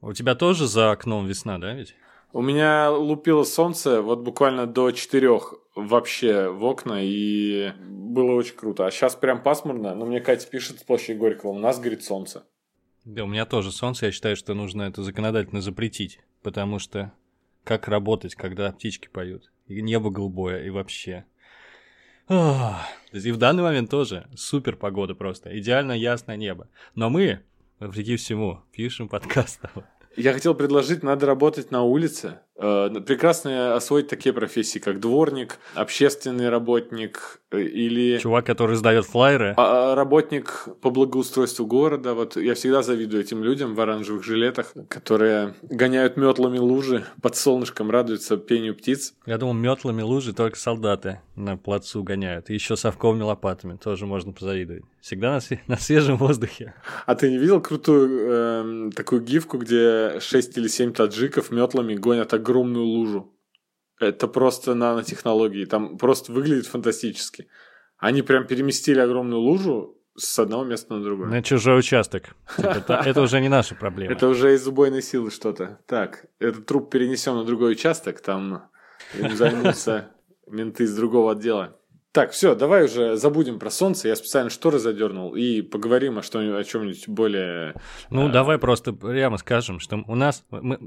У 0.00 0.12
тебя 0.12 0.34
тоже 0.34 0.66
за 0.66 0.90
окном 0.90 1.26
весна, 1.26 1.58
да, 1.58 1.72
ведь? 1.72 1.94
У 2.32 2.42
меня 2.42 2.90
лупило 2.90 3.44
солнце 3.44 4.02
вот 4.02 4.20
буквально 4.20 4.66
до 4.66 4.90
четырех 4.90 5.54
вообще 5.74 6.48
в 6.48 6.64
окна, 6.64 7.02
и 7.02 7.72
было 7.80 8.32
очень 8.32 8.56
круто. 8.56 8.86
А 8.86 8.90
сейчас 8.90 9.14
прям 9.14 9.42
пасмурно, 9.42 9.94
но 9.94 10.04
мне 10.04 10.20
Катя 10.20 10.46
пишет 10.46 10.80
с 10.80 10.82
площади 10.82 11.16
Горького, 11.16 11.50
у 11.50 11.58
нас 11.58 11.78
горит 11.78 12.04
солнце. 12.04 12.44
Да, 13.04 13.24
у 13.24 13.26
меня 13.26 13.46
тоже 13.46 13.70
солнце, 13.70 14.06
я 14.06 14.12
считаю, 14.12 14.36
что 14.36 14.52
нужно 14.54 14.82
это 14.82 15.02
законодательно 15.02 15.60
запретить, 15.60 16.20
потому 16.42 16.78
что 16.78 17.12
как 17.64 17.88
работать, 17.88 18.34
когда 18.34 18.72
птички 18.72 19.08
поют, 19.08 19.50
и 19.66 19.80
небо 19.80 20.10
голубое, 20.10 20.64
и 20.64 20.70
вообще. 20.70 21.24
Ох. 22.28 22.74
И 23.12 23.30
в 23.30 23.36
данный 23.36 23.62
момент 23.62 23.90
тоже 23.90 24.28
супер 24.34 24.76
погода 24.76 25.14
просто, 25.14 25.56
идеально 25.58 25.92
ясное 25.92 26.36
небо. 26.36 26.68
Но 26.94 27.08
мы, 27.08 27.42
вопреки 27.78 28.16
всему, 28.16 28.60
пишем 28.72 29.08
подкаст. 29.08 29.60
Я 30.16 30.32
хотел 30.32 30.54
предложить, 30.54 31.02
надо 31.02 31.26
работать 31.26 31.70
на 31.70 31.82
улице. 31.82 32.40
Э, 32.58 32.90
прекрасно 33.06 33.74
освоить 33.74 34.08
такие 34.08 34.32
профессии, 34.32 34.78
как 34.78 34.98
дворник, 35.00 35.58
общественный 35.74 36.48
работник 36.48 37.40
э, 37.50 37.60
или... 37.60 38.18
Чувак, 38.18 38.46
который 38.46 38.76
сдает 38.76 39.04
флайеры. 39.04 39.54
А, 39.56 39.92
а, 39.92 39.94
работник 39.94 40.68
по 40.80 40.90
благоустройству 40.90 41.66
города. 41.66 42.14
Вот 42.14 42.36
я 42.36 42.54
всегда 42.54 42.82
завидую 42.82 43.22
этим 43.22 43.44
людям 43.44 43.74
в 43.74 43.80
оранжевых 43.80 44.24
жилетах, 44.24 44.72
которые 44.88 45.54
гоняют 45.62 46.16
метлами 46.16 46.58
лужи, 46.58 47.04
под 47.20 47.36
солнышком 47.36 47.90
радуются 47.90 48.36
пению 48.38 48.74
птиц. 48.74 49.14
Я 49.26 49.36
думал, 49.36 49.54
метлами 49.54 50.02
лужи 50.02 50.32
только 50.32 50.58
солдаты 50.58 51.20
на 51.34 51.58
плацу 51.58 52.02
гоняют. 52.02 52.48
И 52.48 52.54
еще 52.54 52.76
совковыми 52.76 53.22
лопатами 53.22 53.76
тоже 53.76 54.06
можно 54.06 54.32
позавидовать. 54.32 54.84
Всегда 55.00 55.34
на, 55.34 55.38
све- 55.38 55.60
на 55.66 55.76
свежем 55.76 56.16
воздухе. 56.16 56.74
А 57.04 57.14
ты 57.14 57.30
не 57.30 57.38
видел 57.38 57.60
крутую 57.60 58.88
э, 58.88 58.90
такую 58.96 59.20
гифку, 59.20 59.58
где 59.58 60.18
6 60.20 60.56
или 60.58 60.68
7 60.68 60.92
таджиков 60.92 61.50
метлами 61.50 61.94
гонят 61.94 62.32
огромную 62.46 62.84
лужу? 62.84 63.32
Это 63.98 64.28
просто 64.28 64.74
нанотехнологии. 64.74 65.64
Там 65.64 65.98
просто 65.98 66.32
выглядит 66.32 66.66
фантастически. 66.66 67.48
Они 67.98 68.22
прям 68.22 68.46
переместили 68.46 69.00
огромную 69.00 69.40
лужу 69.40 69.96
с 70.16 70.38
одного 70.38 70.64
места 70.64 70.94
на 70.94 71.02
другое. 71.02 71.28
На 71.28 71.42
чужой 71.42 71.78
участок. 71.78 72.36
Типа, 72.56 72.68
это, 72.68 72.94
это 73.06 73.22
уже 73.22 73.40
не 73.40 73.48
наша 73.48 73.74
проблема. 73.74 74.12
Это 74.12 74.28
уже 74.28 74.54
из 74.54 74.66
убойной 74.66 75.02
силы 75.02 75.30
что-то. 75.30 75.80
Так, 75.86 76.26
этот 76.38 76.66
труп 76.66 76.90
перенесем 76.90 77.36
на 77.36 77.44
другой 77.44 77.72
участок, 77.72 78.20
там 78.20 78.70
им 79.14 79.36
займутся 79.36 80.10
менты 80.46 80.84
из 80.84 80.94
другого 80.94 81.32
отдела. 81.32 81.78
Так, 82.16 82.30
все, 82.30 82.54
давай 82.54 82.86
уже 82.86 83.18
забудем 83.18 83.58
про 83.58 83.68
солнце. 83.68 84.08
Я 84.08 84.16
специально 84.16 84.48
шторы 84.48 84.78
задернул 84.78 85.34
и 85.34 85.60
поговорим 85.60 86.16
о, 86.16 86.22
что, 86.22 86.38
о 86.38 86.64
чем-нибудь 86.64 87.08
более... 87.08 87.74
Ну, 88.08 88.28
а... 88.28 88.30
давай 88.30 88.56
просто 88.56 88.94
прямо 88.94 89.36
скажем, 89.36 89.80
что 89.80 90.02
у 90.06 90.14
нас... 90.14 90.42
Мы, 90.48 90.78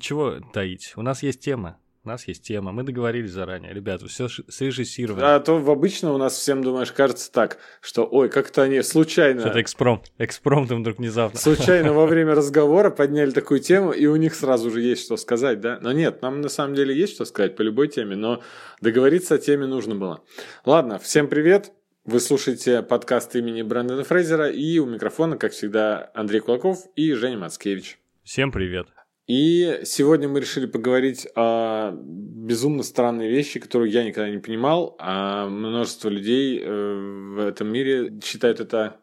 чего 0.00 0.36
таить? 0.52 0.92
У 0.94 1.02
нас 1.02 1.24
есть 1.24 1.40
тема. 1.40 1.78
У 2.06 2.08
нас 2.08 2.28
есть 2.28 2.44
тема, 2.44 2.70
мы 2.70 2.84
договорились 2.84 3.32
заранее. 3.32 3.74
Ребята, 3.74 4.06
все 4.06 4.28
срежиссировано. 4.28 5.34
А 5.34 5.40
то 5.40 5.58
в 5.58 5.68
обычно 5.68 6.12
у 6.12 6.18
нас 6.18 6.34
всем, 6.34 6.62
думаешь, 6.62 6.92
кажется 6.92 7.32
так, 7.32 7.58
что 7.80 8.06
ой, 8.08 8.28
как-то 8.28 8.62
они 8.62 8.80
случайно... 8.82 9.40
Что-то 9.40 9.60
экспромт, 9.60 10.12
экспромтом 10.16 10.82
вдруг 10.82 10.98
внезапно. 10.98 11.36
Случайно 11.36 11.92
во 11.92 12.06
время 12.06 12.34
разговора 12.36 12.90
подняли 12.90 13.32
такую 13.32 13.58
тему, 13.58 13.90
и 13.90 14.06
у 14.06 14.14
них 14.14 14.36
сразу 14.36 14.70
же 14.70 14.82
есть 14.82 15.02
что 15.04 15.16
сказать, 15.16 15.60
да? 15.60 15.80
Но 15.82 15.90
нет, 15.90 16.22
нам 16.22 16.42
на 16.42 16.48
самом 16.48 16.76
деле 16.76 16.96
есть 16.96 17.14
что 17.14 17.24
сказать 17.24 17.56
по 17.56 17.62
любой 17.62 17.88
теме, 17.88 18.14
но 18.14 18.40
договориться 18.80 19.34
о 19.34 19.38
теме 19.38 19.66
нужно 19.66 19.96
было. 19.96 20.22
Ладно, 20.64 21.00
всем 21.00 21.26
привет. 21.26 21.72
Вы 22.04 22.20
слушаете 22.20 22.82
подкаст 22.82 23.34
имени 23.34 23.62
Брэндона 23.62 24.04
Фрейзера, 24.04 24.48
и 24.48 24.78
у 24.78 24.86
микрофона, 24.86 25.36
как 25.36 25.50
всегда, 25.50 26.12
Андрей 26.14 26.38
Кулаков 26.38 26.86
и 26.94 27.14
Женя 27.14 27.38
Мацкевич. 27.38 27.98
Всем 28.22 28.52
привет. 28.52 28.95
И 29.26 29.80
сегодня 29.84 30.28
мы 30.28 30.40
решили 30.40 30.66
поговорить 30.66 31.26
о 31.34 31.92
безумно 31.92 32.84
странной 32.84 33.28
вещи, 33.28 33.58
которую 33.58 33.90
я 33.90 34.04
никогда 34.04 34.30
не 34.30 34.38
понимал, 34.38 34.94
а 35.00 35.48
множество 35.48 36.08
людей 36.08 36.60
э, 36.62 37.32
в 37.34 37.40
этом 37.40 37.68
мире 37.68 38.20
считают 38.22 38.60
это 38.60 39.00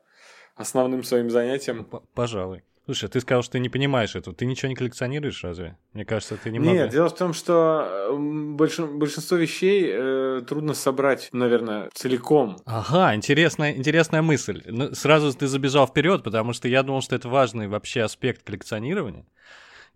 основным 0.56 1.04
своим 1.04 1.30
занятием. 1.30 1.88
Пожалуй. 2.14 2.64
Слушай, 2.86 3.08
ты 3.08 3.22
сказал, 3.22 3.44
что 3.44 3.54
ты 3.54 3.60
не 3.60 3.70
понимаешь 3.70 4.14
этого. 4.16 4.36
Ты 4.36 4.46
ничего 4.46 4.68
не 4.68 4.76
коллекционируешь 4.76 5.42
разве? 5.44 5.78
Мне 5.94 6.04
кажется, 6.04 6.36
ты 6.36 6.52
немного... 6.52 6.76
Нет, 6.76 6.90
дело 6.90 7.08
в 7.08 7.16
том, 7.16 7.32
что 7.34 8.10
большинство 8.18 9.38
вещей 9.38 9.90
э, 9.90 10.42
трудно 10.48 10.74
собрать, 10.74 11.30
наверное, 11.32 11.90
целиком. 11.94 12.58
Ага, 12.66 13.16
интересная, 13.16 13.72
интересная 13.72 14.22
мысль. 14.22 14.64
Ну, 14.66 14.94
сразу 14.96 15.34
ты 15.34 15.48
забежал 15.48 15.88
вперед, 15.88 16.24
потому 16.24 16.52
что 16.52 16.68
я 16.68 16.84
думал, 16.84 17.02
что 17.02 17.16
это 17.16 17.30
важный 17.30 17.70
вообще 17.70 18.02
аспект 18.02 18.44
коллекционирования. 18.44 19.26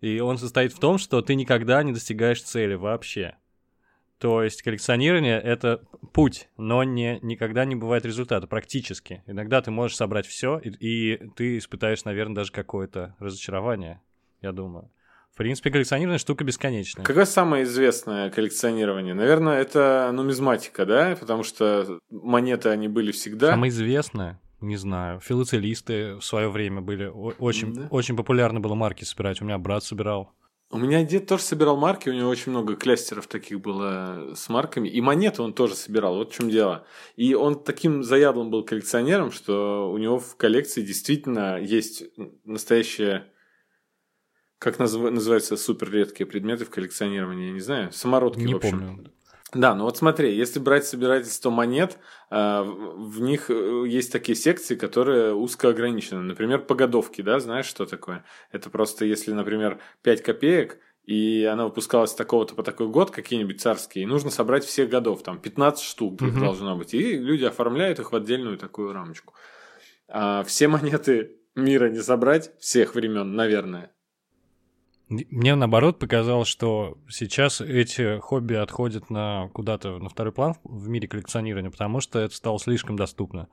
И 0.00 0.20
он 0.20 0.38
состоит 0.38 0.72
в 0.72 0.78
том, 0.78 0.98
что 0.98 1.22
ты 1.22 1.34
никогда 1.34 1.82
не 1.82 1.92
достигаешь 1.92 2.42
цели 2.42 2.74
вообще. 2.74 3.36
То 4.18 4.42
есть 4.42 4.62
коллекционирование— 4.62 5.40
это 5.44 5.82
путь, 6.12 6.48
но 6.56 6.82
не, 6.82 7.20
никогда 7.22 7.64
не 7.64 7.76
бывает 7.76 8.04
результата, 8.04 8.46
практически. 8.48 9.22
Иногда 9.26 9.62
ты 9.62 9.70
можешь 9.70 9.96
собрать 9.96 10.26
все, 10.26 10.58
и, 10.58 10.70
и 10.70 11.28
ты 11.36 11.58
испытаешь, 11.58 12.04
наверное, 12.04 12.34
даже 12.34 12.50
какое-то 12.50 13.14
разочарование, 13.20 14.00
я 14.42 14.50
думаю. 14.50 14.90
В 15.32 15.36
принципе, 15.36 15.70
коллекционирование 15.70 16.18
штука 16.18 16.42
бесконечная. 16.42 17.04
Какое 17.04 17.26
самое 17.26 17.62
известное 17.62 18.28
коллекционирование? 18.30 19.14
Наверное, 19.14 19.60
это 19.60 20.10
нумизматика, 20.12 20.84
да? 20.84 21.16
Потому 21.18 21.44
что 21.44 22.00
монеты, 22.10 22.70
они 22.70 22.88
были 22.88 23.12
всегда. 23.12 23.50
Самое 23.52 23.70
известное? 23.70 24.40
Не 24.60 24.76
знаю, 24.76 25.20
филателисты 25.20 26.14
в 26.16 26.22
свое 26.22 26.48
время 26.48 26.80
были 26.80 27.06
очень, 27.06 27.74
да. 27.74 27.88
очень 27.90 28.16
популярно 28.16 28.60
было 28.60 28.74
марки 28.74 29.04
собирать. 29.04 29.40
У 29.40 29.44
меня 29.44 29.58
брат 29.58 29.84
собирал. 29.84 30.32
У 30.70 30.76
меня 30.76 31.02
дед 31.02 31.26
тоже 31.26 31.44
собирал 31.44 31.78
марки, 31.78 32.10
у 32.10 32.12
него 32.12 32.28
очень 32.28 32.52
много 32.52 32.76
клястеров 32.76 33.26
таких 33.26 33.60
было 33.60 34.34
с 34.34 34.50
марками. 34.50 34.86
И 34.88 35.00
монеты 35.00 35.40
он 35.40 35.54
тоже 35.54 35.74
собирал, 35.74 36.16
вот 36.16 36.30
в 36.30 36.36
чем 36.36 36.50
дело. 36.50 36.84
И 37.16 37.32
он 37.34 37.62
таким 37.62 38.02
заядлым 38.02 38.50
был 38.50 38.64
коллекционером, 38.64 39.30
что 39.30 39.90
у 39.90 39.96
него 39.96 40.18
в 40.18 40.36
коллекции 40.36 40.82
действительно 40.82 41.58
есть 41.58 42.04
настоящие, 42.44 43.32
как 44.58 44.78
назв... 44.78 45.00
называются 45.00 45.56
супер 45.56 45.90
редкие 45.90 46.26
предметы 46.26 46.66
в 46.66 46.70
коллекционировании, 46.70 47.46
я 47.46 47.52
не 47.52 47.60
знаю, 47.60 47.90
самородки, 47.92 48.40
не 48.40 48.52
в 48.52 48.58
общем. 48.58 48.80
Помню. 48.80 49.12
Да, 49.54 49.74
ну 49.74 49.84
вот 49.84 49.96
смотри, 49.96 50.36
если 50.36 50.58
брать 50.58 50.86
собирательство 50.86 51.48
монет, 51.48 51.98
э, 52.30 52.62
в 52.62 53.20
них 53.20 53.48
э, 53.48 53.84
есть 53.86 54.12
такие 54.12 54.36
секции, 54.36 54.76
которые 54.76 55.34
узко 55.34 55.70
ограничены. 55.70 56.20
Например, 56.20 56.58
погодовки, 56.58 57.22
да, 57.22 57.40
знаешь, 57.40 57.64
что 57.64 57.86
такое? 57.86 58.26
Это 58.52 58.68
просто 58.68 59.06
если, 59.06 59.32
например, 59.32 59.80
5 60.02 60.22
копеек, 60.22 60.78
и 61.04 61.44
она 61.44 61.64
выпускалась 61.64 62.12
такого-то 62.12 62.54
по 62.54 62.62
такой 62.62 62.88
год, 62.88 63.10
какие-нибудь 63.10 63.62
царские, 63.62 64.04
и 64.04 64.06
нужно 64.06 64.28
собрать 64.28 64.66
всех 64.66 64.90
годов, 64.90 65.22
там 65.22 65.40
15 65.40 65.82
штук 65.82 66.20
их 66.20 66.38
должно 66.38 66.76
быть. 66.76 66.92
И 66.92 67.16
люди 67.16 67.44
оформляют 67.44 67.98
их 67.98 68.12
в 68.12 68.16
отдельную 68.16 68.58
такую 68.58 68.92
рамочку. 68.92 69.32
А 70.08 70.44
все 70.44 70.68
монеты 70.68 71.38
мира 71.54 71.88
не 71.88 72.00
собрать, 72.00 72.52
всех 72.58 72.94
времен, 72.94 73.34
наверное. 73.34 73.92
Мне 75.08 75.54
наоборот 75.54 75.98
показалось, 75.98 76.48
что 76.48 76.98
сейчас 77.08 77.60
эти 77.60 78.18
хобби 78.18 78.54
отходят 78.54 79.08
на 79.10 79.48
куда-то 79.54 79.98
на 79.98 80.08
второй 80.08 80.32
план 80.32 80.54
в 80.64 80.88
мире 80.88 81.08
коллекционирования, 81.08 81.70
потому 81.70 82.00
что 82.00 82.18
это 82.18 82.34
стало 82.34 82.58
слишком 82.58 82.96
доступно. 82.96 83.48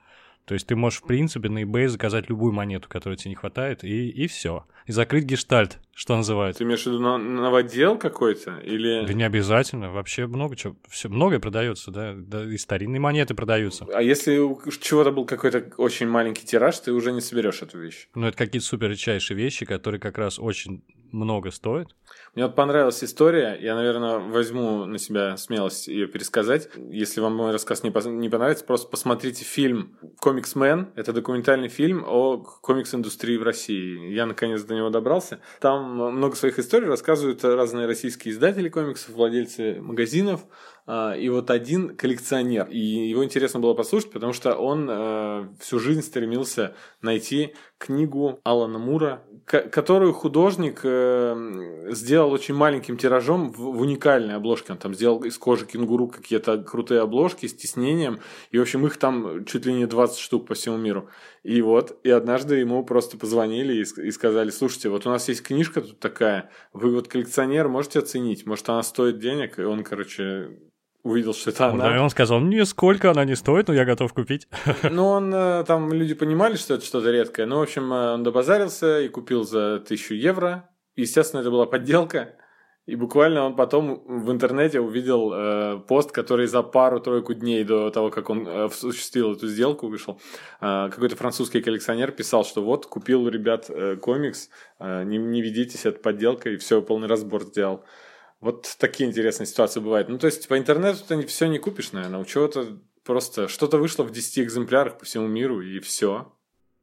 То 0.45 0.53
есть 0.53 0.67
ты 0.67 0.75
можешь, 0.75 0.99
в 0.99 1.07
принципе, 1.07 1.49
на 1.49 1.63
eBay 1.63 1.87
заказать 1.87 2.29
любую 2.29 2.53
монету, 2.53 2.87
которой 2.87 3.15
тебе 3.15 3.29
не 3.29 3.35
хватает, 3.35 3.83
и, 3.83 4.09
и 4.09 4.27
все. 4.27 4.65
И 4.85 4.91
закрыть 4.91 5.23
гештальт, 5.23 5.79
что 5.95 6.15
называется. 6.15 6.59
Ты 6.59 6.65
имеешь 6.65 6.83
в 6.83 6.85
виду 6.85 6.99
новодел 6.99 7.97
какой-то? 7.97 8.59
Или... 8.59 9.07
Да 9.07 9.13
не 9.13 9.23
обязательно. 9.23 9.91
Вообще 9.91 10.27
много 10.27 10.55
чего. 10.55 10.75
Все, 10.87 11.09
многое 11.09 11.39
продается, 11.39 11.89
да. 11.89 12.13
да. 12.15 12.45
И 12.45 12.57
старинные 12.57 12.99
монеты 12.99 13.33
продаются. 13.33 13.87
А 13.91 14.03
если 14.03 14.37
у 14.37 14.61
чего-то 14.79 15.11
был 15.11 15.25
какой-то 15.25 15.71
очень 15.77 16.07
маленький 16.07 16.45
тираж, 16.45 16.77
ты 16.77 16.91
уже 16.91 17.11
не 17.11 17.21
соберешь 17.21 17.63
эту 17.63 17.79
вещь? 17.79 18.07
Ну, 18.13 18.27
это 18.27 18.37
какие-то 18.37 18.67
супер 18.67 18.91
редчайшие 18.91 19.35
вещи, 19.35 19.65
которые 19.65 19.99
как 19.99 20.19
раз 20.19 20.37
очень 20.37 20.83
много 21.11 21.51
стоит. 21.51 21.95
Мне 22.33 22.45
вот 22.45 22.55
понравилась 22.55 23.03
история. 23.03 23.57
Я, 23.61 23.75
наверное, 23.75 24.19
возьму 24.19 24.85
на 24.85 24.97
себя 24.97 25.37
смелость 25.37 25.87
ее 25.87 26.07
пересказать. 26.07 26.69
Если 26.89 27.21
вам 27.21 27.35
мой 27.35 27.51
рассказ 27.51 27.83
не, 27.83 27.89
не 28.11 28.29
понравится, 28.29 28.65
просто 28.65 28.89
посмотрите 28.89 29.43
фильм 29.43 29.97
«Комиксмен». 30.19 30.89
Это 30.95 31.13
документальный 31.13 31.69
фильм 31.69 32.03
о 32.05 32.37
комикс-индустрии 32.37 33.37
в 33.37 33.43
России. 33.43 34.13
Я, 34.13 34.25
наконец, 34.25 34.63
до 34.63 34.75
него 34.75 34.89
добрался. 34.89 35.39
Там 35.61 35.95
много 35.95 36.35
своих 36.35 36.59
историй 36.59 36.87
рассказывают 36.87 37.43
разные 37.43 37.87
российские 37.87 38.33
издатели 38.33 38.69
комиксов, 38.69 39.15
владельцы 39.15 39.79
магазинов, 39.81 40.45
а, 40.87 41.15
и 41.15 41.29
вот 41.29 41.49
один 41.49 41.95
коллекционер. 41.95 42.67
И 42.67 42.79
его 42.79 43.23
интересно 43.23 43.59
было 43.59 43.73
послушать, 43.73 44.11
потому 44.11 44.33
что 44.33 44.55
он 44.55 44.87
э, 44.89 45.47
всю 45.59 45.79
жизнь 45.79 46.01
стремился 46.01 46.75
найти 47.01 47.55
книгу 47.77 48.39
Алана 48.43 48.77
Мура, 48.77 49.23
которую 49.45 50.11
художник 50.13 50.79
э, 50.83 51.91
сделал 51.91 52.31
очень 52.31 52.55
маленьким 52.55 52.97
тиражом 52.97 53.51
в, 53.51 53.79
уникальной 53.79 54.35
обложке. 54.35 54.73
Он 54.73 54.79
там 54.79 54.95
сделал 54.95 55.23
из 55.23 55.37
кожи 55.37 55.67
кенгуру 55.67 56.07
какие-то 56.07 56.57
крутые 56.63 57.01
обложки 57.01 57.45
с 57.45 57.53
тиснением. 57.53 58.19
И, 58.49 58.57
в 58.57 58.61
общем, 58.61 58.85
их 58.87 58.97
там 58.97 59.45
чуть 59.45 59.67
ли 59.67 59.73
не 59.73 59.85
20 59.85 60.17
штук 60.17 60.47
по 60.47 60.55
всему 60.55 60.77
миру. 60.77 61.09
И 61.43 61.61
вот, 61.61 61.99
и 62.03 62.09
однажды 62.09 62.55
ему 62.55 62.83
просто 62.83 63.17
позвонили 63.17 63.73
и, 63.75 64.07
и 64.07 64.11
сказали, 64.11 64.49
слушайте, 64.49 64.89
вот 64.89 65.05
у 65.05 65.09
нас 65.09 65.27
есть 65.29 65.43
книжка 65.43 65.81
тут 65.81 65.99
такая, 65.99 66.49
вы 66.73 66.95
вот 66.95 67.07
коллекционер, 67.07 67.67
можете 67.67 67.99
оценить, 67.99 68.47
может 68.47 68.67
она 68.69 68.81
стоит 68.81 69.19
денег? 69.19 69.59
И 69.59 69.63
он, 69.63 69.83
короче, 69.83 70.57
увидел, 71.05 71.33
что 71.33 71.51
это 71.51 71.67
она. 71.67 71.85
Да, 71.85 71.95
и 71.95 71.99
он 71.99 72.09
сказал, 72.09 72.39
мне 72.39 72.65
сколько 72.65 73.11
она 73.11 73.23
не 73.25 73.35
стоит, 73.35 73.67
но 73.67 73.73
я 73.73 73.85
готов 73.85 74.11
купить. 74.13 74.47
Ну, 74.95 75.05
он, 75.07 75.33
э, 75.33 75.63
там 75.65 75.93
люди 75.93 76.13
понимали, 76.13 76.55
что 76.55 76.73
это 76.73 76.85
что-то 76.85 77.11
редкое. 77.11 77.45
Ну, 77.45 77.59
в 77.59 77.61
общем, 77.61 77.93
э, 77.93 78.13
он 78.13 78.23
добазарился 78.23 79.01
и 79.01 79.07
купил 79.07 79.43
за 79.43 79.79
тысячу 79.79 80.15
евро. 80.15 80.69
Естественно, 80.95 81.41
это 81.41 81.51
была 81.51 81.65
подделка. 81.65 82.35
И 82.87 82.95
буквально 82.95 83.43
он 83.43 83.55
потом 83.55 84.03
в 84.05 84.31
интернете 84.31 84.79
увидел 84.79 85.31
э, 85.33 85.79
пост, 85.87 86.11
который 86.11 86.45
за 86.45 86.61
пару-тройку 86.61 87.33
дней 87.33 87.63
до 87.63 87.89
того, 87.89 88.09
как 88.09 88.29
он 88.29 88.47
э, 88.47 88.65
осуществил 88.65 89.33
эту 89.33 89.47
сделку, 89.47 89.87
вышел. 89.87 90.19
Э, 90.61 90.89
какой-то 90.91 91.15
французский 91.15 91.61
коллекционер 91.61 92.11
писал, 92.11 92.45
что 92.45 92.63
вот, 92.63 92.85
купил 92.85 93.23
у 93.23 93.29
ребят 93.29 93.65
э, 93.69 93.95
комикс, 93.95 94.49
э, 94.79 95.03
не, 95.03 95.17
не 95.17 95.41
ведитесь, 95.41 95.85
это 95.85 95.99
подделка, 95.99 96.51
и 96.51 96.57
все, 96.57 96.81
полный 96.81 97.07
разбор 97.07 97.43
сделал. 97.43 97.83
Вот 98.45 98.75
такие 98.77 99.09
интересные 99.09 99.47
ситуации 99.47 99.79
бывают. 99.79 100.07
Ну, 100.07 100.19
то 100.19 100.27
есть, 100.27 100.47
по 100.47 100.55
интернету 100.55 100.99
ты 101.07 101.25
все 101.25 101.47
не 101.47 101.57
купишь, 101.57 101.93
наверное. 101.93 102.19
У 102.19 102.25
чего-то 102.25 102.77
просто 103.03 103.47
что-то 103.47 103.79
вышло 103.79 104.03
в 104.03 104.11
10 104.11 104.37
экземплярах 104.37 104.99
по 104.99 105.05
всему 105.05 105.25
миру, 105.25 105.61
и 105.61 105.79
все. 105.79 106.31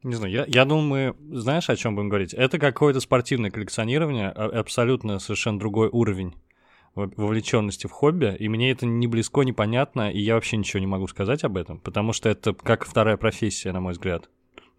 Не 0.03 0.17
знаю, 0.17 0.32
я, 0.32 0.44
я 0.49 0.64
думаю, 0.64 1.14
мы, 1.20 1.38
знаешь, 1.38 1.70
о 1.70 1.76
чем 1.76 1.94
будем 1.94 2.09
говорить? 2.09 2.35
Это 2.35 2.59
какое-то 2.59 2.99
спортивное 2.99 3.53
коллекционирование, 3.53 4.31
а, 4.31 4.47
абсолютно 4.59 5.20
совершенно 5.20 5.61
другой 5.61 5.88
уровень 5.88 6.35
вовлеченности 6.97 7.87
в 7.87 7.93
хобби, 7.93 8.35
и 8.37 8.49
мне 8.49 8.73
это 8.73 8.85
не 8.85 9.06
близко, 9.06 9.43
непонятно, 9.43 10.11
и 10.11 10.19
я 10.19 10.35
вообще 10.35 10.56
ничего 10.56 10.81
не 10.81 10.88
могу 10.88 11.06
сказать 11.06 11.44
об 11.44 11.56
этом, 11.56 11.79
потому 11.79 12.12
что 12.12 12.29
это 12.29 12.55
как 12.55 12.85
вторая 12.85 13.17
профессия, 13.17 13.70
на 13.70 13.81
мой 13.81 13.93
взгляд. 13.93 14.29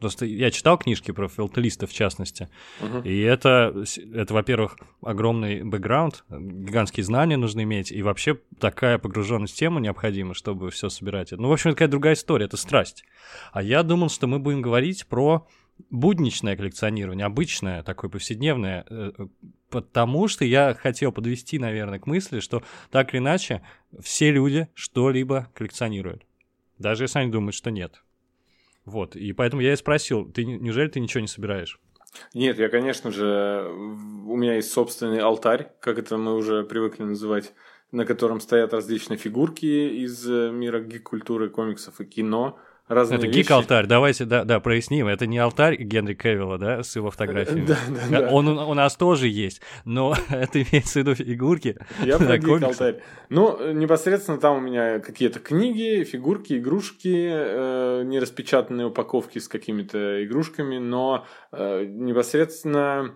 Просто 0.04 0.26
я 0.26 0.52
читал 0.52 0.78
книжки 0.78 1.12
про 1.12 1.30
филателиста, 1.30 1.88
в 1.88 1.94
частности, 1.94 2.50
uh-huh. 2.82 3.08
и 3.08 3.22
это, 3.22 3.86
это, 4.14 4.34
во-первых, 4.34 4.78
огромный 5.02 5.64
бэкграунд, 5.64 6.26
гигантские 6.30 7.06
знания 7.06 7.38
нужно 7.38 7.64
иметь, 7.64 7.90
и 7.90 8.02
вообще 8.02 8.38
такая 8.60 8.98
погруженность 8.98 9.54
в 9.54 9.58
тему 9.58 9.80
необходима, 9.80 10.34
чтобы 10.34 10.72
все 10.72 10.90
собирать. 10.90 11.32
Ну, 11.32 11.48
в 11.48 11.54
общем, 11.54 11.70
это 11.70 11.78
какая-то 11.78 11.92
другая 11.92 12.16
история, 12.16 12.48
это 12.48 12.58
страсть. 12.58 13.06
А 13.54 13.64
я 13.64 13.82
думал, 13.82 14.10
что 14.10 14.28
мы 14.28 14.40
будем 14.40 14.62
говорить 14.62 15.08
про 15.08 15.48
будничное 15.90 16.58
коллекционирование, 16.58 17.26
обычное, 17.26 17.82
такое 17.82 18.10
повседневное, 18.10 18.86
э, 18.90 19.12
потому 19.70 20.28
что 20.28 20.44
я 20.44 20.74
хотел 20.74 21.14
подвести, 21.14 21.60
наверное, 21.60 22.00
к 22.00 22.08
мысли, 22.08 22.42
что 22.42 22.62
так 22.92 23.14
или 23.14 23.22
иначе 23.22 23.62
все 24.02 24.34
люди 24.34 24.68
что-либо 24.74 25.48
коллекционируют, 25.54 26.24
даже 26.78 27.06
если 27.06 27.20
они 27.20 27.32
думают, 27.32 27.56
что 27.56 27.72
нет. 27.72 28.03
Вот, 28.86 29.16
и 29.16 29.32
поэтому 29.34 29.62
я 29.62 29.74
и 29.74 29.78
спросил, 29.78 30.26
ты 30.26 30.46
неужели 30.46 30.90
ты 30.90 31.00
ничего 31.00 31.22
не 31.22 31.28
собираешь? 31.28 31.80
Нет, 32.34 32.60
я, 32.60 32.70
конечно 32.70 33.12
же, 33.12 33.68
у 33.72 34.36
меня 34.36 34.56
есть 34.56 34.72
собственный 34.72 35.20
алтарь, 35.20 35.72
как 35.80 35.98
это 35.98 36.18
мы 36.18 36.36
уже 36.36 36.64
привыкли 36.64 37.04
называть, 37.04 37.54
на 37.92 38.06
котором 38.06 38.40
стоят 38.40 38.74
различные 38.74 39.18
фигурки 39.18 39.66
из 39.66 40.30
э, 40.30 40.52
мира 40.52 40.80
гик-культуры, 40.80 41.50
комиксов 41.50 42.00
и 42.02 42.06
кино– 42.06 42.60
разные 42.88 43.18
Это 43.18 43.28
гик-алтарь, 43.28 43.88
давайте, 43.88 44.26
да, 44.26 44.44
да, 44.44 44.60
проясним. 44.60 45.08
Это 45.08 45.26
не 45.28 45.38
алтарь 45.38 45.78
Генри 45.78 46.14
Кевилла, 46.14 46.58
да, 46.58 46.84
с 46.84 46.96
его 46.96 47.12
фотографиями. 47.12 47.66
Да, 47.66 47.78
да, 47.90 48.22
да. 48.22 48.30
Он 48.30 48.48
у 48.48 48.74
нас 48.74 48.96
тоже 48.96 49.28
есть, 49.28 49.62
но 49.86 50.16
это 50.30 50.62
имеется 50.62 50.94
в 50.94 50.96
виду 51.04 51.16
фигурки. 51.16 51.78
Я 52.04 52.18
про 52.18 52.38
гик-алтарь. 52.38 53.02
Ну, 53.30 53.74
непосредственно 53.74 54.38
там 54.38 54.58
у 54.58 54.62
меня 54.62 55.00
какие-то 55.00 55.40
книги, 55.40 56.04
фигурки, 56.04 56.58
игрушки, 56.58 57.30
э, 57.32 58.04
нераспечатанные 58.06 58.88
упаковки 58.88 59.40
с 59.40 59.48
какими-то 59.48 60.24
игрушками, 60.26 60.78
но 60.78 61.26
э, 61.52 61.86
непосредственно 61.86 63.16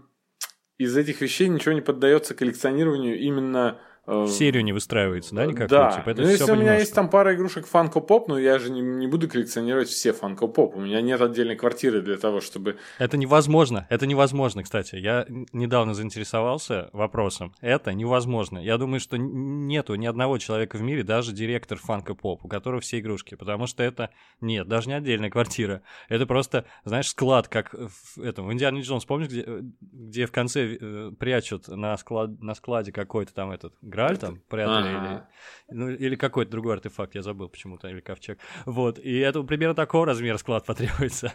из 0.78 0.96
этих 0.96 1.22
вещей 1.22 1.48
ничего 1.48 1.74
не 1.74 1.82
поддается 1.82 2.36
коллекционированию 2.36 3.20
именно 3.20 3.80
э, 3.80 3.97
серию 4.28 4.64
не 4.64 4.72
выстраивается, 4.72 5.36
да, 5.36 5.46
никак? 5.46 5.70
Да. 5.70 5.92
Типа, 5.92 6.10
это 6.12 6.22
ну, 6.22 6.30
если 6.30 6.52
у 6.52 6.56
меня 6.56 6.78
есть 6.78 6.94
там 6.94 7.10
пара 7.10 7.36
игрушек 7.36 7.68
Funko 7.72 8.06
Pop, 8.06 8.26
но 8.28 8.40
я 8.40 8.58
же 8.58 8.72
не, 8.72 8.82
не 8.82 9.08
буду 9.08 9.28
коллекционировать 9.28 9.90
все 9.90 10.12
Funko 10.12 10.54
Pop. 10.54 10.72
У 10.76 10.80
меня 10.80 11.02
нет 11.02 11.22
отдельной 11.22 11.56
квартиры 11.56 12.02
для 12.02 12.18
того, 12.18 12.40
чтобы... 12.40 12.78
Это 13.00 13.18
невозможно. 13.18 13.86
Это 13.90 14.08
невозможно, 14.08 14.64
кстати. 14.64 14.96
Я 14.96 15.26
недавно 15.52 15.94
заинтересовался 15.94 16.90
вопросом. 16.94 17.54
Это 17.60 17.94
невозможно. 17.94 18.60
Я 18.60 18.78
думаю, 18.78 19.02
что 19.02 19.18
нету 19.18 19.96
ни 19.96 20.06
одного 20.06 20.38
человека 20.38 20.78
в 20.78 20.82
мире, 20.82 21.04
даже 21.04 21.34
директор 21.34 21.78
Funko 21.78 22.18
Pop, 22.18 22.40
у 22.44 22.48
которого 22.48 22.80
все 22.80 23.00
игрушки, 23.00 23.36
потому 23.36 23.68
что 23.68 23.84
это... 23.84 24.10
Нет, 24.40 24.68
даже 24.68 24.88
не 24.88 24.96
отдельная 24.96 25.30
квартира. 25.30 25.82
Это 26.08 26.26
просто, 26.26 26.66
знаешь, 26.86 27.10
склад, 27.10 27.50
как 27.50 27.74
в 27.74 28.22
этом... 28.22 28.48
В 28.48 28.54
Индиане 28.54 28.82
Джонс, 28.82 29.04
помнишь, 29.04 29.28
где, 29.28 29.46
где 29.82 30.26
в 30.26 30.32
конце 30.32 30.78
э, 30.80 31.12
прячут 31.20 31.68
на, 31.68 31.98
склад, 31.98 32.42
на 32.42 32.56
складе 32.56 32.94
какой-то 32.94 33.34
там 33.34 33.52
этот 33.52 33.74
Грааль 33.98 34.20
там 34.20 34.40
прятали, 34.48 34.90
ага. 34.90 35.28
или, 35.68 35.76
ну, 35.76 35.90
или 35.90 36.16
какой-то 36.16 36.52
другой 36.52 36.74
артефакт, 36.76 37.16
я 37.16 37.24
забыл 37.24 37.50
почему-то, 37.50 37.88
или 37.88 38.00
ковчег. 38.00 38.38
Вот, 38.68 39.00
и 39.00 39.18
это 39.18 39.42
примерно 39.42 39.74
такого 39.74 40.06
размера 40.06 40.38
склад 40.38 40.66
потребуется. 40.68 41.34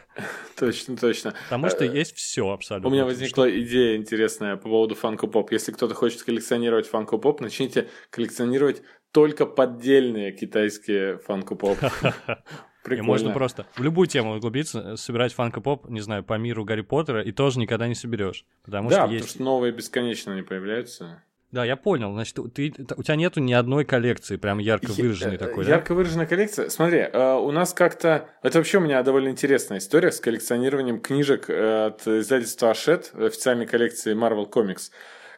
Точно, 0.56 0.97
точно. 0.97 1.35
Потому 1.47 1.69
что 1.70 1.85
э, 1.85 1.93
есть 1.93 2.14
все 2.14 2.49
абсолютно. 2.49 2.88
У 2.88 2.93
меня 2.93 3.05
возникла 3.05 3.50
идея 3.50 3.97
интересная 3.97 4.55
по 4.55 4.69
поводу 4.69 4.94
Funko 4.94 5.29
Pop. 5.29 5.49
Если 5.50 5.73
кто-то 5.73 5.94
хочет 5.94 6.23
коллекционировать 6.23 6.88
Funko 6.88 7.20
Pop, 7.20 7.38
начните 7.41 7.88
коллекционировать 8.11 8.82
только 9.11 9.44
поддельные 9.44 10.31
китайские 10.31 11.20
Funko 11.26 11.59
Pop. 11.59 12.14
Прикольно. 12.85 13.03
И 13.03 13.06
можно 13.06 13.32
просто 13.32 13.67
в 13.75 13.82
любую 13.82 14.06
тему 14.06 14.37
углубиться, 14.37 14.97
собирать 14.97 15.32
фанко-поп, 15.32 15.88
не 15.88 16.00
знаю, 16.00 16.25
по 16.25 16.37
миру 16.37 16.64
Гарри 16.64 16.81
Поттера, 16.81 17.23
и 17.23 17.31
тоже 17.31 17.61
никогда 17.61 17.87
не 17.87 17.94
соберешь. 17.94 18.44
Потому 18.64 18.88
да, 18.88 18.94
что 18.94 19.03
потому 19.03 19.19
есть... 19.19 19.31
что 19.31 19.43
новые 19.43 19.73
бесконечно 19.73 20.35
не 20.35 20.43
появляются. 20.43 21.23
Да, 21.52 21.66
я 21.66 21.76
понял. 21.76 22.12
Значит, 22.12 22.38
ты, 22.54 22.72
у 22.96 23.02
тебя 23.02 23.14
нету 23.14 23.40
ни 23.40 23.52
одной 23.52 23.84
коллекции, 23.84 24.37
прям 24.37 24.58
ярко 24.58 24.90
выраженной 24.93 25.37
такой, 25.37 25.66
Ярко 25.66 25.90
да? 25.90 25.94
выраженная 25.94 26.25
коллекция. 26.25 26.70
Смотри, 26.70 27.00
э, 27.00 27.34
у 27.34 27.50
нас 27.50 27.75
как-то... 27.75 28.31
Это 28.43 28.56
вообще 28.56 28.78
у 28.78 28.81
меня 28.81 29.02
довольно 29.02 29.28
интересная 29.28 29.78
история 29.78 30.12
с 30.12 30.20
коллекционированием 30.20 30.99
книжек 30.99 31.50
э, 31.50 31.87
от 31.88 32.08
издательства 32.08 32.70
Ашет, 32.70 33.12
официальной 33.14 33.66
коллекции 33.66 34.14
Marvel 34.14 34.50
Comics. 34.50 34.90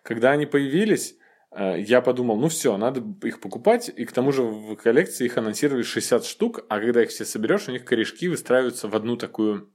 Когда 0.04 0.30
они 0.30 0.46
появились, 0.46 1.16
э, 1.50 1.80
я 1.80 2.00
подумал, 2.00 2.36
ну 2.36 2.48
все, 2.48 2.76
надо 2.76 3.02
их 3.26 3.40
покупать, 3.40 3.88
и 3.88 4.04
к 4.04 4.12
тому 4.12 4.30
же 4.30 4.42
в 4.42 4.76
коллекции 4.76 5.24
их 5.24 5.36
анонсировали 5.36 5.82
60 5.82 6.24
штук, 6.24 6.64
а 6.68 6.78
когда 6.78 7.02
их 7.02 7.10
все 7.10 7.24
соберешь, 7.24 7.66
у 7.66 7.72
них 7.72 7.84
корешки 7.84 8.28
выстраиваются 8.28 8.86
в 8.86 8.94
одну 8.94 9.16
такую 9.16 9.68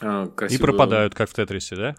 красивую... 0.00 0.50
И 0.50 0.58
пропадают, 0.58 1.14
как 1.14 1.30
в 1.30 1.34
Тетрисе, 1.34 1.76
да? 1.76 1.94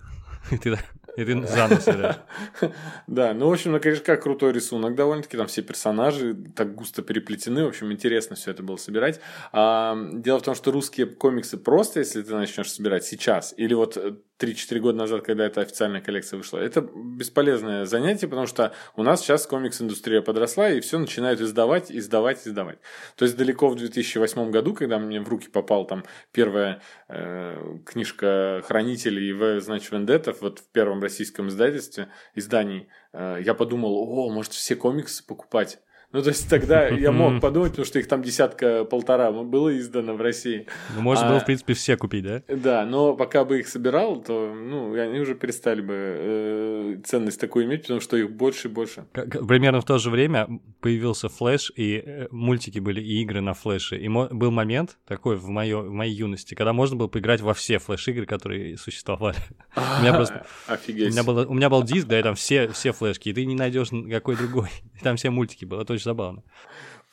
И 0.51 0.57
ты 0.57 0.77
и 1.17 1.25
ты 1.25 1.47
занос 1.47 1.85
да. 1.85 2.23
Да, 3.07 3.33
ну, 3.33 3.49
в 3.49 3.53
общем, 3.53 3.71
на 3.71 3.79
корешках 3.79 4.21
крутой 4.21 4.53
рисунок 4.53 4.93
довольно-таки, 4.93 5.35
там 5.35 5.47
все 5.47 5.63
персонажи 5.63 6.35
так 6.55 6.75
густо 6.75 7.01
переплетены, 7.01 7.65
в 7.65 7.69
общем, 7.69 7.91
интересно 7.91 8.35
все 8.35 8.51
это 8.51 8.61
было 8.61 8.77
собирать. 8.77 9.19
А, 9.51 9.97
дело 10.13 10.37
в 10.39 10.43
том, 10.43 10.53
что 10.53 10.71
русские 10.71 11.07
комиксы 11.07 11.57
просто, 11.57 12.01
если 12.01 12.21
ты 12.21 12.35
начнешь 12.35 12.71
собирать 12.71 13.03
сейчас, 13.03 13.55
или 13.57 13.73
вот 13.73 13.97
3-4 14.39 14.79
года 14.79 14.97
назад, 14.97 15.25
когда 15.25 15.45
эта 15.45 15.61
официальная 15.61 16.01
коллекция 16.01 16.37
вышла. 16.37 16.59
Это 16.59 16.81
бесполезное 16.81 17.85
занятие, 17.85 18.27
потому 18.27 18.47
что 18.47 18.73
у 18.95 19.03
нас 19.03 19.21
сейчас 19.21 19.47
комикс-индустрия 19.47 20.21
подросла, 20.21 20.69
и 20.69 20.79
все 20.79 20.99
начинают 20.99 21.41
издавать, 21.41 21.91
издавать, 21.91 22.47
издавать. 22.47 22.79
То 23.15 23.25
есть 23.25 23.37
далеко 23.37 23.69
в 23.69 23.75
2008 23.75 24.51
году, 24.51 24.73
когда 24.73 24.99
мне 24.99 25.19
в 25.19 25.27
руки 25.27 25.49
попал 25.49 25.85
там 25.85 26.03
первая 26.31 26.81
э, 27.07 27.77
книжка 27.85 28.61
«Хранителей» 28.65 29.33
«В, 29.33 29.59
значит, 29.61 29.91
Вендеттов», 29.91 30.41
вот 30.41 30.59
в 30.59 30.71
первом 30.71 31.01
российском 31.01 31.47
издательстве, 31.49 32.09
издании, 32.35 32.89
э, 33.13 33.39
я 33.43 33.53
подумал, 33.53 33.95
о, 33.95 34.29
может 34.29 34.53
все 34.53 34.75
комиксы 34.75 35.25
покупать. 35.25 35.79
Ну, 36.13 36.23
то 36.23 36.29
есть 36.29 36.49
тогда 36.49 36.87
я 36.87 37.11
мог 37.11 37.41
подумать, 37.41 37.71
потому 37.71 37.85
что 37.85 37.99
их 37.99 38.07
там 38.07 38.23
десятка-полтора 38.23 39.31
было 39.31 39.77
издано 39.77 40.13
в 40.13 40.21
России. 40.21 40.65
Ну, 40.95 41.01
можно 41.01 41.27
а, 41.27 41.29
было, 41.31 41.39
в 41.41 41.45
принципе, 41.45 41.73
все 41.73 41.97
купить, 41.97 42.23
да? 42.23 42.43
Да, 42.47 42.85
но 42.85 43.13
пока 43.13 43.43
бы 43.43 43.59
их 43.59 43.67
собирал, 43.67 44.21
то, 44.21 44.53
ну, 44.53 44.93
они 44.93 45.19
уже 45.19 45.35
перестали 45.35 45.81
бы 45.81 45.93
э, 45.93 46.97
ценность 47.03 47.41
такую 47.41 47.65
иметь, 47.65 47.81
потому 47.81 47.99
что 47.99 48.15
их 48.15 48.31
больше 48.31 48.69
и 48.69 48.71
больше. 48.71 49.05
Примерно 49.13 49.81
в 49.81 49.85
то 49.85 49.97
же 49.97 50.09
время 50.09 50.47
появился 50.79 51.27
флеш, 51.27 51.73
и 51.75 52.01
э, 52.05 52.27
мультики 52.31 52.79
были, 52.79 53.01
и 53.01 53.21
игры 53.21 53.41
на 53.41 53.53
флеше. 53.53 53.97
И 53.97 54.07
был 54.07 54.51
момент 54.51 54.97
такой 55.05 55.35
в, 55.35 55.49
моё, 55.49 55.81
в 55.81 55.91
моей 55.91 56.13
юности, 56.13 56.55
когда 56.55 56.71
можно 56.71 56.95
было 56.95 57.07
поиграть 57.07 57.41
во 57.41 57.53
все 57.53 57.79
флеш-игры, 57.79 58.25
которые 58.25 58.77
существовали. 58.77 59.37
У 59.75 60.01
меня 60.01 60.13
просто... 60.13 60.45
Офигеть. 60.67 61.13
У 61.17 61.53
меня 61.53 61.69
был 61.69 61.83
диск, 61.83 62.07
да, 62.07 62.17
и 62.17 62.23
там 62.23 62.35
все 62.35 62.69
флешки, 62.69 63.29
и 63.29 63.33
ты 63.33 63.45
не 63.45 63.55
найдешь 63.55 63.91
никакой 63.91 64.37
другой. 64.37 64.69
Там 65.03 65.15
все 65.15 65.29
мультики 65.29 65.63
было, 65.63 65.83
это 65.83 65.96
очень 65.97 66.05
забавно. 66.05 66.43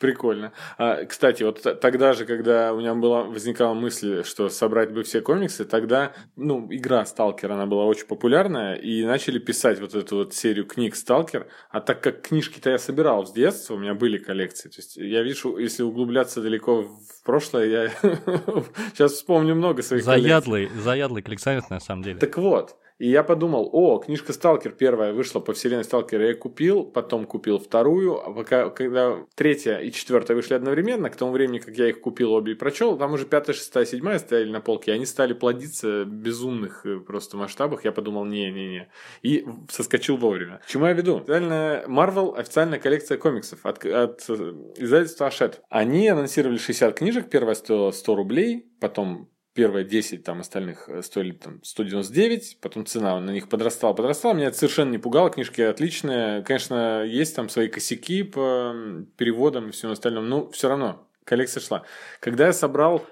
Прикольно. 0.01 0.53
А, 0.77 1.05
кстати, 1.05 1.45
вот 1.45 1.63
тогда 1.81 2.13
же, 2.15 2.27
когда 2.27 2.73
у 2.73 2.81
меня 2.81 2.95
была, 2.95 3.23
возникала 3.23 3.75
мысль, 3.75 4.25
что 4.25 4.49
собрать 4.49 4.93
бы 4.93 5.05
все 5.05 5.21
комиксы, 5.21 5.65
тогда, 5.65 6.13
ну, 6.37 6.67
игра 6.69 7.07
Сталкер, 7.07 7.53
она 7.53 7.67
была 7.67 7.85
очень 7.85 8.07
популярная, 8.07 8.75
и 8.75 9.05
начали 9.05 9.39
писать 9.39 9.81
вот 9.81 9.95
эту 9.95 10.17
вот 10.17 10.35
серию 10.35 10.67
книг 10.67 10.97
Сталкер, 10.97 11.47
а 11.71 11.81
так 11.81 12.03
как 12.03 12.23
книжки-то 12.23 12.71
я 12.71 12.79
собирал 12.79 13.25
с 13.25 13.33
детства, 13.33 13.75
у 13.75 13.79
меня 13.79 13.95
были 13.95 14.19
коллекции, 14.19 14.69
то 14.69 14.77
есть 14.79 14.97
я 14.97 15.23
вижу, 15.23 15.57
если 15.59 15.85
углубляться 15.85 16.43
далеко 16.43 16.83
в 16.83 17.23
прошлое, 17.25 17.67
я 17.67 17.89
сейчас 18.95 19.13
вспомню 19.13 19.55
много 19.55 19.83
своих 19.83 20.03
заядлый, 20.03 20.67
коллекций. 20.67 20.83
Заядлый 20.83 21.23
коллекционер, 21.23 21.63
на 21.71 21.81
самом 21.81 22.03
деле. 22.03 22.19
Так 22.19 22.37
вот, 22.37 22.77
и 22.99 23.09
я 23.09 23.25
подумал, 23.25 23.69
о, 23.73 23.99
книжка 23.99 24.33
«Сталкер» 24.33 24.71
первая 24.71 25.13
вышла 25.13 25.41
по 25.41 25.53
вселенной 25.53 25.83
«Сталкера», 25.83 26.29
я 26.29 26.35
купил, 26.35 26.85
потом 26.85 27.27
купил 27.27 27.59
вторую, 27.59 28.21
а 28.25 28.33
пока, 28.33 28.71
когда 28.71 29.27
третья 29.35 29.79
и 29.79 29.91
четвертая 29.91 30.37
вышли 30.37 30.55
одновременно, 30.55 31.11
к 31.11 31.17
тому 31.17 31.33
времени, 31.33 31.59
как 31.59 31.77
я 31.77 31.89
их 31.89 32.01
купил 32.01 32.33
обе 32.33 32.53
и 32.53 32.55
прочел, 32.55 32.97
там 32.97 33.13
уже 33.13 33.27
пятая, 33.27 33.55
шестая, 33.55 33.85
седьмая 33.85 34.21
стояли 34.21 34.51
на 34.51 34.61
полке, 34.61 34.93
и 34.93 34.95
они 34.95 35.07
стали 35.07 35.33
плодиться 35.33 36.05
в 36.05 36.09
безумных 36.09 36.87
э, 36.87 37.01
просто 37.01 37.37
масштабах, 37.37 37.85
я 37.85 37.91
подумал, 37.91 38.25
не-не-не, 38.25 38.89
и 39.23 39.45
соскочил 39.69 40.17
вовремя. 40.17 40.61
К 40.65 40.69
чему 40.69 40.87
я 40.87 40.93
веду? 40.93 41.17
Официальная 41.17 41.87
Marvel, 41.87 42.37
официальная 42.37 42.79
коллекция 42.79 43.19
комиксов 43.19 43.67
от, 43.67 43.85
от 43.85 44.25
э, 44.29 44.33
издательства 44.77 45.27
Ашет. 45.27 45.63
Они 45.69 46.07
анонсировали 46.07 46.59
60 46.59 46.97
книжек, 46.97 47.29
первая 47.29 47.57
стоила 47.57 47.91
100 47.91 48.15
рублей, 48.15 48.67
потом 48.81 49.34
первые 49.55 49.85
10 49.85 50.25
там 50.25 50.41
остальных 50.41 50.89
э, 50.89 51.03
стоили 51.03 51.33
там 51.33 51.63
199, 51.63 52.59
потом 52.61 52.85
цена 52.85 53.19
на 53.21 53.31
них 53.31 53.49
подрастала, 53.49 53.95
подрастала. 53.95 54.35
Меня 54.35 54.49
это 54.49 54.59
совершенно 54.59 54.91
не 54.91 54.99
пугало, 54.99 55.31
книжки 55.31 55.61
отличные. 55.63 56.43
Конечно, 56.43 57.05
есть 57.05 57.35
там 57.35 57.49
свои 57.49 57.69
косяки 57.69 58.25
по 58.25 58.75
переводам 59.17 59.69
и 59.69 59.73
всем 59.73 59.91
остальном, 59.91 60.29
но 60.29 60.51
все 60.51 60.69
равно 60.69 61.09
коллекция 61.25 61.61
шла. 61.61 61.85
Когда 62.21 62.47
я 62.47 62.53
собрал 62.53 63.07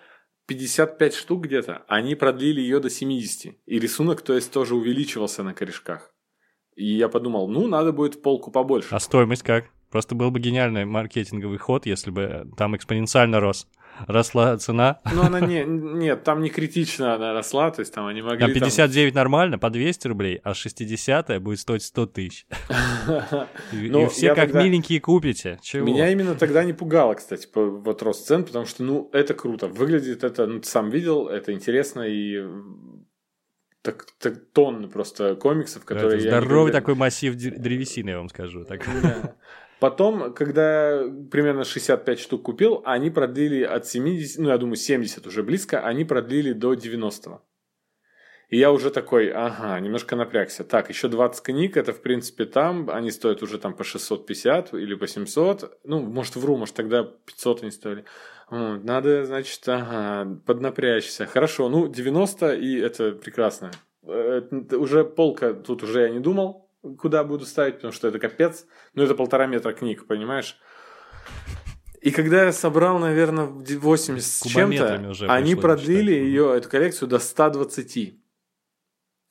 55 0.47 1.15
штук 1.15 1.45
где-то, 1.45 1.85
они 1.87 2.15
продлили 2.15 2.61
ее 2.61 2.81
до 2.81 2.91
70. 2.91 3.55
И 3.65 3.79
рисунок, 3.79 4.23
то 4.23 4.35
есть, 4.35 4.53
тоже 4.53 4.75
увеличивался 4.75 5.43
на 5.43 5.55
корешках. 5.55 6.13
И 6.75 6.87
я 6.87 7.09
подумал, 7.09 7.49
ну, 7.49 7.69
надо 7.69 7.93
будет 7.93 8.23
полку 8.23 8.51
побольше. 8.51 8.89
А 8.91 8.99
стоимость 8.99 9.43
как? 9.43 9.67
Просто 9.91 10.15
был 10.15 10.31
бы 10.31 10.41
гениальный 10.41 10.87
маркетинговый 10.87 11.59
ход, 11.59 11.87
если 11.87 12.11
бы 12.11 12.51
там 12.57 12.75
экспоненциально 12.75 13.41
рос 13.41 13.69
росла 14.07 14.57
цена. 14.59 15.01
Ну, 15.13 15.23
она 15.23 15.41
не, 15.41 15.65
нет, 15.65 16.25
там 16.25 16.43
не 16.43 16.51
критично 16.51 17.15
она 17.15 17.33
росла, 17.33 17.71
то 17.71 17.81
есть 17.81 17.93
там 17.93 18.07
они 18.07 18.23
могли... 18.23 18.45
А 18.45 18.49
59 18.49 19.13
там... 19.13 19.21
нормально, 19.21 19.59
по 19.59 19.71
200 19.71 20.09
рублей, 20.09 20.41
а 20.43 20.55
60 20.55 21.43
будет 21.43 21.61
стоить 21.61 21.83
100 21.83 22.07
тысяч. 22.07 22.47
И 23.73 23.89
ну, 23.89 24.09
все 24.09 24.35
как 24.35 24.55
миленькие 24.55 25.01
купите. 25.01 25.59
Меня 25.75 26.11
именно 26.11 26.35
тогда 26.35 26.65
не 26.65 26.73
пугало, 26.73 27.15
кстати, 27.15 27.49
вот 27.55 28.03
рост 28.03 28.27
цен, 28.27 28.45
потому 28.45 28.67
что, 28.67 28.83
ну, 28.83 29.11
это 29.13 29.35
круто. 29.35 29.69
Выглядит 29.69 30.25
это, 30.25 30.47
ну, 30.47 30.61
ты 30.61 30.69
сам 30.69 30.91
видел, 30.91 31.29
это 31.29 31.53
интересно 31.53 32.03
и 32.03 32.43
так, 33.83 34.07
так 34.21 34.53
тонны 34.53 34.89
просто 34.89 35.35
комиксов, 35.35 35.85
которые... 35.85 36.21
Здоровый 36.21 36.71
никогда... 36.71 36.81
такой 36.81 36.95
массив 36.95 37.35
древесины, 37.35 38.11
я 38.11 38.19
вам 38.19 38.29
скажу. 38.29 38.65
Так. 38.65 38.87
Потом, 39.83 40.33
когда 40.33 41.03
примерно 41.33 41.65
65 41.65 42.21
штук 42.21 42.45
купил, 42.45 42.83
они 42.85 43.11
продлили 43.11 43.65
от 43.65 43.85
70, 43.85 44.39
ну, 44.39 44.51
я 44.51 44.57
думаю, 44.57 44.77
70 44.77 45.27
уже 45.27 45.43
близко, 45.43 45.81
они 45.81 46.05
продлили 46.05 46.53
до 46.53 46.75
90 46.75 47.41
И 48.49 48.59
я 48.59 48.71
уже 48.71 48.91
такой, 48.91 49.33
ага, 49.33 49.81
немножко 49.81 50.15
напрягся. 50.15 50.63
Так, 50.63 50.89
еще 50.89 51.09
20 51.09 51.43
книг, 51.43 51.77
это, 51.77 51.93
в 51.93 52.01
принципе, 52.01 52.45
там, 52.45 52.91
они 52.91 53.11
стоят 53.11 53.43
уже 53.43 53.59
там 53.59 53.75
по 53.75 53.83
650 53.83 54.73
или 54.75 54.95
по 54.95 55.09
700. 55.09 55.81
Ну, 55.83 55.99
может, 55.99 56.37
вру, 56.37 56.57
может, 56.57 56.77
тогда 56.77 57.03
500 57.03 57.63
они 57.63 57.73
стоили. 57.73 58.05
Надо, 58.51 59.25
значит, 59.25 59.69
ага, 59.69 60.39
поднапрячься. 60.47 61.27
Хорошо, 61.27 61.69
ну, 61.69 61.89
90, 61.89 62.55
и 62.55 62.79
это 62.79 63.11
прекрасно. 63.11 63.73
Это 64.07 64.79
уже 64.79 65.05
полка, 65.05 65.55
тут 65.55 65.83
уже 65.83 66.03
я 66.03 66.09
не 66.09 66.21
думал, 66.21 66.62
куда 66.99 67.25
буду 67.25 67.47
ставить, 67.47 67.77
потому 67.77 67.93
что 67.93 68.09
это 68.09 68.19
капец. 68.19 68.67
Ну, 68.95 69.03
это 69.03 69.15
полтора 69.15 69.47
метра 69.47 69.73
книг, 69.73 70.07
понимаешь? 70.07 70.59
И 72.01 72.11
когда 72.11 72.45
я 72.45 72.53
собрал, 72.53 72.99
наверное, 72.99 73.47
80 73.47 74.23
с 74.23 74.43
чем-то, 74.43 75.13
они 75.29 75.55
продлили 75.55 76.13
ее, 76.13 76.57
эту 76.57 76.69
коллекцию, 76.69 77.09
до 77.09 77.19
120. 77.21 78.22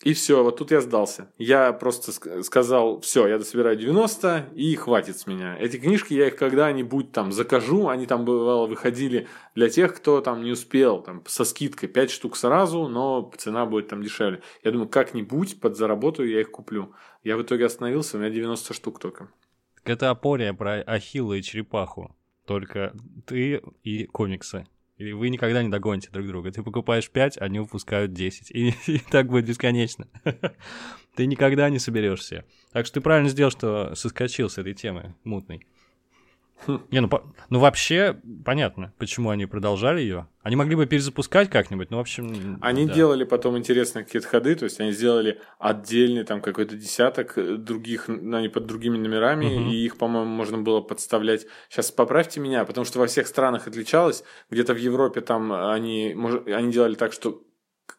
И 0.03 0.13
все, 0.13 0.43
вот 0.43 0.57
тут 0.57 0.71
я 0.71 0.81
сдался. 0.81 1.31
Я 1.37 1.73
просто 1.73 2.11
сказал, 2.43 3.01
все, 3.01 3.27
я 3.27 3.37
дособираю 3.37 3.77
90 3.77 4.49
и 4.55 4.75
хватит 4.75 5.17
с 5.17 5.27
меня. 5.27 5.55
Эти 5.59 5.77
книжки 5.77 6.13
я 6.13 6.27
их 6.27 6.35
когда-нибудь 6.35 7.11
там 7.11 7.31
закажу, 7.31 7.87
они 7.87 8.07
там 8.07 8.25
бывало 8.25 8.65
выходили 8.65 9.27
для 9.53 9.69
тех, 9.69 9.95
кто 9.95 10.21
там 10.21 10.43
не 10.43 10.51
успел, 10.51 11.01
там 11.01 11.23
со 11.27 11.45
скидкой 11.45 11.89
5 11.89 12.09
штук 12.09 12.35
сразу, 12.35 12.87
но 12.87 13.31
цена 13.37 13.65
будет 13.65 13.89
там 13.89 14.01
дешевле. 14.01 14.41
Я 14.63 14.71
думаю, 14.71 14.89
как-нибудь 14.89 15.59
подзаработаю, 15.59 16.29
я 16.29 16.41
их 16.41 16.51
куплю. 16.51 16.93
Я 17.23 17.37
в 17.37 17.43
итоге 17.43 17.65
остановился, 17.65 18.17
у 18.17 18.19
меня 18.19 18.31
90 18.31 18.73
штук 18.73 18.99
только. 18.99 19.29
Это 19.83 20.09
опория 20.09 20.53
про 20.53 20.81
Ахилла 20.81 21.33
и 21.33 21.41
черепаху. 21.41 22.15
Только 22.45 22.93
ты 23.25 23.61
и 23.83 24.05
комиксы. 24.05 24.65
И 25.01 25.13
вы 25.13 25.29
никогда 25.29 25.63
не 25.63 25.69
догоните 25.69 26.09
друг 26.11 26.27
друга. 26.27 26.51
Ты 26.51 26.61
покупаешь 26.61 27.09
5, 27.09 27.41
они 27.41 27.57
выпускают 27.57 28.13
10. 28.13 28.51
И, 28.51 28.75
и 28.85 28.99
так 28.99 29.29
будет 29.29 29.45
бесконечно. 29.45 30.07
ты 31.15 31.25
никогда 31.25 31.71
не 31.71 31.79
соберешься. 31.79 32.45
Так 32.71 32.85
что 32.85 32.95
ты 32.95 33.01
правильно 33.01 33.29
сделал, 33.29 33.49
что 33.49 33.95
соскочил 33.95 34.47
с 34.47 34.59
этой 34.59 34.75
темы 34.75 35.15
мутной. 35.23 35.65
Не, 36.91 37.01
ну, 37.01 37.07
по... 37.07 37.23
ну 37.49 37.59
вообще 37.59 38.19
понятно, 38.45 38.93
почему 38.97 39.29
они 39.29 39.45
продолжали 39.45 40.01
ее. 40.01 40.27
Они 40.43 40.55
могли 40.55 40.75
бы 40.75 40.85
перезапускать 40.85 41.49
как-нибудь, 41.49 41.91
ну, 41.91 41.97
в 41.97 41.99
общем... 42.01 42.57
Они 42.61 42.85
да. 42.85 42.93
делали 42.93 43.23
потом 43.23 43.57
интересные 43.57 44.05
какие-то 44.05 44.27
ходы, 44.27 44.55
то 44.55 44.65
есть 44.65 44.79
они 44.79 44.91
сделали 44.91 45.39
отдельный 45.59 46.23
там 46.23 46.41
какой-то 46.41 46.75
десяток 46.75 47.35
других, 47.63 48.07
ну, 48.07 48.37
они 48.37 48.49
под 48.49 48.65
другими 48.65 48.97
номерами, 48.97 49.45
угу. 49.45 49.69
и 49.69 49.85
их, 49.85 49.97
по-моему, 49.97 50.29
можно 50.29 50.57
было 50.57 50.81
подставлять. 50.81 51.45
Сейчас 51.69 51.91
поправьте 51.91 52.39
меня, 52.39 52.65
потому 52.65 52.85
что 52.85 52.99
во 52.99 53.07
всех 53.07 53.27
странах 53.27 53.67
отличалось. 53.67 54.23
Где-то 54.49 54.73
в 54.73 54.77
Европе 54.77 55.21
там 55.21 55.51
они, 55.53 56.15
они 56.47 56.71
делали 56.71 56.95
так, 56.95 57.13
что 57.13 57.43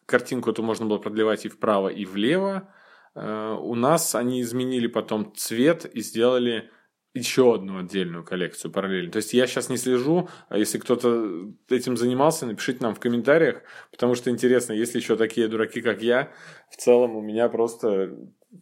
картинку 0.05 0.51
эту 0.51 0.63
можно 0.63 0.85
было 0.85 0.97
продлевать 0.97 1.45
и 1.45 1.49
вправо, 1.49 1.89
и 1.89 2.05
влево. 2.05 2.69
Э, 3.15 3.55
у 3.59 3.75
нас 3.75 4.15
они 4.15 4.41
изменили 4.41 4.87
потом 4.87 5.33
цвет 5.35 5.85
и 5.85 6.01
сделали 6.01 6.69
еще 7.13 7.53
одну 7.53 7.79
отдельную 7.79 8.23
коллекцию 8.23 8.71
параллельно. 8.71 9.11
То 9.11 9.17
есть 9.17 9.33
я 9.33 9.45
сейчас 9.45 9.69
не 9.69 9.77
слежу, 9.77 10.29
а 10.49 10.57
если 10.57 10.79
кто-то 10.79 11.51
этим 11.69 11.95
занимался, 11.95 12.45
напишите 12.45 12.79
нам 12.81 12.95
в 12.95 12.99
комментариях, 12.99 13.61
потому 13.91 14.15
что 14.15 14.29
интересно, 14.29 14.73
если 14.73 14.97
еще 14.97 15.15
такие 15.15 15.47
дураки, 15.47 15.81
как 15.81 16.01
я, 16.01 16.31
в 16.71 16.77
целом 16.77 17.15
у 17.15 17.21
меня 17.21 17.49
просто, 17.49 18.17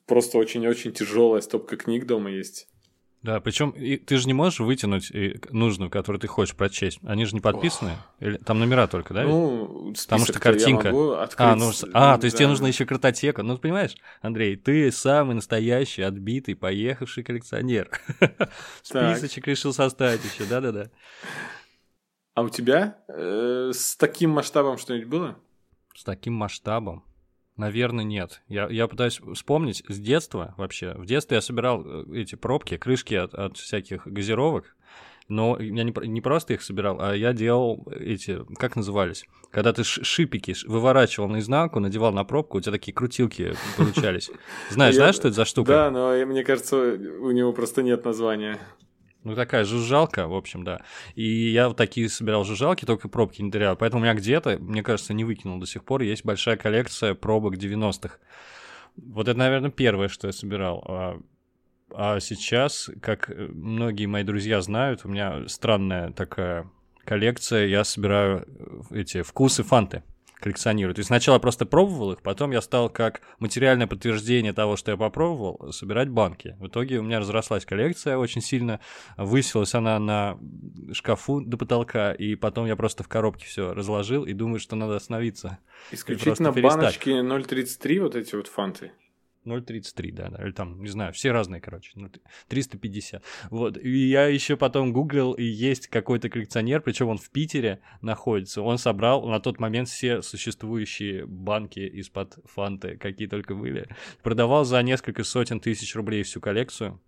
просто 0.05 0.38
очень-очень 0.38 0.91
тяжелая 0.91 1.41
стопка 1.41 1.77
книг 1.77 2.05
дома 2.05 2.29
есть. 2.31 2.70
Да, 3.23 3.39
причем 3.39 3.73
ты 3.73 4.17
же 4.17 4.25
не 4.25 4.33
можешь 4.33 4.59
вытянуть 4.59 5.11
нужную, 5.51 5.91
которую 5.91 6.19
ты 6.19 6.27
хочешь 6.27 6.55
прочесть. 6.55 6.99
Они 7.03 7.25
же 7.25 7.35
не 7.35 7.39
подписаны. 7.39 7.97
Или, 8.19 8.37
там 8.37 8.57
номера 8.57 8.87
только, 8.87 9.13
да? 9.13 9.23
Ну, 9.23 9.93
Потому 9.93 10.25
что 10.25 10.39
картинка. 10.39 10.87
Я 10.87 10.93
могу 10.93 11.11
открыть, 11.11 11.39
а, 11.39 11.55
ну, 11.55 11.71
а, 11.93 12.17
то 12.17 12.25
есть 12.25 12.35
да. 12.35 12.39
тебе 12.39 12.47
нужна 12.47 12.67
еще 12.69 12.85
картотека. 12.85 13.43
Ну, 13.43 13.59
понимаешь, 13.59 13.95
Андрей, 14.21 14.55
ты 14.55 14.91
самый 14.91 15.35
настоящий, 15.35 16.01
отбитый, 16.01 16.55
поехавший 16.55 17.23
коллекционер. 17.23 17.91
Списочек 18.81 19.47
решил 19.47 19.71
составить 19.71 20.25
еще, 20.25 20.45
да-да-да. 20.45 20.89
А 22.33 22.41
у 22.41 22.49
тебя 22.49 22.97
э, 23.07 23.71
с 23.71 23.97
таким 23.97 24.31
масштабом 24.31 24.79
что-нибудь 24.79 25.09
было? 25.09 25.37
С 25.93 26.03
таким 26.03 26.33
масштабом? 26.33 27.03
Наверное, 27.58 28.05
нет. 28.05 28.41
Я, 28.48 28.67
я 28.70 28.88
пытаюсь 28.88 29.22
вспомнить 29.34 29.84
с 29.88 30.00
детства 30.00 30.55
вообще. 30.58 30.93
В 30.96 31.05
детстве 31.05 31.36
я 31.36 31.41
собирал 31.41 31.84
э, 31.86 32.22
эти 32.22 32.36
пробки, 32.36 32.77
крышки 32.77 33.13
от, 33.13 33.34
от 33.34 33.58
всяких 33.58 34.08
газировок. 34.08 34.75
Но 35.27 35.58
я 35.60 35.84
не, 35.84 36.08
не 36.08 36.22
просто 36.22 36.53
их 36.53 36.62
собирал, 36.62 37.00
а 37.00 37.13
я 37.15 37.31
делал 37.31 37.88
эти, 37.91 38.43
как 38.55 38.75
назывались? 38.75 39.25
Когда 39.50 39.72
ты 39.72 39.84
шипики 39.84 40.53
выворачивал 40.67 41.29
наизнанку, 41.29 41.79
надевал 41.79 42.12
на 42.12 42.24
пробку, 42.24 42.58
у 42.58 42.62
тебя 42.62 42.74
такие 42.74 42.93
крутилки 42.93 43.53
получались. 43.77 44.29
Знаешь, 44.70 44.96
знаешь, 44.96 45.15
что 45.15 45.29
это 45.29 45.36
за 45.36 45.46
штука? 45.46 45.72
Да, 45.72 45.91
но 45.91 46.25
мне 46.25 46.43
кажется, 46.43 46.77
у 46.77 47.31
него 47.31 47.53
просто 47.53 47.81
нет 47.81 48.03
названия. 48.03 48.60
Ну, 49.23 49.35
такая 49.35 49.65
жужжалка, 49.65 50.27
в 50.27 50.33
общем, 50.33 50.63
да. 50.63 50.81
И 51.15 51.51
я 51.51 51.67
вот 51.67 51.77
такие 51.77 52.09
собирал 52.09 52.43
жужжалки, 52.43 52.85
только 52.85 53.07
пробки 53.07 53.41
не 53.41 53.51
дырял. 53.51 53.75
Поэтому 53.75 54.01
у 54.01 54.03
меня 54.03 54.15
где-то, 54.15 54.57
мне 54.59 54.81
кажется, 54.81 55.13
не 55.13 55.23
выкинул 55.23 55.59
до 55.59 55.67
сих 55.67 55.83
пор, 55.83 56.01
есть 56.01 56.25
большая 56.25 56.57
коллекция 56.57 57.13
пробок 57.13 57.55
90-х. 57.55 58.17
Вот 58.97 59.27
это, 59.27 59.37
наверное, 59.37 59.69
первое, 59.69 60.07
что 60.07 60.27
я 60.27 60.33
собирал. 60.33 60.83
А, 60.87 61.19
а 61.91 62.19
сейчас, 62.19 62.89
как 63.01 63.31
многие 63.35 64.07
мои 64.07 64.23
друзья 64.23 64.59
знают, 64.61 65.01
у 65.03 65.09
меня 65.09 65.47
странная 65.47 66.11
такая 66.11 66.69
коллекция. 67.05 67.67
Я 67.67 67.83
собираю 67.83 68.47
эти 68.89 69.21
вкусы 69.21 69.63
фанты 69.63 70.03
коллекционирую. 70.41 70.93
То 70.93 71.00
есть 71.00 71.07
сначала 71.07 71.39
просто 71.39 71.65
пробовал 71.65 72.13
их, 72.13 72.21
потом 72.21 72.51
я 72.51 72.62
стал 72.62 72.89
как 72.89 73.21
материальное 73.39 73.88
подтверждение 73.88 74.53
того, 74.53 74.75
что 74.75 74.91
я 74.91 74.98
попробовал, 74.98 75.71
собирать 75.71 76.10
банки. 76.10 76.55
В 76.60 76.67
итоге 76.67 77.00
у 77.00 77.03
меня 77.03 77.19
разрослась 77.19 77.65
коллекция 77.65 78.17
очень 78.17 78.41
сильно, 78.41 78.79
высилась 79.17 79.74
она 79.74 80.00
на 80.00 80.38
шкафу 80.91 81.41
до 81.41 81.57
потолка, 81.57 82.12
и 82.12 82.36
потом 82.36 82.65
я 82.65 82.75
просто 82.75 83.03
в 83.03 83.07
коробке 83.07 83.45
все 83.45 83.74
разложил 83.74 84.25
и 84.25 84.33
думаю, 84.33 84.60
что 84.60 84.75
надо 84.75 84.95
остановиться. 84.95 85.60
Исключительно 85.91 86.51
баночки 86.51 87.10
0,33 87.10 88.01
вот 88.01 88.15
эти 88.15 88.36
вот 88.36 88.48
фанты. 88.48 88.91
0,33, 89.45 90.12
да, 90.12 90.29
да, 90.29 90.43
или 90.43 90.51
там, 90.51 90.81
не 90.81 90.89
знаю, 90.89 91.13
все 91.13 91.31
разные, 91.31 91.62
короче, 91.62 91.91
350. 92.48 93.24
Вот, 93.50 93.77
и 93.77 94.07
я 94.07 94.27
еще 94.27 94.57
потом 94.57 94.93
гуглил, 94.93 95.33
и 95.33 95.43
есть 95.43 95.88
какой-то 95.88 96.29
коллекционер, 96.29 96.81
причем 96.81 97.10
он 97.10 97.17
в 97.17 97.29
Питере 97.29 97.81
находится, 98.01 98.62
он 98.62 98.77
собрал 98.77 99.27
на 99.27 99.39
тот 99.39 99.60
момент 99.60 99.89
все 99.89 100.21
существующие 100.21 101.25
банки 101.25 101.79
из-под 101.79 102.38
фанты, 102.45 102.98
какие 102.98 103.27
только 103.27 103.55
были, 103.55 103.88
продавал 104.24 104.65
за 104.65 104.81
несколько 104.81 105.24
сотен 105.24 105.60
тысяч 105.60 105.95
рублей 105.95 106.24
всю 106.24 106.39
коллекцию, 106.39 107.01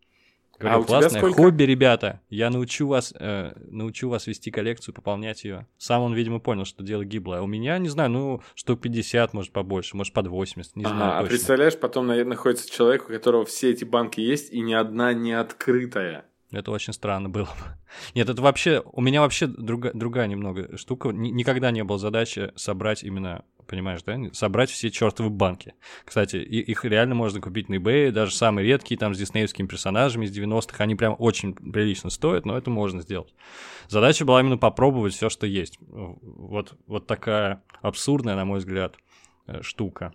Говорю, 0.60 0.76
а 0.76 0.80
у 0.80 0.84
классное 0.84 1.10
тебя 1.10 1.20
сколько? 1.20 1.42
хобби, 1.44 1.64
ребята. 1.64 2.22
Я 2.30 2.50
научу 2.50 2.88
вас, 2.88 3.14
э, 3.20 3.54
научу 3.70 4.10
вас 4.10 4.28
вести 4.28 4.52
коллекцию, 4.52 4.94
пополнять 4.94 5.44
ее. 5.44 5.68
Сам 5.78 6.04
он, 6.04 6.14
видимо, 6.14 6.40
понял, 6.40 6.66
что 6.66 6.84
дело 6.84 7.04
гиблое. 7.04 7.40
А 7.40 7.42
у 7.42 7.48
меня, 7.48 7.78
не 7.80 7.90
знаю, 7.90 8.12
ну, 8.12 8.42
штук 8.56 8.82
50, 8.82 9.34
может, 9.34 9.52
побольше, 9.52 9.98
может, 9.98 10.14
под 10.14 10.28
80, 10.28 10.76
не 10.76 10.86
ага, 10.86 10.96
знаю. 10.96 11.12
А 11.12 11.20
точно. 11.22 11.30
представляешь, 11.30 11.78
потом, 11.78 12.08
наверное, 12.08 12.36
находится 12.36 12.72
человек, 12.72 13.06
у 13.06 13.12
которого 13.12 13.46
все 13.46 13.72
эти 13.72 13.84
банки 13.84 14.22
есть, 14.22 14.52
и 14.52 14.62
ни 14.62 14.74
одна 14.74 15.14
не 15.14 15.34
открытая. 15.34 16.26
Это 16.52 16.72
очень 16.72 16.94
странно 16.94 17.30
было. 17.30 17.50
Нет, 18.16 18.30
это 18.30 18.42
вообще... 18.42 18.84
У 18.86 19.02
меня 19.02 19.22
вообще 19.22 19.48
друга, 19.48 19.92
другая 19.94 20.28
немного 20.28 20.78
штука. 20.78 21.10
Н- 21.10 21.36
никогда 21.36 21.72
не 21.72 21.84
было 21.84 21.98
задачи 21.98 22.52
собрать 22.56 23.04
именно 23.04 23.44
понимаешь, 23.68 24.02
да? 24.04 24.18
Собрать 24.34 24.70
все 24.70 24.90
чертовы 24.90 25.30
банки. 25.30 25.74
Кстати, 26.06 26.38
их 26.38 26.86
реально 26.86 27.16
можно 27.16 27.42
купить 27.42 27.70
на 27.70 27.76
eBay, 27.76 28.12
даже 28.12 28.34
самые 28.34 28.66
редкие, 28.68 28.98
там, 28.98 29.14
с 29.14 29.18
диснеевскими 29.18 29.68
персонажами 29.68 30.26
из 30.26 30.38
90-х, 30.38 30.84
они 30.84 30.96
прям 30.96 31.16
очень 31.20 31.54
прилично 31.54 32.10
стоят, 32.10 32.46
но 32.46 32.58
это 32.58 32.70
можно 32.70 33.02
сделать. 33.02 33.34
Задача 33.88 34.26
была 34.26 34.42
именно 34.42 34.58
попробовать 34.58 35.14
все, 35.14 35.30
что 35.30 35.46
есть. 35.46 35.78
Вот, 35.82 36.78
вот 36.88 37.08
такая 37.08 37.64
абсурдная, 37.82 38.36
на 38.36 38.46
мой 38.46 38.60
взгляд, 38.60 38.96
э, 39.48 39.62
штука. 39.62 40.14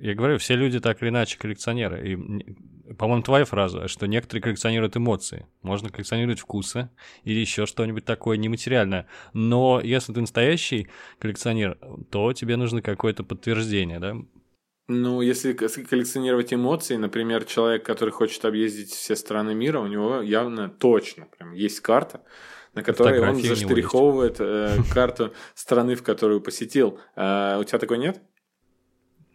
Я 0.00 0.14
говорю, 0.14 0.38
все 0.38 0.54
люди 0.54 0.80
так 0.80 1.02
или 1.02 1.08
иначе 1.08 1.38
коллекционеры. 1.38 2.12
И, 2.12 2.94
по-моему, 2.94 3.22
твоя 3.22 3.44
фраза, 3.44 3.88
что 3.88 4.06
некоторые 4.06 4.42
коллекционируют 4.42 4.96
эмоции. 4.96 5.46
Можно 5.62 5.90
коллекционировать 5.90 6.40
вкусы 6.40 6.90
или 7.24 7.38
еще 7.40 7.66
что-нибудь 7.66 8.04
такое 8.04 8.36
нематериальное. 8.36 9.06
Но 9.32 9.80
если 9.82 10.12
ты 10.12 10.20
настоящий 10.20 10.88
коллекционер, 11.18 11.78
то 12.10 12.32
тебе 12.32 12.56
нужно 12.56 12.82
какое-то 12.82 13.24
подтверждение, 13.24 13.98
да? 13.98 14.16
Ну, 14.90 15.20
если 15.20 15.52
коллекционировать 15.52 16.54
эмоции, 16.54 16.96
например, 16.96 17.44
человек, 17.44 17.84
который 17.84 18.10
хочет 18.10 18.42
объездить 18.46 18.90
все 18.90 19.16
страны 19.16 19.54
мира, 19.54 19.80
у 19.80 19.86
него 19.86 20.22
явно 20.22 20.70
точно 20.70 21.26
прям 21.36 21.52
есть 21.52 21.80
карта, 21.80 22.22
на 22.72 22.82
которой 22.82 23.20
он 23.20 23.36
заштриховывает 23.36 24.36
э, 24.38 24.78
карту 24.94 25.34
страны, 25.54 25.94
в 25.94 26.02
которую 26.02 26.40
посетил. 26.40 26.98
А, 27.16 27.58
у 27.58 27.64
тебя 27.64 27.78
такой 27.78 27.98
нет? 27.98 28.22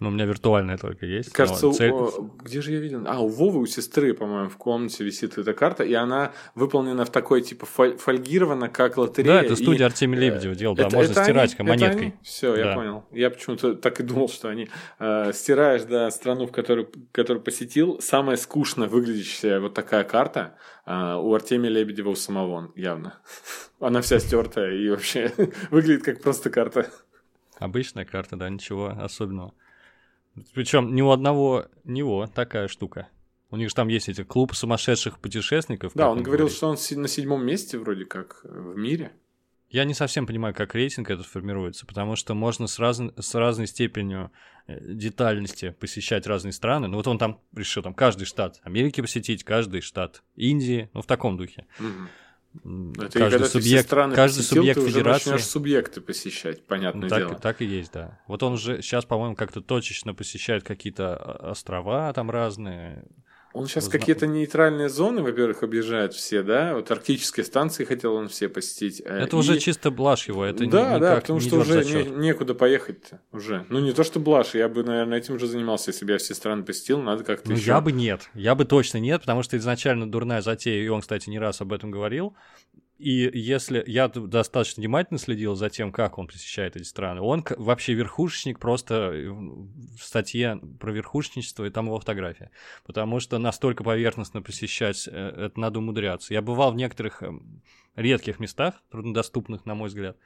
Ну, 0.04 0.10
у 0.10 0.12
меня 0.12 0.26
виртуальная 0.26 0.78
только 0.78 1.06
есть. 1.06 1.32
Кажется, 1.32 1.72
цель... 1.72 1.92
у... 1.92 2.30
где 2.44 2.62
же 2.62 2.74
я 2.74 2.80
видел? 2.82 3.06
А, 3.08 3.22
у 3.22 3.30
Вовы, 3.30 3.62
у 3.62 3.66
сестры, 3.66 4.14
по-моему, 4.14 4.50
в 4.50 4.58
комнате 4.58 5.02
висит 5.02 5.38
эта 5.38 5.54
карта, 5.54 5.86
и 5.86 5.94
она 5.94 6.34
выполнена 6.56 7.06
в 7.06 7.10
такой, 7.10 7.42
типа, 7.42 7.66
фоль... 7.66 7.96
фольгирована, 7.96 8.68
как 8.68 8.98
лотерея. 8.98 9.40
Да, 9.40 9.46
это 9.46 9.56
студия 9.56 9.84
и... 9.84 9.86
Артемия 9.86 10.20
Лебедева 10.20 10.56
делал, 10.56 10.76
да, 10.76 10.88
это, 10.88 10.96
можно 10.98 11.12
это 11.14 11.24
стирать 11.24 11.56
они? 11.58 11.70
монеткой. 11.70 12.16
Все, 12.22 12.54
да. 12.54 12.60
я 12.60 12.76
понял. 12.76 13.06
Я 13.14 13.30
почему-то 13.30 13.76
так 13.76 14.02
и 14.02 14.04
думал, 14.04 14.28
что 14.28 14.50
они... 14.50 14.68
Э, 15.00 15.32
стираешь, 15.32 15.84
да, 15.84 16.12
страну, 16.12 16.48
в 16.48 16.52
которую, 16.52 16.90
которую 17.14 17.42
посетил, 17.42 18.02
самая 18.02 18.36
скучно 18.36 18.88
выглядящая 18.88 19.62
вот 19.62 19.74
такая 19.74 20.04
карта 20.04 20.58
э, 20.86 21.16
у 21.16 21.34
Артемия 21.34 21.72
Лебедева 21.72 22.10
у 22.10 22.16
самого, 22.16 22.74
явно. 22.76 23.22
Она 23.80 24.02
вся 24.02 24.20
стертая 24.20 24.76
и 24.76 24.90
вообще 24.90 25.32
выглядит 25.72 26.04
как 26.04 26.22
просто 26.22 26.50
карта. 26.50 26.90
Обычная 27.58 28.04
карта, 28.04 28.36
да, 28.36 28.50
ничего 28.50 28.88
особенного. 28.88 29.54
Причем 30.54 30.96
ни 30.96 31.02
у 31.02 31.12
одного 31.12 31.66
него 31.84 32.28
такая 32.28 32.68
штука. 32.68 33.08
У 33.52 33.56
них 33.56 33.70
же 33.70 33.76
там 33.76 33.88
есть 33.88 34.10
эти 34.10 34.24
клуб 34.24 34.56
сумасшедших 34.56 35.20
путешественников. 35.20 35.94
Да, 35.94 36.10
он, 36.10 36.18
он 36.18 36.24
говорил, 36.24 36.48
говорит. 36.48 36.58
что 36.58 36.68
он 36.70 37.02
на 37.02 37.08
седьмом 37.08 37.46
месте 37.46 37.78
вроде 37.78 38.06
как 38.06 38.42
э, 38.44 38.48
в 38.50 38.76
мире. 38.76 39.12
Я 39.70 39.86
не 39.86 39.94
совсем 39.94 40.26
понимаю, 40.26 40.56
как 40.56 40.76
рейтинг 40.76 41.10
этот 41.10 41.26
формируется, 41.26 41.86
потому 41.86 42.16
что 42.16 42.34
можно 42.34 42.68
с, 42.68 42.80
раз... 42.80 43.00
с 43.20 43.36
разной 43.36 43.68
степенью 43.68 44.32
э, 44.66 44.80
детальности 44.82 45.70
посещать 45.80 46.26
разные 46.26 46.52
страны. 46.52 46.88
Ну 46.88 46.98
вот 46.98 47.08
он 47.08 47.20
там 47.20 47.42
решил 47.56 47.84
там 47.84 47.94
каждый 47.94 48.26
штат 48.26 48.60
Америки 48.64 49.02
посетить, 49.02 49.44
каждый 49.44 49.82
штат 49.82 50.24
Индии, 50.36 50.90
ну 50.94 51.02
в 51.02 51.06
таком 51.06 51.38
духе. 51.38 51.68
Угу. 51.80 52.08
Это 52.56 53.20
каждый 53.20 53.46
субъект, 53.48 53.90
каждый 53.90 54.38
посетил, 54.38 54.58
субъект 54.58 54.80
ты 54.80 54.88
федерации. 54.88 55.34
Уже 55.34 55.44
субъекты 55.44 56.02
посещать, 56.02 56.64
понятное 56.66 57.04
ну, 57.04 57.10
так, 57.10 57.20
дело. 57.20 57.36
Так 57.36 57.62
и 57.62 57.66
есть, 57.66 57.92
да. 57.94 58.20
Вот 58.28 58.44
он 58.44 58.58
же 58.58 58.82
сейчас, 58.82 59.06
по-моему, 59.06 59.36
как-то 59.36 59.62
точечно 59.62 60.14
посещает 60.14 60.64
какие-то 60.64 61.16
острова 61.16 62.14
там 62.14 62.30
разные. 62.30 63.06
Он 63.54 63.68
сейчас 63.68 63.88
какие-то 63.88 64.26
нейтральные 64.26 64.90
зоны, 64.90 65.22
во-первых, 65.22 65.62
объезжает 65.62 66.14
все, 66.16 66.42
да? 66.42 66.74
Вот 66.74 66.90
арктические 66.90 67.44
станции 67.44 67.86
хотел 67.86 68.16
он 68.16 68.28
все 68.28 68.50
посетить. 68.50 69.00
Э, 69.06 69.20
это 69.20 69.36
и... 69.36 69.40
уже 69.40 69.60
чисто 69.60 69.92
блажь 69.92 70.28
его, 70.28 70.44
это 70.44 70.66
Да, 70.66 70.98
да, 70.98 71.16
потому 71.18 71.40
что 71.40 71.58
уже 71.58 71.86
не, 71.86 72.10
некуда 72.10 72.56
поехать-то 72.56 73.22
уже. 73.32 73.66
Ну, 73.70 73.80
не 73.80 73.94
то, 73.94 74.04
что 74.04 74.20
блажь, 74.20 74.56
я 74.56 74.68
бы, 74.68 74.84
наверное, 74.84 75.20
этим 75.20 75.38
же 75.38 75.46
занимался, 75.46 75.92
если 75.92 76.04
бы 76.04 76.14
я 76.14 76.18
все 76.18 76.34
страны 76.34 76.64
посетил, 76.64 77.00
надо 77.00 77.24
как-то 77.24 77.50
Ну, 77.50 77.56
еще... 77.56 77.68
я 77.68 77.80
бы 77.80 77.92
нет, 77.92 78.30
я 78.34 78.56
бы 78.56 78.66
точно 78.66 78.98
нет, 78.98 79.22
потому 79.22 79.44
что 79.44 79.56
изначально 79.58 80.12
дурная 80.12 80.42
затея, 80.42 80.84
и 80.84 80.88
он, 80.88 81.02
кстати, 81.02 81.30
не 81.30 81.38
раз 81.38 81.62
об 81.62 81.74
этом 81.74 81.92
говорил, 81.92 82.36
и 82.98 83.30
если 83.38 83.84
я 83.88 84.08
достаточно 84.08 84.82
внимательно 84.82 85.18
следил 85.18 85.56
за 85.56 85.70
тем, 85.70 85.92
как 85.92 86.18
он 86.18 86.28
посещает 86.28 86.76
эти 86.76 86.84
страны, 86.84 87.22
он 87.22 87.44
вообще 87.58 87.94
верхушечник 87.94 88.60
просто 88.60 89.12
э, 89.14 89.30
в 89.30 90.02
статье 90.04 90.60
про 90.80 90.92
верхушечничество, 90.92 91.66
и 91.66 91.70
там 91.70 91.88
его 91.88 92.00
фотография. 92.00 92.52
Потому 92.86 93.20
что 93.20 93.40
настолько 93.40 93.84
поверхностно 93.84 94.42
посещать, 94.42 95.08
э, 95.12 95.12
это 95.12 95.60
надо 95.60 95.80
умудряться. 95.80 96.34
Я 96.34 96.42
бывал 96.42 96.72
в 96.72 96.76
некоторых 96.76 97.24
эм, 97.24 97.62
редких 97.96 98.40
местах, 98.40 98.76
труднодоступных, 98.92 99.66
на 99.66 99.74
мой 99.74 99.90
взгляд, 99.90 100.18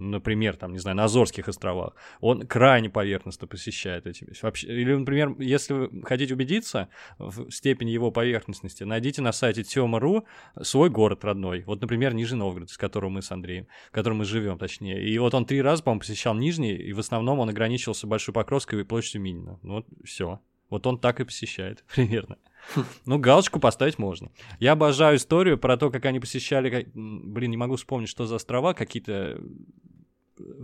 например, 0.00 0.56
там, 0.56 0.72
не 0.72 0.78
знаю, 0.78 0.96
на 0.96 1.04
Азорских 1.04 1.48
островах, 1.48 1.94
он 2.20 2.46
крайне 2.46 2.90
поверхностно 2.90 3.46
посещает 3.46 4.06
эти 4.06 4.26
вообще. 4.42 4.68
Или, 4.68 4.94
например, 4.94 5.34
если 5.38 5.74
вы 5.74 6.02
хотите 6.04 6.34
убедиться 6.34 6.88
в 7.18 7.50
степени 7.50 7.90
его 7.90 8.10
поверхностности, 8.10 8.84
найдите 8.84 9.22
на 9.22 9.32
сайте 9.32 9.62
Тёма.ру 9.62 10.26
свой 10.62 10.90
город 10.90 11.24
родной. 11.24 11.62
Вот, 11.66 11.80
например, 11.80 12.14
Нижний 12.14 12.38
Новгород, 12.38 12.70
с 12.70 12.78
которым 12.78 13.12
мы 13.12 13.22
с 13.22 13.30
Андреем, 13.30 13.66
в 13.88 13.92
котором 13.92 14.18
мы 14.18 14.24
живем, 14.24 14.58
точнее. 14.58 15.02
И 15.02 15.18
вот 15.18 15.34
он 15.34 15.44
три 15.44 15.62
раза, 15.62 15.82
по-моему, 15.82 16.00
посещал 16.00 16.34
Нижний, 16.34 16.74
и 16.74 16.92
в 16.92 16.98
основном 16.98 17.38
он 17.38 17.48
ограничивался 17.48 18.06
Большой 18.06 18.34
Покровской 18.34 18.80
и 18.80 18.84
площадью 18.84 19.22
Минина. 19.22 19.58
Ну, 19.62 19.74
вот 19.74 19.86
все. 20.04 20.40
Вот 20.70 20.86
он 20.86 20.98
так 20.98 21.20
и 21.20 21.24
посещает, 21.24 21.84
примерно. 21.94 22.36
Ну, 23.06 23.18
галочку 23.18 23.60
поставить 23.60 23.98
можно. 23.98 24.30
Я 24.58 24.72
обожаю 24.72 25.16
историю 25.16 25.58
про 25.58 25.76
то, 25.76 25.90
как 25.90 26.04
они 26.04 26.20
посещали... 26.20 26.88
Блин, 26.94 27.50
не 27.50 27.56
могу 27.56 27.76
вспомнить, 27.76 28.08
что 28.08 28.26
за 28.26 28.36
острова, 28.36 28.74
какие-то 28.74 29.40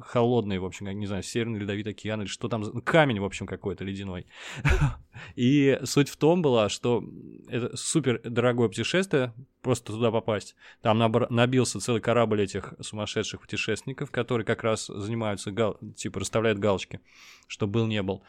холодные, 0.01 0.61
в 0.61 0.65
общем, 0.65 0.87
не 0.87 1.07
знаю, 1.07 1.23
Северный 1.23 1.61
Ледовитый 1.61 1.93
океан 1.93 2.21
или 2.23 2.29
что 2.29 2.49
там, 2.49 2.65
камень, 2.83 3.21
в 3.21 3.25
общем, 3.25 3.47
какой-то 3.47 3.85
ледяной. 3.85 4.27
И 5.37 5.79
суть 5.85 6.09
в 6.09 6.17
том 6.17 6.43
была, 6.43 6.69
что 6.69 7.05
это 7.49 7.77
супер 7.77 8.21
дорогое 8.23 8.69
путешествие, 8.69 9.33
просто 9.63 9.93
туда 9.93 10.11
попасть. 10.11 10.55
Там 10.83 10.99
набился 11.31 11.81
целый 11.81 12.01
корабль 12.01 12.43
этих 12.43 12.75
сумасшедших 12.81 13.41
путешественников, 13.41 14.11
которые 14.11 14.45
как 14.45 14.63
раз 14.63 14.87
занимаются, 14.87 15.53
типа, 15.97 16.21
расставляют 16.21 16.59
галочки, 16.59 17.01
что 17.47 17.67
был, 17.67 17.87
не 17.87 18.03
был. 18.03 18.23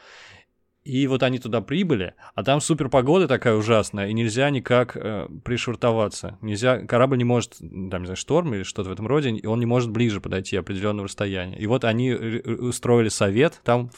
И 0.87 1.05
вот 1.07 1.21
они 1.21 1.37
туда 1.37 1.59
прибыли, 1.59 2.13
а 2.33 2.45
там 2.45 2.61
супер 2.61 2.87
погода 2.87 3.27
такая 3.27 3.55
ужасная, 3.55 4.07
и 4.07 4.13
нельзя 4.13 4.49
никак 4.49 4.95
э, 4.95 5.27
пришвартоваться. 5.43 6.37
Нельзя, 6.41 6.79
корабль 6.79 7.17
не 7.17 7.25
может, 7.25 7.57
там, 7.57 8.03
не 8.03 8.05
знаю, 8.05 8.15
шторм 8.15 8.53
или 8.53 8.63
что-то 8.63 8.91
в 8.91 8.93
этом 8.93 9.05
роде, 9.05 9.31
и 9.31 9.45
он 9.45 9.59
не 9.59 9.65
может 9.65 9.91
ближе 9.91 10.21
подойти 10.21 10.55
определенного 10.55 11.09
расстояния. 11.09 11.57
И 11.57 11.67
вот 11.67 11.83
они 11.83 12.13
устроили 12.13 13.09
совет 13.09 13.59
там, 13.65 13.91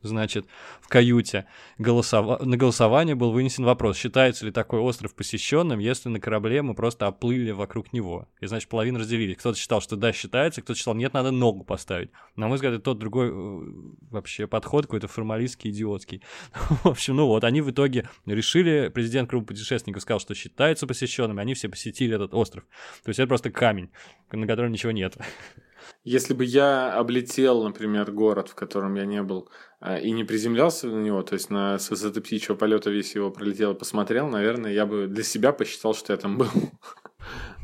значит, 0.00 0.46
в 0.80 0.88
каюте. 0.88 1.46
Голосова... 1.78 2.44
На 2.44 2.56
голосование 2.56 3.14
был 3.14 3.30
вынесен 3.30 3.64
вопрос, 3.64 3.96
считается 3.96 4.44
ли 4.44 4.50
такой 4.50 4.80
остров 4.80 5.14
посещенным, 5.14 5.78
если 5.78 6.08
на 6.08 6.18
корабле 6.18 6.62
мы 6.62 6.74
просто 6.74 7.06
оплыли 7.06 7.52
вокруг 7.52 7.92
него. 7.92 8.26
И, 8.40 8.46
значит, 8.46 8.68
половину 8.68 8.98
разделили. 8.98 9.34
Кто-то 9.34 9.56
считал, 9.56 9.80
что 9.80 9.94
да, 9.94 10.12
считается, 10.12 10.60
кто-то 10.60 10.76
считал, 10.76 10.94
нет, 10.94 11.14
надо 11.14 11.30
ногу 11.30 11.62
поставить. 11.62 12.10
На 12.34 12.48
мой 12.48 12.56
взгляд, 12.56 12.74
это 12.74 12.82
тот 12.82 12.98
другой 12.98 13.28
э, 13.30 13.60
вообще 14.10 14.48
подход 14.48 14.86
какой-то 14.86 15.06
формалистский, 15.06 15.70
идиотский. 15.70 16.20
В 16.84 16.86
общем, 16.86 17.16
ну 17.16 17.26
вот, 17.26 17.44
они 17.44 17.60
в 17.60 17.70
итоге 17.70 18.08
решили, 18.26 18.90
президент 18.92 19.28
группы 19.28 19.48
путешественников 19.48 20.02
сказал, 20.02 20.20
что 20.20 20.34
считается 20.34 20.86
посещенным, 20.86 21.38
они 21.38 21.54
все 21.54 21.68
посетили 21.68 22.14
этот 22.14 22.34
остров. 22.34 22.64
То 23.04 23.08
есть 23.10 23.20
это 23.20 23.28
просто 23.28 23.50
камень, 23.50 23.90
на 24.30 24.46
котором 24.46 24.72
ничего 24.72 24.92
нет. 24.92 25.16
Если 26.04 26.34
бы 26.34 26.44
я 26.44 26.92
облетел, 26.92 27.62
например, 27.62 28.10
город, 28.10 28.48
в 28.48 28.54
котором 28.54 28.94
я 28.94 29.04
не 29.04 29.22
был, 29.22 29.48
а, 29.80 29.98
и 29.98 30.10
не 30.10 30.24
приземлялся 30.24 30.88
на 30.88 31.00
него, 31.00 31.22
то 31.22 31.34
есть 31.34 31.50
на, 31.50 31.78
с 31.78 31.90
высоты 31.90 32.20
птичьего 32.20 32.56
полета 32.56 32.90
весь 32.90 33.14
его 33.14 33.30
пролетел 33.30 33.72
и 33.72 33.78
посмотрел, 33.78 34.28
наверное, 34.28 34.72
я 34.72 34.86
бы 34.86 35.06
для 35.06 35.22
себя 35.22 35.52
посчитал, 35.52 35.94
что 35.94 36.12
я 36.12 36.16
там 36.16 36.38
был. 36.38 36.48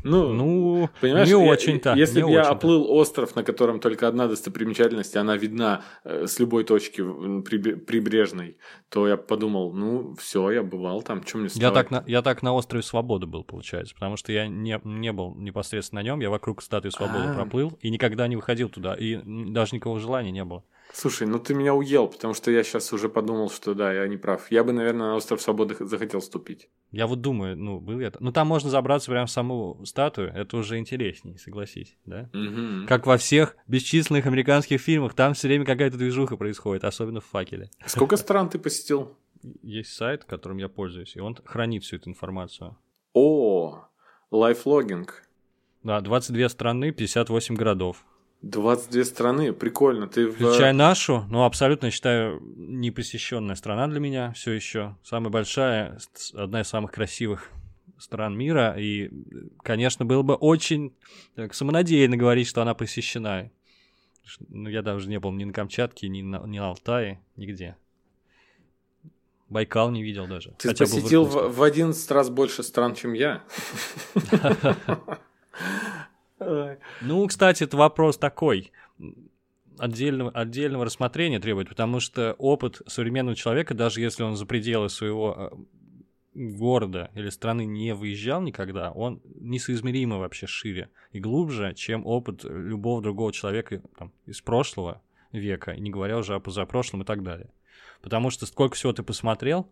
Ну, 0.03 0.33
ну 0.33 0.89
понимаешь, 1.01 1.27
не 1.27 1.35
очень-то. 1.35 1.93
Если 1.93 2.21
бы 2.21 2.31
я 2.31 2.43
оплыл 2.43 2.89
остров, 2.89 3.35
на 3.35 3.43
котором 3.43 3.79
только 3.79 4.07
одна 4.07 4.27
достопримечательность, 4.27 5.15
и 5.15 5.17
она 5.17 5.35
видна 5.35 5.83
э, 6.03 6.25
с 6.27 6.39
любой 6.39 6.63
точки 6.63 7.01
прибрежной, 7.01 8.57
то 8.89 9.07
я 9.07 9.17
подумал, 9.17 9.73
ну, 9.73 10.15
все, 10.15 10.51
я 10.51 10.63
бывал 10.63 11.01
там, 11.01 11.23
чем 11.23 11.41
мне 11.41 11.49
я 11.53 11.71
так, 11.71 11.91
на, 11.91 12.03
я 12.07 12.21
так 12.21 12.41
на 12.43 12.53
острове 12.53 12.83
Свободы 12.83 13.25
был, 13.25 13.43
получается, 13.43 13.93
потому 13.93 14.17
что 14.17 14.31
я 14.31 14.47
не, 14.47 14.79
не 14.83 15.11
был 15.11 15.35
непосредственно 15.35 16.01
на 16.01 16.05
нем, 16.05 16.19
я 16.21 16.29
вокруг 16.29 16.61
статуи 16.61 16.89
Свободы 16.89 17.25
А-а-а. 17.25 17.35
проплыл 17.35 17.77
и 17.81 17.89
никогда 17.89 18.27
не 18.27 18.35
выходил 18.35 18.69
туда, 18.69 18.93
и 18.93 19.19
даже 19.25 19.75
никакого 19.75 19.99
желания 19.99 20.31
не 20.31 20.45
было. 20.45 20.63
Слушай, 20.91 21.27
ну 21.27 21.39
ты 21.39 21.53
меня 21.53 21.73
уел, 21.73 22.07
потому 22.07 22.33
что 22.33 22.51
я 22.51 22.63
сейчас 22.63 22.91
уже 22.91 23.09
подумал, 23.09 23.49
что 23.49 23.73
да, 23.73 23.93
я 23.93 24.07
не 24.07 24.17
прав. 24.17 24.49
Я 24.51 24.63
бы, 24.63 24.71
наверное, 24.71 25.09
на 25.09 25.15
остров 25.15 25.41
Свободы 25.41 25.75
захотел 25.79 26.21
ступить. 26.21 26.69
Я 26.91 27.05
вот 27.05 27.21
думаю, 27.21 27.55
ну, 27.55 27.79
был 27.79 27.99
это. 27.99 28.17
Ну, 28.21 28.31
там 28.31 28.47
можно 28.47 28.69
забраться 28.69 29.11
прям 29.11 29.27
в 29.27 29.31
саму 29.31 29.85
статую, 29.85 30.31
это 30.33 30.57
уже 30.57 30.77
интереснее, 30.77 31.37
согласись, 31.37 31.95
да? 32.05 32.29
Угу. 32.33 32.87
Как 32.87 33.05
во 33.05 33.17
всех 33.17 33.55
бесчисленных 33.67 34.25
американских 34.25 34.81
фильмах, 34.81 35.13
там 35.13 35.33
все 35.35 35.47
время 35.47 35.65
какая-то 35.65 35.97
движуха 35.97 36.37
происходит, 36.37 36.83
особенно 36.83 37.21
в 37.21 37.25
факеле. 37.25 37.69
Сколько 37.85 38.17
стран 38.17 38.49
ты 38.49 38.57
посетил? 38.57 39.15
Есть 39.61 39.93
сайт, 39.93 40.25
которым 40.25 40.57
я 40.57 40.67
пользуюсь, 40.67 41.15
и 41.15 41.19
он 41.19 41.37
хранит 41.45 41.83
всю 41.83 41.97
эту 41.97 42.09
информацию. 42.09 42.77
О, 43.13 43.85
лайфлогинг. 44.31 45.23
Да, 45.83 46.01
22 46.01 46.49
страны, 46.49 46.91
58 46.91 47.55
городов. 47.55 48.03
22 48.41 49.03
страны, 49.03 49.53
прикольно. 49.53 50.07
Ты 50.07 50.31
Включая 50.31 50.73
в... 50.73 50.77
нашу, 50.77 51.25
ну, 51.29 51.43
абсолютно, 51.43 51.91
считаю, 51.91 52.41
непосещенная 52.55 53.55
страна 53.55 53.87
для 53.87 53.99
меня 53.99 54.31
все 54.31 54.51
еще. 54.51 54.95
Самая 55.03 55.29
большая, 55.29 55.99
одна 56.33 56.61
из 56.61 56.67
самых 56.67 56.91
красивых 56.91 57.49
стран 57.97 58.37
мира. 58.37 58.75
И, 58.79 59.11
конечно, 59.61 60.05
было 60.05 60.21
бы 60.21 60.35
очень 60.35 60.93
так, 61.35 61.53
самонадеянно 61.53 62.15
говорить, 62.15 62.47
что 62.47 62.61
она 62.61 62.73
посещена. 62.73 63.51
Ну, 64.47 64.69
я 64.69 64.83
даже 64.83 65.09
не 65.09 65.19
был 65.19 65.33
ни 65.33 65.43
на 65.43 65.51
Камчатке, 65.51 66.07
ни 66.07 66.21
на, 66.21 66.37
ни 66.45 66.59
на 66.59 66.69
Алтае, 66.69 67.19
нигде. 67.35 67.75
Байкал 69.49 69.91
не 69.91 70.01
видел 70.03 70.27
даже. 70.27 70.53
Ты 70.59 70.73
посетил 70.75 71.25
в, 71.25 71.49
в 71.49 71.63
11 71.63 72.11
раз 72.11 72.29
больше 72.29 72.63
стран, 72.63 72.95
чем 72.95 73.13
я. 73.13 73.43
Ну, 77.01 77.27
кстати, 77.27 77.63
это 77.63 77.77
вопрос 77.77 78.17
такой 78.17 78.71
отдельного, 79.79 80.31
отдельного 80.31 80.85
рассмотрения 80.85 81.39
требует, 81.39 81.69
потому 81.69 81.99
что 81.99 82.33
опыт 82.37 82.81
современного 82.87 83.35
человека, 83.35 83.73
даже 83.73 84.01
если 84.01 84.23
он 84.23 84.35
за 84.35 84.45
пределы 84.45 84.89
своего 84.89 85.35
э, 85.37 86.49
города 86.57 87.09
или 87.15 87.29
страны 87.29 87.65
не 87.65 87.93
выезжал 87.93 88.41
никогда, 88.41 88.91
он 88.91 89.21
несоизмеримо 89.39 90.19
вообще 90.19 90.47
шире 90.47 90.89
и 91.11 91.19
глубже, 91.19 91.73
чем 91.73 92.05
опыт 92.05 92.43
любого 92.43 93.01
другого 93.01 93.33
человека 93.33 93.81
там, 93.97 94.11
из 94.25 94.41
прошлого 94.41 95.01
века, 95.31 95.75
не 95.75 95.89
говоря 95.89 96.17
уже 96.17 96.35
о 96.35 96.39
позапрошлом 96.39 97.01
и 97.01 97.05
так 97.05 97.23
далее. 97.23 97.49
Потому 98.01 98.29
что 98.29 98.45
сколько 98.45 98.75
всего 98.75 98.93
ты 98.93 99.03
посмотрел, 99.03 99.69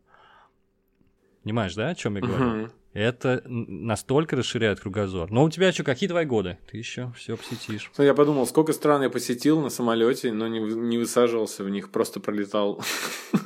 понимаешь, 1.44 1.76
да, 1.76 1.90
о 1.90 1.96
чем 1.96 2.16
я 2.16 2.22
говорю? 2.22 2.46
Uh-huh. 2.46 2.72
Это 2.98 3.44
настолько 3.46 4.36
расширяет 4.36 4.80
кругозор. 4.80 5.30
Но 5.30 5.44
у 5.44 5.52
тебя 5.52 5.72
что, 5.72 5.84
какие 5.84 6.10
твои 6.10 6.26
годы? 6.26 6.58
Ты 6.72 6.78
еще 6.78 7.14
все 7.16 7.38
посетишь. 7.38 7.92
Ну, 7.96 8.04
я 8.04 8.16
подумал, 8.16 8.48
сколько 8.48 8.74
стран 8.74 9.04
я 9.04 9.12
посетил 9.12 9.62
на 9.62 9.70
самолете, 9.70 10.34
но 10.34 10.48
не, 10.48 10.60
не 10.60 10.98
высаживался 10.98 11.64
в 11.64 11.70
них, 11.70 11.92
просто 11.92 12.20
пролетал, 12.20 12.82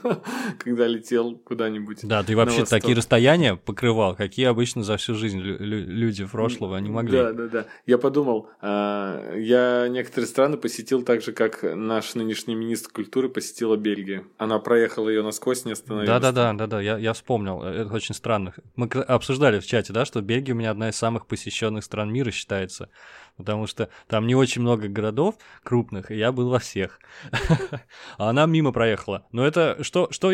когда 0.60 0.88
летел 0.88 1.36
куда-нибудь. 1.36 2.00
Да, 2.04 2.24
ты 2.24 2.38
вообще 2.38 2.64
такие 2.64 2.96
расстояния 2.96 3.58
покрывал, 3.58 4.16
какие 4.16 4.46
обычно 4.46 4.84
за 4.84 4.96
всю 4.96 5.16
жизнь 5.16 5.42
люди 5.42 6.26
прошлого 6.26 6.78
они 6.78 6.90
могли. 6.90 7.18
Да, 7.18 7.34
да, 7.34 7.48
да. 7.48 7.66
Я 7.86 7.98
подумал, 7.98 8.48
а, 8.62 9.36
я 9.36 9.90
некоторые 9.90 10.30
страны 10.30 10.56
посетил 10.56 11.04
так 11.04 11.22
же, 11.22 11.34
как 11.34 11.64
наш 11.64 12.16
нынешний 12.16 12.56
министр 12.56 12.94
культуры 12.94 13.28
посетила 13.28 13.76
Бельгию. 13.76 14.28
Она 14.38 14.60
проехала 14.60 15.10
ее 15.10 15.24
насквозь, 15.24 15.66
не 15.66 15.74
остановилась. 15.74 16.08
Да, 16.08 16.22
да, 16.22 16.32
да, 16.32 16.54
да, 16.54 16.68
да, 16.68 16.80
я, 16.80 16.98
я 16.98 17.12
вспомнил. 17.12 17.62
Это 17.62 17.94
очень 17.94 18.16
странно. 18.16 18.54
Мы 18.78 18.88
обсуждали 18.88 19.41
обсуждали 19.42 19.60
в 19.60 19.66
чате, 19.66 19.94
да, 19.94 20.06
что 20.06 20.22
Бельгия 20.22 20.54
у 20.54 20.58
меня 20.58 20.70
одна 20.70 20.90
из 20.90 20.96
самых 20.96 21.26
посещенных 21.26 21.84
стран 21.84 22.14
мира 22.14 22.30
считается. 22.30 22.90
Потому 23.38 23.66
что 23.66 23.90
там 24.08 24.28
не 24.28 24.36
очень 24.36 24.62
много 24.62 24.88
городов 24.88 25.36
крупных, 25.64 26.12
и 26.12 26.16
я 26.16 26.32
был 26.32 26.50
во 26.50 26.60
всех. 26.60 27.00
А 28.18 28.30
она 28.30 28.46
мимо 28.46 28.72
проехала. 28.72 29.26
Но 29.32 29.46
это 29.46 29.84
что, 29.84 30.12
что... 30.12 30.32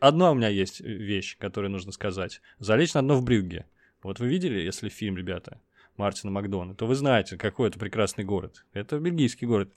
Одна 0.00 0.30
у 0.30 0.34
меня 0.34 0.48
есть 0.48 0.80
вещь, 0.80 1.38
которую 1.38 1.70
нужно 1.70 1.92
сказать. 1.92 2.42
Залечь 2.58 2.92
на 2.94 3.02
дно 3.02 3.14
в 3.14 3.24
Брюгге. 3.24 3.66
Вот 4.02 4.20
вы 4.20 4.26
видели, 4.26 4.60
если 4.60 4.90
фильм, 4.90 5.16
ребята, 5.16 5.60
Мартина 5.96 6.32
Макдона, 6.32 6.74
то 6.74 6.86
вы 6.86 6.94
знаете, 6.94 7.38
какой 7.38 7.68
это 7.68 7.78
прекрасный 7.78 8.24
город. 8.24 8.66
Это 8.74 8.98
бельгийский 8.98 9.46
город. 9.46 9.72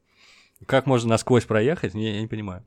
Как 0.66 0.88
можно 0.88 1.10
насквозь 1.10 1.46
проехать, 1.46 1.94
я, 1.94 2.16
я 2.16 2.22
не 2.22 2.28
понимаю. 2.28 2.66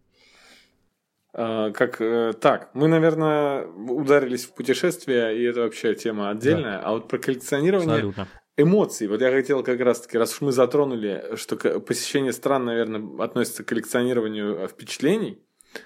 А, 1.32 1.70
как 1.70 2.00
э, 2.00 2.32
так, 2.40 2.70
мы, 2.74 2.88
наверное, 2.88 3.66
ударились 3.66 4.44
в 4.44 4.54
путешествие, 4.54 5.38
и 5.38 5.44
это 5.44 5.60
вообще 5.60 5.94
тема 5.94 6.30
отдельная. 6.30 6.78
Да. 6.78 6.82
А 6.84 6.92
вот 6.92 7.08
про 7.08 7.18
коллекционирование 7.18 7.94
Абсолютно. 7.94 8.28
эмоций. 8.56 9.06
Вот 9.06 9.20
я 9.20 9.30
хотел 9.30 9.62
как 9.62 9.80
раз-таки, 9.80 10.18
раз 10.18 10.34
уж 10.34 10.40
мы 10.40 10.52
затронули, 10.52 11.36
что 11.36 11.56
посещение 11.80 12.32
стран, 12.32 12.64
наверное, 12.64 13.24
относится 13.24 13.62
к 13.62 13.68
коллекционированию 13.68 14.66
впечатлений, 14.66 15.40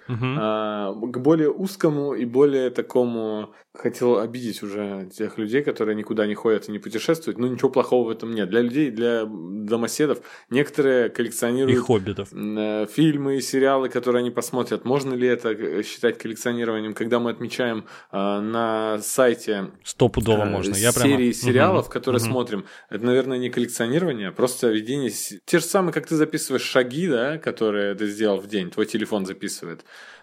угу. 0.08 0.26
а, 0.38 0.92
к 0.92 1.18
более 1.18 1.50
узкому 1.50 2.14
и 2.14 2.24
более 2.24 2.70
такому 2.70 3.54
хотел 3.74 4.18
обидеть 4.18 4.62
уже 4.62 5.08
тех 5.12 5.36
людей, 5.36 5.62
которые 5.62 5.96
никуда 5.96 6.26
не 6.26 6.34
ходят 6.34 6.68
и 6.68 6.72
не 6.72 6.78
путешествуют. 6.78 7.38
Ну, 7.38 7.48
ничего 7.48 7.70
плохого 7.70 8.06
в 8.06 8.10
этом 8.10 8.32
нет. 8.32 8.48
Для 8.48 8.60
людей, 8.60 8.90
для 8.90 9.24
домоседов, 9.26 10.20
некоторые 10.48 11.08
коллекционируют... 11.08 11.76
И 11.76 11.80
хоббитов. 11.80 12.28
Э, 12.32 12.86
фильмы 12.86 13.36
и 13.36 13.40
сериалы, 13.40 13.88
которые 13.88 14.20
они 14.20 14.30
посмотрят. 14.30 14.84
Можно 14.84 15.14
ли 15.14 15.26
это 15.26 15.50
э, 15.50 15.82
считать 15.82 16.18
коллекционированием? 16.18 16.94
Когда 16.94 17.18
мы 17.18 17.30
отмечаем 17.30 17.86
э, 18.12 18.16
на 18.16 18.98
сайте... 19.02 19.72
Стопудово 19.82 20.44
э, 20.44 20.50
можно. 20.50 20.76
Я 20.76 20.92
серии 20.92 21.16
прямо... 21.16 21.32
сериалов, 21.32 21.86
угу. 21.86 21.92
которые 21.92 22.22
угу. 22.22 22.30
смотрим, 22.30 22.64
это, 22.90 23.04
наверное, 23.04 23.38
не 23.38 23.50
коллекционирование, 23.50 24.28
а 24.28 24.32
просто 24.32 24.68
ведение... 24.68 25.10
Те 25.44 25.58
же 25.58 25.64
самые, 25.64 25.92
как 25.92 26.06
ты 26.06 26.14
записываешь 26.14 26.62
шаги, 26.62 27.08
да, 27.08 27.38
которые 27.38 27.96
ты 27.96 28.06
сделал 28.06 28.38
в 28.38 28.46
день, 28.46 28.70
твой 28.70 28.86
телефон 28.86 29.26
записывает. 29.26 29.73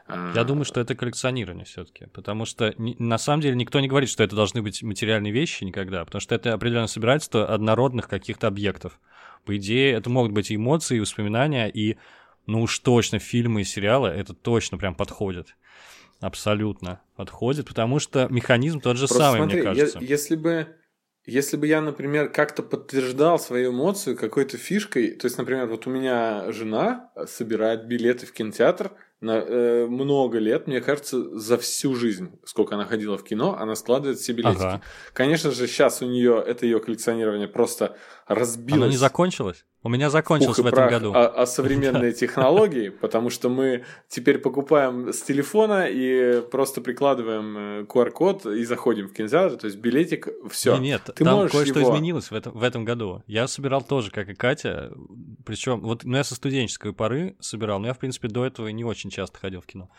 Я 0.07 0.43
думаю, 0.43 0.65
что 0.65 0.81
это 0.81 0.95
коллекционирование 0.95 1.65
все-таки, 1.65 2.07
потому 2.07 2.45
что 2.45 2.73
на 2.77 3.17
самом 3.17 3.41
деле 3.41 3.55
никто 3.55 3.79
не 3.79 3.87
говорит, 3.87 4.09
что 4.09 4.23
это 4.23 4.35
должны 4.35 4.61
быть 4.61 4.83
материальные 4.83 5.31
вещи 5.31 5.63
никогда, 5.63 6.03
потому 6.03 6.19
что 6.19 6.35
это 6.35 6.53
определенно 6.53 6.87
собирательство 6.87 7.45
однородных 7.45 8.07
каких-то 8.07 8.47
объектов. 8.47 8.99
По 9.45 9.55
идее, 9.57 9.93
это 9.93 10.09
могут 10.09 10.31
быть 10.31 10.51
и 10.51 10.55
эмоции, 10.55 10.97
и 10.97 10.99
воспоминания, 10.99 11.67
и, 11.67 11.97
ну 12.45 12.61
уж 12.61 12.77
точно, 12.79 13.19
фильмы 13.19 13.61
и 13.61 13.63
сериалы 13.63 14.09
это 14.09 14.33
точно 14.33 14.77
прям 14.77 14.95
подходит. 14.95 15.55
Абсолютно 16.19 17.01
подходит, 17.15 17.67
потому 17.67 17.99
что 17.99 18.27
механизм 18.29 18.79
тот 18.79 18.97
же 18.97 19.07
Просто 19.07 19.23
самый, 19.23 19.37
смотри, 19.37 19.61
мне 19.61 19.63
кажется. 19.63 19.99
Если 19.99 20.35
бы 20.35 20.75
если 21.25 21.55
бы 21.55 21.67
я, 21.67 21.81
например, 21.81 22.29
как-то 22.29 22.63
подтверждал 22.63 23.37
свою 23.37 23.71
эмоцию 23.71 24.17
какой-то 24.17 24.57
фишкой, 24.57 25.11
то 25.11 25.27
есть, 25.27 25.37
например, 25.37 25.67
вот 25.67 25.85
у 25.85 25.89
меня 25.91 26.51
жена 26.51 27.11
собирает 27.27 27.85
билеты 27.85 28.25
в 28.25 28.33
кинотеатр 28.33 28.91
на 29.21 29.37
э, 29.37 29.85
много 29.87 30.39
лет, 30.39 30.65
мне 30.65 30.81
кажется, 30.81 31.37
за 31.37 31.57
всю 31.59 31.95
жизнь, 31.95 32.31
сколько 32.43 32.73
она 32.75 32.85
ходила 32.85 33.17
в 33.17 33.23
кино, 33.23 33.55
она 33.57 33.75
складывает 33.75 34.17
все 34.17 34.33
билетики. 34.33 34.63
Ага. 34.63 34.81
Конечно 35.13 35.51
же, 35.51 35.67
сейчас 35.67 36.01
у 36.01 36.07
нее 36.07 36.43
это 36.45 36.65
ее 36.65 36.79
коллекционирование 36.79 37.47
просто 37.47 37.95
разбилось. 38.35 38.81
Оно 38.81 38.91
не 38.91 38.97
закончилось? 38.97 39.65
У 39.83 39.89
меня 39.89 40.11
закончилось 40.11 40.59
в 40.59 40.65
этом 40.65 40.89
году. 40.89 41.11
А, 41.15 41.27
а 41.27 41.45
современные 41.47 42.11
технологии, 42.13 42.89
потому 42.89 43.31
что 43.31 43.49
мы 43.49 43.83
теперь 44.07 44.37
покупаем 44.37 45.11
с 45.11 45.21
телефона 45.21 45.87
и 45.89 46.41
просто 46.51 46.81
прикладываем 46.81 47.85
QR-код 47.85 48.45
э, 48.45 48.57
и 48.59 48.65
заходим 48.65 49.07
в 49.07 49.13
кинотеатр, 49.13 49.57
то 49.57 49.65
есть 49.65 49.77
билетик, 49.77 50.27
все. 50.51 50.77
Нет, 50.77 51.01
Ты 51.15 51.23
там 51.23 51.49
кое-что 51.49 51.79
его... 51.79 51.91
изменилось 51.91 52.29
в 52.29 52.35
этом, 52.35 52.53
в 52.53 52.61
этом 52.61 52.85
году. 52.85 53.23
Я 53.25 53.47
собирал 53.47 53.81
тоже, 53.81 54.11
как 54.11 54.29
и 54.29 54.35
Катя, 54.35 54.91
причем 55.45 55.81
вот 55.81 56.03
ну, 56.03 56.17
я 56.17 56.23
со 56.23 56.35
студенческой 56.35 56.93
поры 56.93 57.35
собирал, 57.39 57.79
но 57.79 57.87
я, 57.87 57.93
в 57.93 57.99
принципе, 57.99 58.27
до 58.27 58.45
этого 58.45 58.67
не 58.67 58.83
очень 58.83 59.09
часто 59.09 59.39
ходил 59.39 59.61
в 59.61 59.65
кино. 59.65 59.89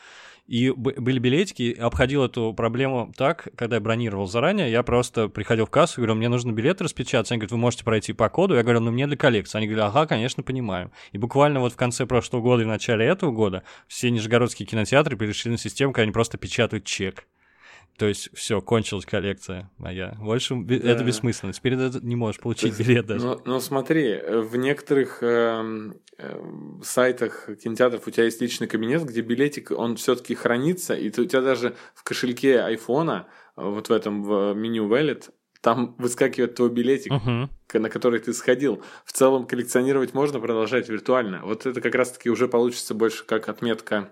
И 0.46 0.70
были 0.70 1.18
билетики, 1.18 1.74
обходил 1.78 2.24
эту 2.24 2.52
проблему 2.52 3.12
так, 3.16 3.48
когда 3.56 3.76
я 3.76 3.80
бронировал 3.80 4.26
заранее, 4.26 4.70
я 4.70 4.82
просто 4.82 5.28
приходил 5.28 5.66
в 5.66 5.70
кассу, 5.70 6.00
говорю, 6.00 6.16
мне 6.16 6.28
нужно 6.28 6.50
билет 6.50 6.82
распечатать, 6.82 7.30
они 7.30 7.38
говорят, 7.38 7.52
вы 7.52 7.58
можете 7.58 7.84
пройти 7.84 8.12
по 8.12 8.28
коду, 8.28 8.56
я 8.56 8.62
говорю, 8.62 8.80
ну 8.80 8.90
мне 8.90 9.06
для 9.06 9.16
коллекции, 9.16 9.58
они 9.58 9.68
говорят, 9.68 9.90
ага, 9.90 10.06
конечно, 10.06 10.42
понимаю. 10.42 10.90
И 11.12 11.18
буквально 11.18 11.60
вот 11.60 11.72
в 11.72 11.76
конце 11.76 12.06
прошлого 12.06 12.42
года 12.42 12.64
и 12.64 12.66
начале 12.66 13.06
этого 13.06 13.30
года 13.30 13.62
все 13.86 14.10
нижегородские 14.10 14.66
кинотеатры 14.66 15.16
перешли 15.16 15.52
на 15.52 15.58
систему, 15.58 15.92
когда 15.92 16.02
они 16.02 16.12
просто 16.12 16.38
печатают 16.38 16.84
чек. 16.84 17.26
То 17.98 18.06
есть 18.06 18.30
все, 18.34 18.60
кончилась 18.60 19.04
коллекция 19.04 19.70
моя. 19.78 20.16
Больше 20.18 20.56
да. 20.56 20.74
это 20.74 21.04
бессмысленно. 21.04 21.52
Теперь 21.52 21.76
ты 21.76 22.00
не 22.02 22.16
можешь 22.16 22.40
получить 22.40 22.78
есть, 22.78 22.80
билет 22.80 23.06
даже. 23.06 23.24
Ну, 23.24 23.40
ну 23.44 23.60
смотри, 23.60 24.18
в 24.26 24.56
некоторых 24.56 25.22
э, 25.22 25.92
э, 26.18 26.42
сайтах 26.82 27.48
кинотеатров 27.62 28.06
у 28.06 28.10
тебя 28.10 28.24
есть 28.24 28.40
личный 28.40 28.66
кабинет, 28.66 29.04
где 29.04 29.20
билетик, 29.20 29.70
он 29.70 29.96
все-таки 29.96 30.34
хранится, 30.34 30.94
и 30.94 31.10
ты, 31.10 31.22
у 31.22 31.26
тебя 31.26 31.42
даже 31.42 31.76
в 31.94 32.02
кошельке 32.02 32.60
айфона, 32.60 33.28
вот 33.56 33.88
в 33.88 33.92
этом 33.92 34.24
в 34.24 34.54
меню 34.54 34.88
Wallet, 34.88 35.30
там 35.60 35.94
выскакивает 35.98 36.56
твой 36.56 36.70
билетик, 36.70 37.12
uh-huh. 37.12 37.78
на 37.78 37.88
который 37.88 38.18
ты 38.18 38.32
сходил. 38.32 38.82
В 39.04 39.12
целом 39.12 39.46
коллекционировать 39.46 40.12
можно, 40.12 40.40
продолжать 40.40 40.88
виртуально. 40.88 41.42
Вот 41.44 41.66
это 41.66 41.80
как 41.80 41.94
раз-таки 41.94 42.30
уже 42.30 42.48
получится 42.48 42.94
больше 42.94 43.24
как 43.24 43.48
отметка 43.48 44.10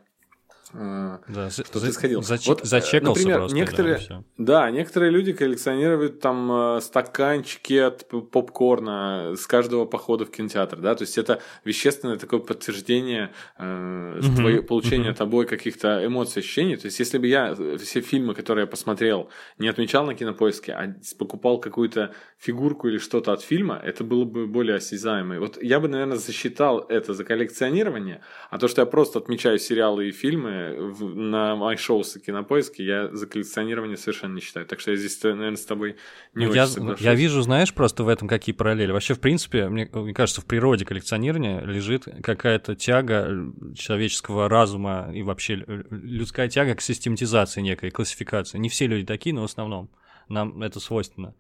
да, 0.73 1.51
что 1.51 1.79
за, 1.79 1.87
ты 1.87 1.93
сходил. 1.93 2.23
Зач, 2.23 2.47
вот, 2.47 2.63
зачекался 2.63 3.21
например, 3.21 3.39
просто. 3.39 3.57
Некоторые, 3.57 3.99
да, 4.09 4.23
да, 4.39 4.71
некоторые 4.71 5.11
люди 5.11 5.33
коллекционируют 5.33 6.21
там 6.21 6.77
э, 6.77 6.81
стаканчики 6.81 7.75
от 7.75 8.09
попкорна 8.31 9.35
с 9.37 9.47
каждого 9.47 9.85
похода 9.85 10.27
в 10.27 10.31
кинотеатр, 10.31 10.79
да, 10.79 10.95
то 10.95 11.03
есть 11.03 11.19
это 11.19 11.41
вещественное 11.65 12.19
такое 12.19 12.41
подтверждение 12.41 13.33
э, 13.59 14.21
угу, 14.21 14.37
твое, 14.37 14.63
получения 14.63 15.11
угу. 15.11 15.17
тобой 15.19 15.47
каких-то 15.47 16.05
эмоций, 16.05 16.41
ощущений. 16.41 16.77
То 16.77 16.87
есть 16.87 16.99
если 16.99 17.19
бы 17.19 17.27
я 17.27 17.57
все 17.79 18.01
фильмы, 18.01 18.35
которые 18.35 18.65
я 18.65 18.67
посмотрел, 18.67 19.29
не 19.59 19.69
отмечал 19.69 20.05
на 20.05 20.15
кинопоиске, 20.15 20.73
а 20.73 20.95
покупал 21.19 21.59
какую-то 21.59 22.15
фигурку 22.39 22.89
или 22.89 22.99
что-то 22.99 23.33
от 23.33 23.43
фильма, 23.43 23.81
это 23.83 24.05
было 24.05 24.25
бы 24.25 24.47
более 24.47 24.77
осязаемо. 24.77 25.39
Вот 25.39 25.63
я 25.63 25.81
бы, 25.81 25.89
наверное, 25.89 26.17
засчитал 26.17 26.81
это 26.89 27.15
за 27.15 27.25
коллекционирование, 27.25 28.21
а 28.51 28.59
то, 28.59 28.69
что 28.69 28.83
я 28.83 28.87
просто 28.87 29.19
отмечаю 29.19 29.59
сериалы 29.59 30.09
и 30.09 30.13
фильмы, 30.13 30.60
на 30.69 31.55
iShows 31.75 32.17
и 32.17 32.21
кинопоиске 32.21 32.85
я 32.85 33.09
за 33.15 33.27
коллекционирование 33.27 33.97
совершенно 33.97 34.35
не 34.35 34.41
считаю. 34.41 34.67
Так 34.67 34.81
что 34.81 34.91
я 34.91 34.97
здесь, 34.97 35.23
наверное, 35.23 35.57
с 35.57 35.65
тобой 35.65 35.97
не 36.35 36.47
ну, 36.47 36.53
я, 36.53 36.65
очень 36.65 36.97
Я 36.99 37.15
вижу, 37.15 37.43
знаешь, 37.43 37.73
просто 37.73 38.05
в 38.05 38.09
этом 38.09 38.29
какие 38.29 38.55
параллели. 38.55 38.93
Вообще, 38.93 39.15
в 39.15 39.21
принципе, 39.21 39.69
мне, 39.69 39.89
мне 39.93 40.15
кажется, 40.15 40.41
в 40.41 40.47
природе 40.47 40.85
коллекционирования 40.85 41.61
лежит 41.61 42.07
какая-то 42.23 42.75
тяга 42.77 43.53
человеческого 43.77 44.49
разума 44.49 45.11
и 45.13 45.23
вообще 45.23 45.65
людская 45.91 46.49
тяга 46.49 46.75
к 46.75 46.81
систематизации 46.81 47.61
некой, 47.61 47.91
классификации. 47.91 48.59
Не 48.59 48.69
все 48.69 48.87
люди 48.87 49.07
такие, 49.07 49.35
но 49.35 49.43
в 49.43 49.45
основном 49.45 49.91
нам 50.29 50.63
это 50.63 50.81
свойственно. 50.81 51.35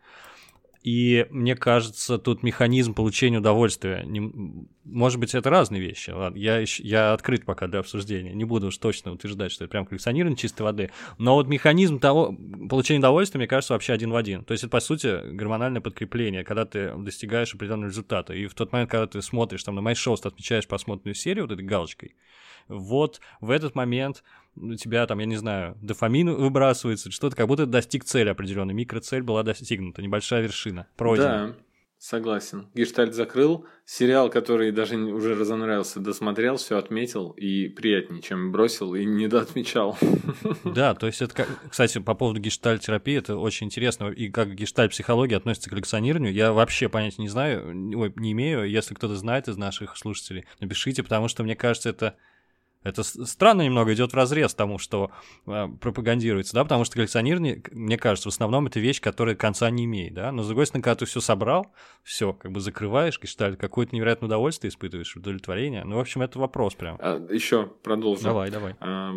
И 0.82 1.26
мне 1.30 1.56
кажется, 1.56 2.16
тут 2.16 2.42
механизм 2.42 2.94
получения 2.94 3.38
удовольствия. 3.38 4.02
Не, 4.06 4.32
может 4.84 5.20
быть, 5.20 5.34
это 5.34 5.50
разные 5.50 5.82
вещи. 5.82 6.10
Ладно, 6.10 6.38
я, 6.38 6.64
я 6.78 7.12
открыт 7.12 7.44
пока 7.44 7.66
для 7.66 7.80
обсуждения. 7.80 8.32
Не 8.32 8.44
буду 8.44 8.68
уж 8.68 8.78
точно 8.78 9.12
утверждать, 9.12 9.52
что 9.52 9.64
это 9.64 9.70
прям 9.70 9.84
коллекционирование 9.84 10.38
чистой 10.38 10.62
воды. 10.62 10.90
Но 11.18 11.34
вот 11.34 11.48
механизм 11.48 11.98
того, 11.98 12.34
получения 12.70 13.00
удовольствия, 13.00 13.38
мне 13.38 13.46
кажется, 13.46 13.74
вообще 13.74 13.92
один 13.92 14.10
в 14.10 14.16
один. 14.16 14.42
То 14.42 14.52
есть 14.52 14.64
это, 14.64 14.70
по 14.70 14.80
сути, 14.80 15.20
гормональное 15.32 15.82
подкрепление, 15.82 16.44
когда 16.44 16.64
ты 16.64 16.94
достигаешь 16.96 17.54
определенного 17.54 17.90
результата. 17.90 18.32
И 18.32 18.46
в 18.46 18.54
тот 18.54 18.72
момент, 18.72 18.90
когда 18.90 19.06
ты 19.06 19.20
смотришь 19.20 19.62
там 19.62 19.74
на 19.74 19.80
MyShow, 19.80 20.16
ты 20.16 20.28
отмечаешь 20.28 20.66
просмотренную 20.66 21.14
серию 21.14 21.44
вот 21.44 21.52
этой 21.52 21.64
галочкой, 21.64 22.14
вот 22.68 23.20
в 23.40 23.50
этот 23.50 23.74
момент 23.74 24.22
у 24.56 24.74
тебя 24.74 25.06
там, 25.06 25.18
я 25.18 25.26
не 25.26 25.36
знаю, 25.36 25.76
дофамин 25.80 26.34
выбрасывается, 26.34 27.10
что-то, 27.10 27.36
как 27.36 27.46
будто 27.46 27.66
достиг 27.66 28.04
цели 28.04 28.28
определенной, 28.28 28.74
микроцель 28.74 29.22
была 29.22 29.42
достигнута, 29.42 30.02
небольшая 30.02 30.42
вершина, 30.42 30.86
пройдена. 30.96 31.48
Да, 31.48 31.54
согласен. 31.98 32.68
Гештальт 32.74 33.14
закрыл, 33.14 33.66
сериал, 33.84 34.30
который 34.30 34.72
даже 34.72 34.96
уже 34.96 35.34
разонравился, 35.34 36.00
досмотрел, 36.00 36.56
все 36.56 36.78
отметил 36.78 37.30
и 37.30 37.68
приятнее, 37.68 38.22
чем 38.22 38.52
бросил 38.52 38.94
и 38.94 39.04
не 39.04 39.28
доотмечал. 39.28 39.98
Да, 40.64 40.94
то 40.94 41.06
есть 41.06 41.20
это, 41.22 41.46
кстати, 41.68 41.98
по 41.98 42.14
поводу 42.14 42.40
гештальт-терапии, 42.40 43.16
это 43.16 43.36
очень 43.36 43.66
интересно, 43.66 44.08
и 44.08 44.30
как 44.30 44.54
гештальт-психология 44.54 45.36
относится 45.36 45.68
к 45.68 45.72
коллекционированию, 45.72 46.32
я 46.32 46.52
вообще 46.52 46.88
понятия 46.88 47.22
не 47.22 47.28
знаю, 47.28 47.66
ой, 47.98 48.12
не 48.16 48.32
имею, 48.32 48.68
если 48.68 48.94
кто-то 48.94 49.16
знает 49.16 49.48
из 49.48 49.56
наших 49.56 49.96
слушателей, 49.96 50.44
напишите, 50.60 51.02
потому 51.02 51.28
что 51.28 51.42
мне 51.42 51.56
кажется, 51.56 51.90
это 51.90 52.16
это 52.82 53.02
странно 53.02 53.62
немного 53.62 53.92
идет 53.92 54.12
в 54.12 54.16
разрез 54.16 54.54
тому, 54.54 54.78
что 54.78 55.10
э, 55.46 55.68
пропагандируется, 55.80 56.54
да, 56.54 56.62
потому 56.64 56.84
что 56.84 56.94
коллекционирование, 56.94 57.62
мне 57.72 57.98
кажется, 57.98 58.30
в 58.30 58.32
основном 58.32 58.66
это 58.66 58.80
вещь, 58.80 59.00
которая 59.00 59.34
конца 59.34 59.68
не 59.70 59.84
имеет, 59.84 60.14
да, 60.14 60.32
но 60.32 60.42
с 60.42 60.46
другой 60.46 60.66
стороны, 60.66 60.82
когда 60.82 60.94
ты 60.94 61.04
все 61.04 61.20
собрал, 61.20 61.72
все, 62.02 62.32
как 62.32 62.52
бы 62.52 62.60
закрываешь, 62.60 63.20
гештальт, 63.20 63.60
какое-то 63.60 63.94
невероятное 63.94 64.28
удовольствие 64.28 64.70
испытываешь, 64.70 65.14
удовлетворение, 65.14 65.84
ну, 65.84 65.96
в 65.96 66.00
общем, 66.00 66.22
это 66.22 66.38
вопрос 66.38 66.74
прям. 66.74 66.96
А, 67.00 67.20
еще 67.30 67.66
продолжим. 67.82 68.24
Давай, 68.24 68.50
давай. 68.50 68.74
А, 68.80 69.12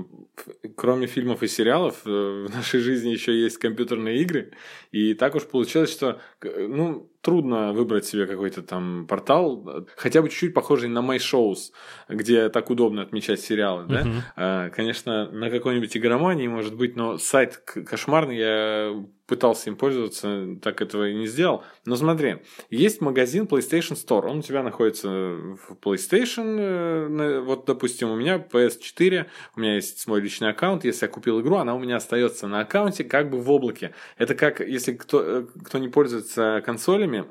кроме 0.75 1.07
фильмов 1.07 1.41
и 1.41 1.47
сериалов, 1.47 2.01
э, 2.05 2.09
в 2.09 2.53
нашей 2.53 2.81
жизни 2.81 3.11
еще 3.11 3.33
есть 3.33 3.57
компьютерные 3.59 4.17
игры, 4.19 4.51
и 4.91 5.13
так 5.13 5.35
уж 5.35 5.43
получилось, 5.43 5.91
что, 5.91 6.19
ну, 6.41 7.09
трудно 7.23 7.71
выбрать 7.71 8.05
себе 8.05 8.27
какой-то 8.27 8.61
там 8.61 9.07
портал, 9.07 9.87
хотя 9.95 10.21
бы 10.21 10.29
чуть-чуть 10.29 10.53
похожий 10.53 10.89
на 10.89 10.99
My 10.99 11.17
Shows, 11.17 11.71
где 12.09 12.49
так 12.49 12.69
удобно 12.69 13.01
отмечать 13.01 13.39
сериалы, 13.39 13.85
да. 13.87 14.03
Uh-huh. 14.37 14.69
Конечно, 14.71 15.31
на 15.31 15.49
какой-нибудь 15.49 15.95
игромании, 15.95 16.47
может 16.47 16.75
быть, 16.75 16.97
но 16.97 17.17
сайт 17.17 17.55
кошмарный, 17.55 18.37
я 18.37 19.05
пытался 19.33 19.71
им 19.71 19.75
пользоваться, 19.75 20.59
так 20.61 20.79
этого 20.79 21.09
и 21.09 21.15
не 21.15 21.25
сделал. 21.25 21.63
Но 21.85 21.95
смотри, 21.95 22.35
есть 22.69 23.01
магазин 23.01 23.45
PlayStation 23.45 23.95
Store, 23.95 24.27
он 24.27 24.37
у 24.37 24.41
тебя 24.43 24.61
находится 24.61 25.09
в 25.09 25.71
PlayStation, 25.81 26.59
э, 26.59 27.39
вот, 27.39 27.65
допустим, 27.65 28.11
у 28.11 28.15
меня 28.15 28.37
PS4, 28.37 29.25
у 29.55 29.59
меня 29.59 29.73
есть 29.73 30.05
мой 30.05 30.21
личный 30.21 30.49
аккаунт, 30.49 30.85
если 30.85 31.05
я 31.05 31.11
купил 31.11 31.41
игру, 31.41 31.55
она 31.55 31.73
у 31.73 31.79
меня 31.79 31.95
остается 31.95 32.47
на 32.47 32.59
аккаунте 32.59 33.03
как 33.03 33.31
бы 33.31 33.39
в 33.39 33.49
облаке. 33.49 33.95
Это 34.19 34.35
как, 34.35 34.59
если 34.59 34.93
кто, 34.93 35.23
э, 35.23 35.47
кто 35.65 35.79
не 35.79 35.87
пользуется 35.87 36.61
консолями, 36.63 37.25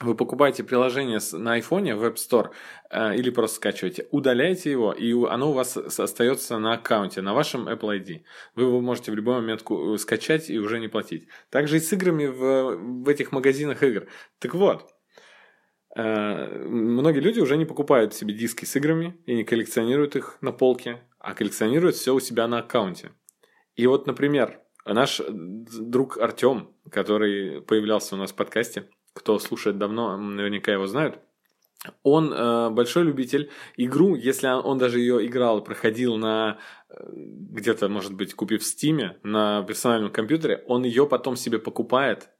вы 0.00 0.14
покупаете 0.14 0.64
приложение 0.64 1.18
на 1.32 1.58
iPhone 1.58 1.94
в 1.94 2.04
App 2.04 2.14
Store 2.14 2.50
э, 2.90 3.14
или 3.14 3.30
просто 3.30 3.56
скачиваете, 3.56 4.06
удаляете 4.10 4.70
его, 4.70 4.92
и 4.92 5.12
оно 5.26 5.50
у 5.50 5.52
вас 5.52 5.76
остается 5.76 6.58
на 6.58 6.74
аккаунте, 6.74 7.20
на 7.20 7.34
вашем 7.34 7.68
Apple 7.68 8.00
ID. 8.00 8.22
Вы 8.54 8.62
его 8.64 8.80
можете 8.80 9.12
в 9.12 9.14
любой 9.14 9.34
момент 9.36 9.62
э, 9.68 9.96
скачать 9.98 10.48
и 10.48 10.58
уже 10.58 10.80
не 10.80 10.88
платить. 10.88 11.28
Также 11.50 11.76
и 11.76 11.80
с 11.80 11.92
играми 11.92 12.26
в, 12.26 13.04
в 13.04 13.08
этих 13.08 13.32
магазинах 13.32 13.82
игр. 13.82 14.08
Так 14.38 14.54
вот, 14.54 14.88
э, 15.94 16.66
многие 16.68 17.20
люди 17.20 17.40
уже 17.40 17.58
не 17.58 17.66
покупают 17.66 18.14
себе 18.14 18.32
диски 18.32 18.64
с 18.64 18.74
играми 18.76 19.20
и 19.26 19.34
не 19.34 19.44
коллекционируют 19.44 20.16
их 20.16 20.38
на 20.40 20.52
полке, 20.52 21.02
а 21.18 21.34
коллекционируют 21.34 21.96
все 21.96 22.14
у 22.14 22.20
себя 22.20 22.48
на 22.48 22.60
аккаунте. 22.60 23.12
И 23.76 23.86
вот, 23.86 24.06
например, 24.06 24.58
наш 24.86 25.20
друг 25.28 26.16
Артем, 26.16 26.74
который 26.90 27.60
появлялся 27.60 28.14
у 28.14 28.18
нас 28.18 28.32
в 28.32 28.36
подкасте, 28.36 28.88
кто 29.14 29.38
слушает 29.38 29.78
давно, 29.78 30.16
наверняка 30.16 30.72
его 30.72 30.86
знают. 30.86 31.18
Он 32.04 32.32
э, 32.32 32.70
большой 32.70 33.04
любитель 33.04 33.50
игру, 33.76 34.14
если 34.14 34.46
он, 34.46 34.64
он 34.64 34.78
даже 34.78 35.00
ее 35.00 35.26
играл 35.26 35.64
проходил 35.64 36.16
на 36.16 36.58
э, 36.88 36.94
где-то, 37.12 37.88
может 37.88 38.14
быть, 38.14 38.34
купив 38.34 38.62
в 38.62 38.66
Стиме 38.66 39.18
на 39.24 39.62
персональном 39.64 40.12
компьютере, 40.12 40.62
он 40.68 40.84
ее 40.84 41.08
потом 41.08 41.34
себе 41.34 41.58
покупает 41.58 42.30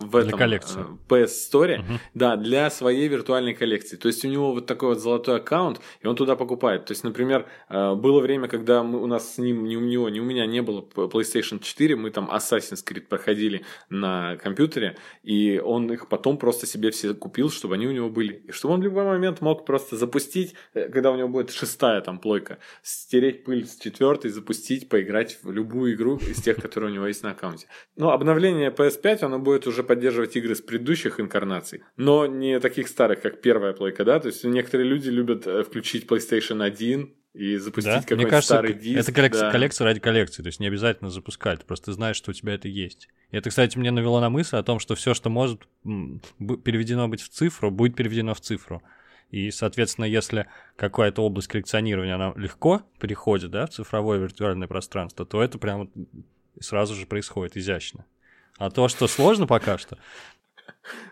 в 0.00 0.16
этом 0.16 0.30
для 0.30 0.38
коллекции. 0.38 0.80
Э, 0.80 0.96
PS 1.08 1.30
Store, 1.52 1.78
угу. 1.80 1.98
да, 2.14 2.36
для 2.36 2.70
своей 2.70 3.06
виртуальной 3.08 3.54
коллекции. 3.54 3.96
То 3.96 4.08
есть 4.08 4.24
у 4.24 4.28
него 4.28 4.52
вот 4.52 4.66
такой 4.66 4.90
вот 4.90 5.00
золотой 5.00 5.36
аккаунт, 5.36 5.80
и 6.00 6.06
он 6.06 6.16
туда 6.16 6.36
покупает. 6.36 6.86
То 6.86 6.92
есть, 6.92 7.04
например, 7.04 7.46
э, 7.68 7.94
было 7.94 8.20
время, 8.20 8.48
когда 8.48 8.82
мы, 8.82 9.02
у 9.02 9.06
нас 9.06 9.34
с 9.34 9.38
ним, 9.38 9.64
ни 9.64 9.76
у 9.76 9.80
него, 9.80 10.08
ни 10.08 10.18
у 10.18 10.24
меня 10.24 10.46
не 10.46 10.62
было 10.62 10.80
PlayStation 10.80 11.60
4, 11.60 11.96
мы 11.96 12.10
там 12.10 12.30
Assassin's 12.30 12.82
Creed 12.84 13.08
проходили 13.08 13.64
на 13.90 14.36
компьютере, 14.36 14.96
и 15.22 15.60
он 15.62 15.92
их 15.92 16.08
потом 16.08 16.38
просто 16.38 16.66
себе 16.66 16.90
все 16.90 17.12
купил, 17.12 17.50
чтобы 17.50 17.74
они 17.74 17.86
у 17.86 17.92
него 17.92 18.08
были. 18.08 18.42
И 18.48 18.52
чтобы 18.52 18.74
он 18.74 18.80
в 18.80 18.84
любой 18.84 19.04
момент 19.04 19.42
мог 19.42 19.66
просто 19.66 19.96
запустить, 19.96 20.54
э, 20.72 20.88
когда 20.88 21.10
у 21.10 21.16
него 21.16 21.28
будет 21.28 21.50
шестая 21.50 22.00
там 22.00 22.18
плойка, 22.18 22.58
стереть 22.82 23.44
пыль 23.44 23.66
с 23.66 23.76
четвертой, 23.76 24.30
запустить, 24.30 24.88
поиграть 24.88 25.38
в 25.42 25.52
любую 25.52 25.94
игру 25.94 26.16
из 26.16 26.42
тех, 26.42 26.56
которые 26.56 26.90
у 26.90 26.94
него 26.94 27.06
есть 27.06 27.22
на 27.22 27.32
аккаунте. 27.32 27.66
Но 27.96 28.12
обновление 28.12 28.70
PS5, 28.70 29.24
оно 29.24 29.38
будет 29.38 29.66
уже 29.66 29.89
поддерживать 29.90 30.36
игры 30.36 30.54
с 30.54 30.60
предыдущих 30.60 31.18
инкарнаций, 31.18 31.82
но 31.96 32.24
не 32.24 32.60
таких 32.60 32.86
старых, 32.86 33.20
как 33.22 33.40
первая 33.40 33.72
плойка, 33.72 34.04
да, 34.04 34.20
то 34.20 34.28
есть 34.28 34.44
некоторые 34.44 34.88
люди 34.88 35.08
любят 35.08 35.48
э, 35.48 35.64
включить 35.64 36.06
PlayStation 36.06 36.62
1 36.62 37.12
и 37.34 37.56
запустить 37.56 37.92
да? 37.92 38.00
какой-то 38.02 38.22
Мне 38.22 38.26
кажется, 38.26 38.54
старый 38.54 38.74
диск. 38.74 39.00
Это 39.00 39.12
коллекция, 39.12 39.40
да. 39.40 39.50
коллекция 39.50 39.84
ради 39.86 39.98
коллекции, 39.98 40.44
то 40.44 40.46
есть 40.46 40.60
не 40.60 40.68
обязательно 40.68 41.10
запускать, 41.10 41.64
просто 41.64 41.86
ты 41.86 41.92
знаешь, 41.94 42.14
что 42.14 42.30
у 42.30 42.34
тебя 42.34 42.54
это 42.54 42.68
есть. 42.68 43.08
И 43.32 43.36
это, 43.36 43.50
кстати, 43.50 43.76
мне 43.76 43.90
навело 43.90 44.20
на 44.20 44.30
мысль 44.30 44.54
о 44.54 44.62
том, 44.62 44.78
что 44.78 44.94
все, 44.94 45.12
что 45.12 45.28
может 45.28 45.62
переведено 45.82 47.08
быть 47.08 47.22
в 47.22 47.28
цифру, 47.28 47.72
будет 47.72 47.96
переведено 47.96 48.34
в 48.34 48.40
цифру. 48.40 48.84
И, 49.32 49.50
соответственно, 49.50 50.04
если 50.04 50.46
какая-то 50.76 51.22
область 51.22 51.48
коллекционирования, 51.48 52.14
она 52.14 52.32
легко 52.36 52.82
переходит 53.00 53.50
да, 53.50 53.66
в 53.66 53.70
цифровое 53.70 54.18
виртуальное 54.18 54.68
пространство, 54.68 55.26
то 55.26 55.42
это 55.42 55.58
прямо 55.58 55.88
сразу 56.60 56.94
же 56.94 57.06
происходит 57.06 57.56
изящно. 57.56 58.06
А 58.60 58.70
то, 58.70 58.88
что 58.88 59.08
сложно 59.08 59.46
пока 59.46 59.78
что. 59.78 59.96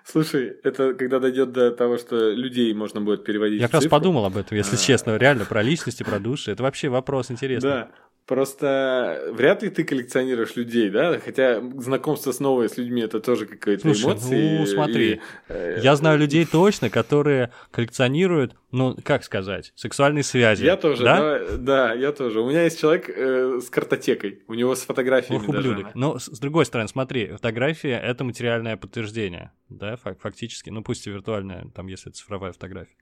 Слушай, 0.05 0.57
это 0.63 0.93
когда 0.93 1.19
дойдет 1.19 1.51
до 1.51 1.71
того, 1.71 1.97
что 1.97 2.31
людей 2.31 2.73
можно 2.75 3.01
будет 3.01 3.25
переводить. 3.25 3.59
Я 3.59 3.69
как 3.69 3.81
раз 3.81 3.87
подумал 3.87 4.27
об 4.27 4.37
этом, 4.37 4.57
если 4.57 4.77
а. 4.77 4.79
честно, 4.79 5.17
реально 5.17 5.47
про 5.47 5.63
личности, 5.63 6.03
про 6.03 6.19
души. 6.19 6.51
Это 6.51 6.63
вообще 6.63 6.91
вопрос 6.91 7.31
интересный. 7.31 7.71
Да. 7.71 7.91
Просто 8.29 9.31
вряд 9.33 9.63
ли 9.63 9.71
ты 9.71 9.85
коллекционируешь 9.85 10.55
людей, 10.55 10.91
да? 10.91 11.19
Хотя 11.19 11.63
знакомство 11.79 12.31
с 12.31 12.41
новыми 12.41 12.67
с 12.67 12.77
людьми 12.77 13.01
это 13.01 13.21
тоже 13.21 13.47
какая-то 13.47 13.89
эмоции. 13.89 14.59
Ну, 14.59 14.67
смотри, 14.67 15.13
и, 15.15 15.21
э, 15.49 15.79
я 15.83 15.97
знаю 15.97 16.19
людей 16.19 16.45
точно, 16.45 16.91
которые 16.91 17.53
коллекционируют, 17.71 18.55
ну, 18.71 18.95
как 19.03 19.25
сказать, 19.25 19.73
сексуальные 19.77 20.25
связи. 20.25 20.63
Я 20.63 20.77
тоже, 20.77 21.05
да, 21.05 21.39
да, 21.39 21.57
да 21.57 21.95
я 21.95 22.13
тоже. 22.13 22.43
У 22.43 22.51
меня 22.51 22.65
есть 22.65 22.79
человек 22.79 23.09
э, 23.09 23.61
с 23.65 23.71
картотекой, 23.71 24.43
у 24.47 24.53
него 24.53 24.75
с 24.75 24.83
фотографиями 24.83 25.41
Ох, 25.41 25.49
ублюдок. 25.49 25.85
Даже. 25.85 25.99
Но, 25.99 26.19
с 26.19 26.39
другой 26.39 26.67
стороны, 26.67 26.89
смотри, 26.91 27.29
фотография— 27.29 27.99
это 28.05 28.25
материальное 28.25 28.77
подтверждение, 28.77 29.53
да, 29.71 29.97
фактически, 29.97 30.69
ну, 30.69 30.83
пусть 30.83 31.07
и 31.07 31.11
виртуальное, 31.11 31.71
там, 31.75 31.87
если 31.87 32.11
цифровая 32.11 32.53
фотография. 32.53 32.93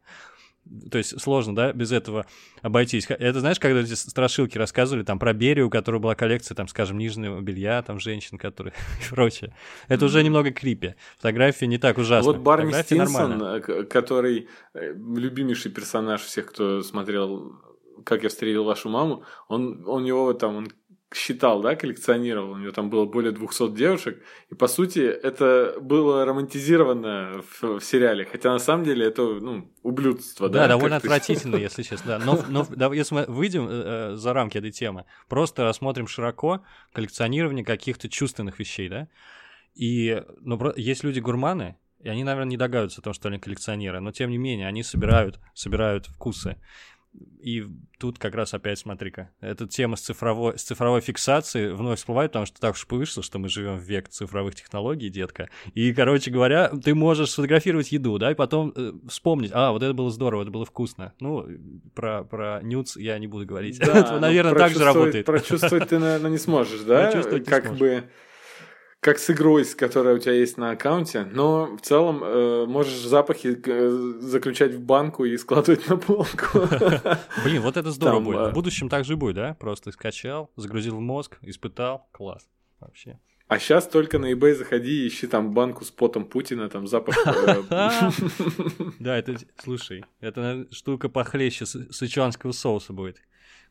То 0.91 0.99
есть 0.99 1.21
сложно, 1.21 1.55
да, 1.55 1.73
без 1.73 1.93
этого 1.93 2.27
обойтись. 2.63 3.07
Это 3.09 3.41
знаешь, 3.41 3.61
когда 3.61 3.81
эти 3.81 3.95
страшилки 3.95 4.59
рассказывали 4.59 5.05
там 5.05 5.19
про 5.19 5.33
Берию, 5.33 5.69
у 5.69 5.71
которой 5.71 6.01
была 6.01 6.15
коллекция, 6.15 6.55
там, 6.55 6.69
скажем, 6.69 6.99
нижнего 6.99 7.41
белья, 7.41 7.83
там, 7.83 8.01
женщин, 8.01 8.39
которые 8.39 8.73
и 9.01 9.15
прочее. 9.15 9.55
Это 9.89 10.05
уже 10.05 10.23
немного 10.23 10.51
крипи. 10.51 10.95
Фотография 11.17 11.67
не 11.67 11.79
так 11.79 11.99
ужасна. 11.99 12.33
Вот 12.33 12.41
Барни 12.41 12.73
Стинсон, 12.73 13.43
э, 13.43 13.61
который 13.85 14.49
э, 14.75 14.93
любимейший 14.95 15.71
персонаж 15.71 16.23
всех, 16.23 16.47
кто 16.47 16.83
смотрел 16.83 17.53
«Как 18.05 18.23
я 18.23 18.29
встретил 18.29 18.65
вашу 18.65 18.89
маму», 18.89 19.23
он, 19.49 19.85
у 19.87 20.01
него 20.01 20.33
там, 20.33 20.57
он 20.57 20.69
считал, 21.15 21.61
да, 21.61 21.77
коллекционировал, 21.77 22.53
у 22.53 22.59
него 22.59 22.73
там 22.73 22.91
было 22.91 23.07
более 23.07 23.33
200 23.33 23.75
девушек, 23.75 24.23
и 24.51 24.55
по 24.55 24.67
сути 24.67 24.99
это 24.99 25.77
было 25.81 26.25
романтизировано 26.25 27.43
в, 27.43 27.79
в 27.79 27.85
сериале, 27.85 28.25
хотя 28.25 28.53
на 28.53 28.59
самом 28.59 28.85
деле 28.85 29.07
это, 29.07 29.23
ну, 29.23 29.73
ублюдство, 29.83 30.49
да? 30.49 30.63
Да, 30.63 30.69
довольно 30.69 30.97
отвратительно, 30.97 31.57
если 31.57 31.83
честно, 31.83 32.19
да. 32.19 32.25
Но, 32.25 32.45
но 32.49 32.67
да, 32.77 32.93
если 32.93 33.15
мы 33.15 33.25
выйдем 33.27 33.69
э, 33.69 33.71
э, 33.71 34.17
за 34.17 34.33
рамки 34.33 34.59
этой 34.59 34.73
темы, 34.73 35.05
просто 35.29 35.63
рассмотрим 35.63 36.09
широко 36.09 36.65
коллекционирование 36.93 37.65
каких-то 37.65 38.09
чувственных 38.09 38.59
вещей, 38.59 38.89
да, 38.89 39.09
и, 39.75 40.23
ну, 40.41 40.73
есть 40.77 41.05
люди-гурманы, 41.05 41.77
и 42.01 42.09
они, 42.09 42.25
наверное, 42.25 42.51
не 42.51 42.57
догадываются 42.57 43.01
о 43.01 43.05
том, 43.05 43.13
что 43.13 43.29
они 43.29 43.39
коллекционеры, 43.39 44.01
но 44.01 44.13
тем 44.13 44.31
не 44.31 44.39
менее 44.39 44.67
они 44.67 44.83
собирают, 44.83 45.39
собирают 45.55 46.07
вкусы. 46.07 46.57
И 47.41 47.67
тут 47.99 48.19
как 48.19 48.35
раз 48.35 48.55
опять 48.55 48.79
смотри-ка, 48.79 49.31
эта 49.41 49.67
тема 49.67 49.97
с 49.97 50.01
цифровой, 50.01 50.59
с 50.59 50.63
цифровой 50.63 51.01
фиксацией 51.01 51.73
вновь 51.73 51.99
всплывает, 51.99 52.33
потому 52.33 52.47
что 52.47 52.61
так 52.61 52.75
уж 52.75 52.87
вышло, 52.91 53.23
что 53.23 53.39
мы 53.39 53.49
живем 53.49 53.79
в 53.79 53.83
век 53.83 54.09
цифровых 54.09 54.55
технологий, 54.55 55.09
детка. 55.09 55.49
И, 55.75 55.93
короче 55.93 56.31
говоря, 56.31 56.69
ты 56.69 56.95
можешь 56.95 57.31
сфотографировать 57.31 57.93
еду, 57.93 58.19
да, 58.19 58.33
и 58.33 58.35
потом 58.35 58.73
э, 58.75 58.93
вспомнить, 59.09 59.51
а, 59.55 59.73
вот 59.73 59.83
это 59.83 59.95
было 59.95 60.11
здорово, 60.11 60.43
это 60.43 60.51
было 60.51 60.65
вкусно. 60.65 61.13
Ну, 61.21 61.47
про, 61.95 62.25
про 62.25 62.61
нюц 62.63 62.97
я 62.97 63.19
не 63.19 63.27
буду 63.27 63.47
говорить. 63.47 63.79
Да, 63.79 63.99
это, 64.01 64.19
наверное, 64.21 64.55
так 64.55 64.73
же 64.73 64.85
работает. 64.85 65.27
Прочувствовать 65.27 65.89
ты, 65.89 65.99
наверное, 65.99 66.31
не 66.31 66.39
сможешь, 66.39 66.81
да? 66.81 67.13
Как 67.47 67.77
бы 67.77 68.05
как 69.01 69.19
с 69.19 69.31
игрой, 69.31 69.65
которая 69.65 70.17
у 70.17 70.19
тебя 70.19 70.33
есть 70.33 70.57
на 70.57 70.71
аккаунте, 70.71 71.25
но 71.25 71.77
в 71.77 71.81
целом 71.81 72.25
э, 72.25 72.67
можешь 72.67 72.99
запахи 72.99 73.57
э, 73.65 73.91
заключать 74.21 74.75
в 74.75 74.81
банку 74.81 75.25
и 75.25 75.37
складывать 75.37 75.89
на 75.89 75.97
полку. 75.97 76.59
Блин, 77.45 77.63
вот 77.63 77.77
это 77.77 77.91
здорово 77.91 78.21
будет. 78.21 78.39
А... 78.39 78.51
В 78.51 78.55
будущем 78.55 78.89
так 78.89 79.05
же 79.05 79.17
будет, 79.17 79.37
да? 79.37 79.55
Просто 79.55 79.93
скачал, 79.93 80.51
загрузил 80.57 80.97
в 80.97 81.01
мозг, 81.01 81.39
испытал, 81.43 82.09
класс. 82.13 82.49
Вообще. 82.81 83.19
А 83.49 83.61
сейчас 83.61 83.87
только 83.87 84.19
на 84.19 84.33
eBay 84.33 84.55
заходи 84.55 85.05
и 85.05 85.09
ищи 85.09 85.29
там 85.29 85.53
банку 85.53 85.85
с 85.85 85.91
потом 85.93 86.25
Путина, 86.25 86.69
там 86.69 86.89
запах. 86.89 87.17
Э, 87.27 87.63
да, 88.99 89.17
это, 89.17 89.37
слушай, 89.63 90.05
это 90.21 90.67
штука 90.73 91.09
похлеще 91.09 91.65
сычуанского 91.65 92.51
соуса 92.51 92.93
будет. 92.93 93.23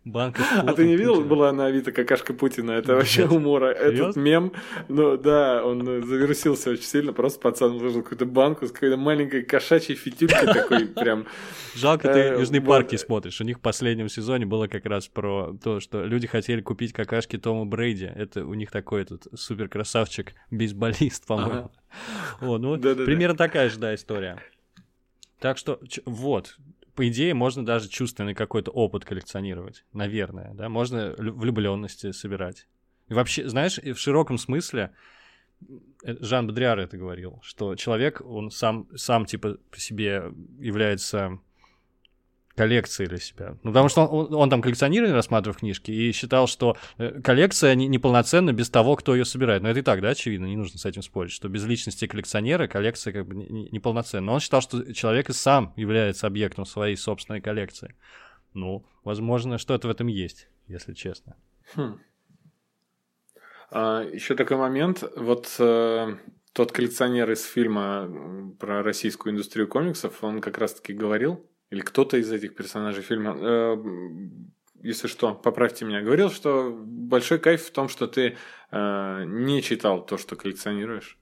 Банка 0.06 0.44
А 0.62 0.74
ты 0.74 0.86
не 0.86 0.96
видел, 0.96 1.22
была 1.22 1.52
на 1.52 1.66
Авито 1.66 1.92
какашка 1.92 2.34
Путина? 2.34 2.72
Это 2.72 2.94
вообще 2.96 3.26
умора. 3.26 3.72
Этот 3.72 4.16
мем, 4.16 4.52
ну 4.88 5.18
да, 5.18 5.66
он 5.66 5.84
завирусился 5.84 6.70
очень 6.70 6.84
сильно. 6.84 7.12
Просто 7.12 7.40
пацан 7.40 7.76
выложил 7.78 8.04
какую-то 8.04 8.28
банку 8.28 8.68
с 8.68 8.72
какой-то 8.72 8.98
маленькой 8.98 9.42
кошачьей 9.42 9.98
фитюлькой 9.98 10.54
такой 10.54 10.86
прям. 10.86 11.26
Жалко, 11.74 12.14
ты 12.14 12.20
э, 12.20 12.40
Южные 12.40 12.62
парки 12.62 12.98
смотришь. 12.98 13.42
У 13.42 13.44
них 13.44 13.58
в 13.58 13.62
последнем 13.62 14.08
сезоне 14.08 14.46
было 14.46 14.68
как 14.68 14.86
раз 14.86 15.08
про 15.08 15.58
то, 15.64 15.80
что 15.80 16.06
люди 16.06 16.28
хотели 16.28 16.62
купить 16.62 16.94
какашки 16.94 17.40
Тома 17.40 17.66
Брейди. 17.66 18.06
Это 18.06 18.46
у 18.46 18.54
них 18.54 18.70
такой 18.70 19.02
этот 19.02 19.26
супер 19.34 19.70
красавчик, 19.70 20.34
бейсболист, 20.52 21.26
по-моему. 21.26 21.72
Вот, 22.42 22.60
ну, 22.60 22.78
примерно 22.78 23.36
такая 23.36 23.70
же, 23.70 23.80
да, 23.80 23.96
история. 23.96 24.38
Так 25.40 25.58
что, 25.58 25.80
вот, 26.06 26.58
по 26.96 27.08
идее, 27.08 27.34
можно 27.34 27.66
даже 27.66 27.90
чувственный 27.90 28.34
какой-то 28.34 28.72
опыт 28.72 29.06
коллекционировать, 29.06 29.86
наверное, 29.94 30.54
да, 30.54 30.70
можно 30.70 31.14
влюбленности 31.18 32.12
собирать. 32.12 32.68
И 33.08 33.14
вообще, 33.14 33.48
знаешь, 33.48 33.78
в 33.78 33.98
широком 33.98 34.38
смысле, 34.38 34.94
э, 36.04 36.16
Жан 36.22 36.48
Бодриар 36.48 36.80
это 36.80 36.98
говорил, 36.98 37.40
что 37.44 37.76
человек, 37.76 38.22
он 38.22 38.50
сам, 38.50 38.88
сам 38.96 39.26
типа 39.26 39.58
по 39.70 39.80
себе 39.80 40.32
является 40.60 41.40
коллекции 42.56 43.06
для 43.06 43.18
себя. 43.18 43.58
Ну, 43.64 43.72
потому 43.72 43.90
что 43.90 44.06
он, 44.06 44.34
он 44.34 44.50
там 44.50 44.62
коллекционирование 44.62 45.16
рассматривал 45.16 45.58
книжки 45.58 45.92
и 45.92 46.12
считал, 46.12 46.48
что 46.48 46.78
э, 46.98 47.22
коллекция 47.22 47.76
не, 47.76 47.88
неполноценна 47.88 48.54
без 48.54 48.70
того, 48.70 48.96
кто 48.96 49.14
ее 49.14 49.26
собирает. 49.26 49.62
Но 49.62 49.70
это 49.70 49.80
и 49.80 49.84
так, 49.84 50.02
да, 50.02 50.10
очевидно, 50.10 50.46
не 50.46 50.56
нужно 50.56 50.80
с 50.80 50.86
этим 50.86 51.02
спорить, 51.02 51.32
что 51.32 51.50
без 51.50 51.66
личности 51.66 52.08
коллекционера 52.08 52.68
коллекция 52.68 53.14
как 53.14 53.28
бы 53.28 53.36
неполноценна. 53.36 54.22
Не 54.22 54.26
Но 54.28 54.34
он 54.36 54.40
считал, 54.40 54.62
что 54.62 54.94
человек 54.94 55.30
и 55.30 55.34
сам 55.34 55.74
является 55.76 56.28
объектом 56.28 56.66
своей 56.66 56.96
собственной 56.96 57.42
коллекции. 57.42 57.96
Ну, 58.54 58.86
возможно, 59.04 59.58
что-то 59.58 59.88
в 59.88 59.92
этом 59.92 60.08
есть, 60.08 60.48
если 60.68 60.94
честно. 60.94 61.36
Хм. 61.76 62.00
А, 63.72 64.02
еще 64.04 64.36
такой 64.36 64.56
момент. 64.56 65.04
Вот 65.18 65.54
э, 65.60 66.16
тот 66.54 66.72
коллекционер 66.72 67.30
из 67.32 67.44
фильма 67.44 68.56
про 68.60 68.82
российскую 68.82 69.34
индустрию 69.34 69.68
комиксов, 69.68 70.24
он 70.24 70.40
как 70.40 70.58
раз-таки 70.58 70.94
говорил, 70.94 71.46
или 71.76 71.82
кто-то 71.82 72.16
из 72.18 72.32
этих 72.32 72.56
персонажей 72.56 73.04
фильма, 73.04 73.36
э, 73.38 73.76
если 74.82 75.08
что, 75.08 75.34
поправьте 75.34 75.84
меня, 75.84 76.02
говорил, 76.02 76.32
что 76.32 76.72
большой 76.74 77.38
кайф 77.38 77.66
в 77.66 77.72
том, 77.72 77.90
что 77.90 78.08
ты 78.08 78.38
э, 78.72 79.24
не 79.26 79.62
читал 79.62 80.06
то, 80.06 80.18
что 80.18 80.38
коллекционируешь. 80.38 81.18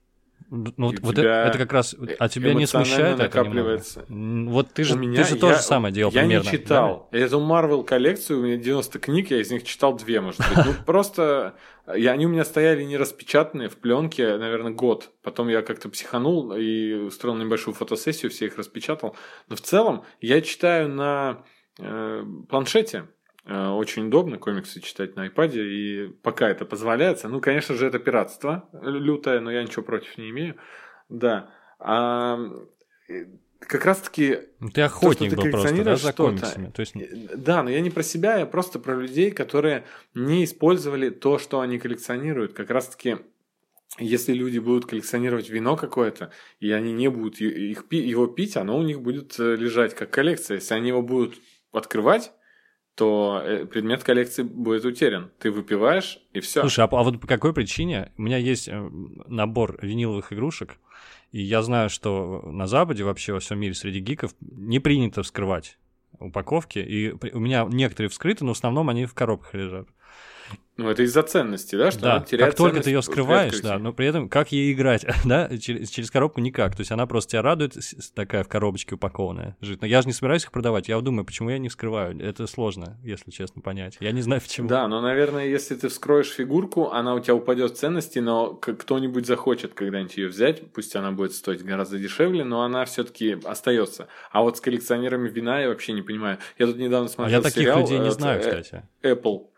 Ну, 0.50 0.72
вот, 0.76 1.00
вот 1.00 1.18
это, 1.18 1.28
это 1.28 1.58
как 1.58 1.72
раз, 1.72 1.96
а 2.18 2.28
тебя 2.28 2.54
не 2.54 2.66
смущает 2.66 3.18
накапливается. 3.18 4.00
это 4.00 4.12
немного? 4.12 4.52
Вот 4.52 4.72
ты 4.72 4.84
же, 4.84 4.94
у 4.94 4.98
меня, 4.98 5.22
ты 5.22 5.28
же 5.28 5.34
я, 5.34 5.40
то 5.40 5.54
же 5.54 5.60
самое 5.60 5.92
делал 5.92 6.12
я 6.12 6.20
примерно. 6.20 6.44
Я 6.44 6.52
не 6.52 6.58
читал. 6.58 7.08
Да? 7.10 7.18
Эту 7.18 7.40
Marvel 7.40 7.84
коллекцию, 7.84 8.40
у 8.40 8.42
меня 8.42 8.56
90 8.56 8.98
книг, 8.98 9.30
я 9.30 9.40
из 9.40 9.50
них 9.50 9.64
читал 9.64 9.96
две, 9.96 10.20
может 10.20 10.40
быть. 10.40 10.66
Ну, 10.66 10.74
просто 10.86 11.54
я, 11.94 12.12
они 12.12 12.26
у 12.26 12.28
меня 12.28 12.44
стояли 12.44 12.82
не 12.82 12.96
распечатанные 12.96 13.68
в 13.68 13.76
пленке, 13.76 14.36
наверное, 14.36 14.72
год. 14.72 15.10
Потом 15.22 15.48
я 15.48 15.62
как-то 15.62 15.88
психанул 15.88 16.52
и 16.52 16.92
устроил 16.94 17.36
небольшую 17.36 17.74
фотосессию, 17.74 18.30
все 18.30 18.46
их 18.46 18.56
распечатал. 18.56 19.16
Но 19.48 19.56
в 19.56 19.60
целом 19.60 20.04
я 20.20 20.40
читаю 20.40 20.88
на 20.88 21.44
э, 21.78 22.24
планшете. 22.48 23.08
Э, 23.46 23.68
очень 23.68 24.06
удобно 24.06 24.38
комиксы 24.38 24.80
читать 24.80 25.16
на 25.16 25.26
iPad, 25.28 25.56
и 25.56 26.08
пока 26.22 26.48
это 26.48 26.64
позволяется. 26.64 27.28
Ну, 27.28 27.40
конечно 27.40 27.74
же, 27.74 27.86
это 27.86 27.98
пиратство 27.98 28.68
лютое, 28.82 29.40
но 29.40 29.50
я 29.50 29.62
ничего 29.62 29.82
против 29.82 30.16
не 30.16 30.30
имею. 30.30 30.56
Да. 31.08 31.50
А 31.78 32.38
как 33.60 33.84
раз-таки... 33.84 34.38
Ну, 34.60 34.68
ты 34.70 34.82
охотник 34.82 35.30
то, 35.30 35.36
был 35.36 35.50
просто, 35.50 35.84
да, 35.84 35.96
за 35.96 36.12
комиксами? 36.12 36.70
То 36.70 36.80
есть... 36.80 36.96
Э, 36.96 37.36
да, 37.36 37.62
но 37.62 37.70
я 37.70 37.80
не 37.80 37.90
про 37.90 38.02
себя, 38.02 38.38
я 38.38 38.46
просто 38.46 38.78
про 38.78 38.94
людей, 38.94 39.30
которые 39.30 39.84
не 40.14 40.44
использовали 40.44 41.10
то, 41.10 41.38
что 41.38 41.60
они 41.60 41.78
коллекционируют. 41.78 42.54
Как 42.54 42.70
раз-таки 42.70 43.18
если 43.98 44.32
люди 44.32 44.58
будут 44.58 44.86
коллекционировать 44.86 45.48
вино 45.48 45.76
какое-то, 45.76 46.32
и 46.58 46.72
они 46.72 46.92
не 46.92 47.08
будут 47.08 47.40
их, 47.40 47.84
его 47.90 48.26
пить, 48.26 48.56
оно 48.56 48.76
у 48.76 48.82
них 48.82 49.00
будет 49.00 49.38
э, 49.38 49.54
лежать 49.54 49.94
как 49.94 50.10
коллекция. 50.10 50.56
Если 50.56 50.74
они 50.74 50.88
его 50.88 51.00
будут 51.00 51.40
открывать, 51.70 52.32
то 52.94 53.42
э, 53.44 53.66
предмет 53.66 54.04
коллекции 54.04 54.42
будет 54.42 54.84
утерян. 54.84 55.30
Ты 55.38 55.50
выпиваешь, 55.50 56.20
и 56.32 56.40
все. 56.40 56.60
Слушай, 56.60 56.84
а, 56.84 56.88
а 56.90 57.02
вот 57.02 57.20
по 57.20 57.26
какой 57.26 57.52
причине? 57.52 58.12
У 58.16 58.22
меня 58.22 58.36
есть 58.36 58.68
набор 58.70 59.78
виниловых 59.82 60.32
игрушек, 60.32 60.76
и 61.32 61.42
я 61.42 61.62
знаю, 61.62 61.90
что 61.90 62.42
на 62.46 62.66
Западе, 62.66 63.02
вообще 63.02 63.32
во 63.32 63.40
всем 63.40 63.58
мире 63.58 63.74
среди 63.74 63.98
гиков 63.98 64.34
не 64.40 64.78
принято 64.78 65.22
вскрывать 65.22 65.78
упаковки. 66.20 66.78
И 66.78 67.12
у 67.32 67.40
меня 67.40 67.66
некоторые 67.68 68.10
вскрыты, 68.10 68.44
но 68.44 68.54
в 68.54 68.56
основном 68.56 68.88
они 68.88 69.06
в 69.06 69.14
коробках 69.14 69.54
лежат. 69.54 69.88
Ну, 70.76 70.90
это 70.90 71.04
из-за 71.04 71.22
ценности, 71.22 71.76
да? 71.76 71.92
Что 71.92 72.00
да, 72.00 72.24
как 72.36 72.56
только 72.56 72.80
ты 72.80 72.90
ее 72.90 73.00
скрываешь, 73.00 73.60
да, 73.60 73.78
но 73.78 73.92
при 73.92 74.06
этом 74.06 74.28
как 74.28 74.50
ей 74.50 74.72
играть, 74.72 75.06
да, 75.24 75.48
через, 75.56 75.88
через 75.90 76.10
коробку 76.10 76.40
никак. 76.40 76.74
То 76.74 76.80
есть 76.80 76.90
она 76.90 77.06
просто 77.06 77.32
тебя 77.32 77.42
радует, 77.42 77.76
такая 78.14 78.42
в 78.42 78.48
коробочке 78.48 78.96
упакованная, 78.96 79.56
жить. 79.60 79.80
Но 79.80 79.86
я 79.86 80.02
же 80.02 80.08
не 80.08 80.12
собираюсь 80.12 80.42
их 80.44 80.50
продавать. 80.50 80.88
Я 80.88 81.00
думаю, 81.00 81.24
почему 81.24 81.50
я 81.50 81.58
не 81.58 81.68
вскрываю. 81.68 82.20
Это 82.20 82.48
сложно, 82.48 82.98
если 83.04 83.30
честно 83.30 83.62
понять. 83.62 83.98
Я 84.00 84.10
не 84.10 84.20
знаю, 84.20 84.40
почему. 84.42 84.68
Да, 84.68 84.88
но, 84.88 85.00
наверное, 85.00 85.46
если 85.46 85.76
ты 85.76 85.88
вскроешь 85.88 86.30
фигурку, 86.30 86.90
она 86.90 87.14
у 87.14 87.20
тебя 87.20 87.36
упадет 87.36 87.72
в 87.72 87.76
ценности, 87.76 88.18
но 88.18 88.54
кто-нибудь 88.54 89.26
захочет 89.26 89.74
когда-нибудь 89.74 90.16
ее 90.16 90.28
взять, 90.28 90.72
пусть 90.72 90.96
она 90.96 91.12
будет 91.12 91.34
стоить 91.34 91.64
гораздо 91.64 91.98
дешевле, 91.98 92.42
но 92.42 92.62
она 92.62 92.84
все-таки 92.84 93.38
остается. 93.44 94.08
А 94.32 94.42
вот 94.42 94.56
с 94.56 94.60
коллекционерами 94.60 95.28
вина 95.28 95.60
я 95.60 95.68
вообще 95.68 95.92
не 95.92 96.02
понимаю. 96.02 96.38
Я 96.58 96.66
тут 96.66 96.78
недавно 96.78 97.08
смотрел 97.08 97.36
а 97.36 97.38
я 97.38 97.42
таких 97.42 97.62
сериал, 97.62 97.80
людей 97.80 98.00
не 98.00 98.10
знаю, 98.10 98.40
э, 98.40 98.42
кстати. 98.42 98.82
Apple 99.02 99.53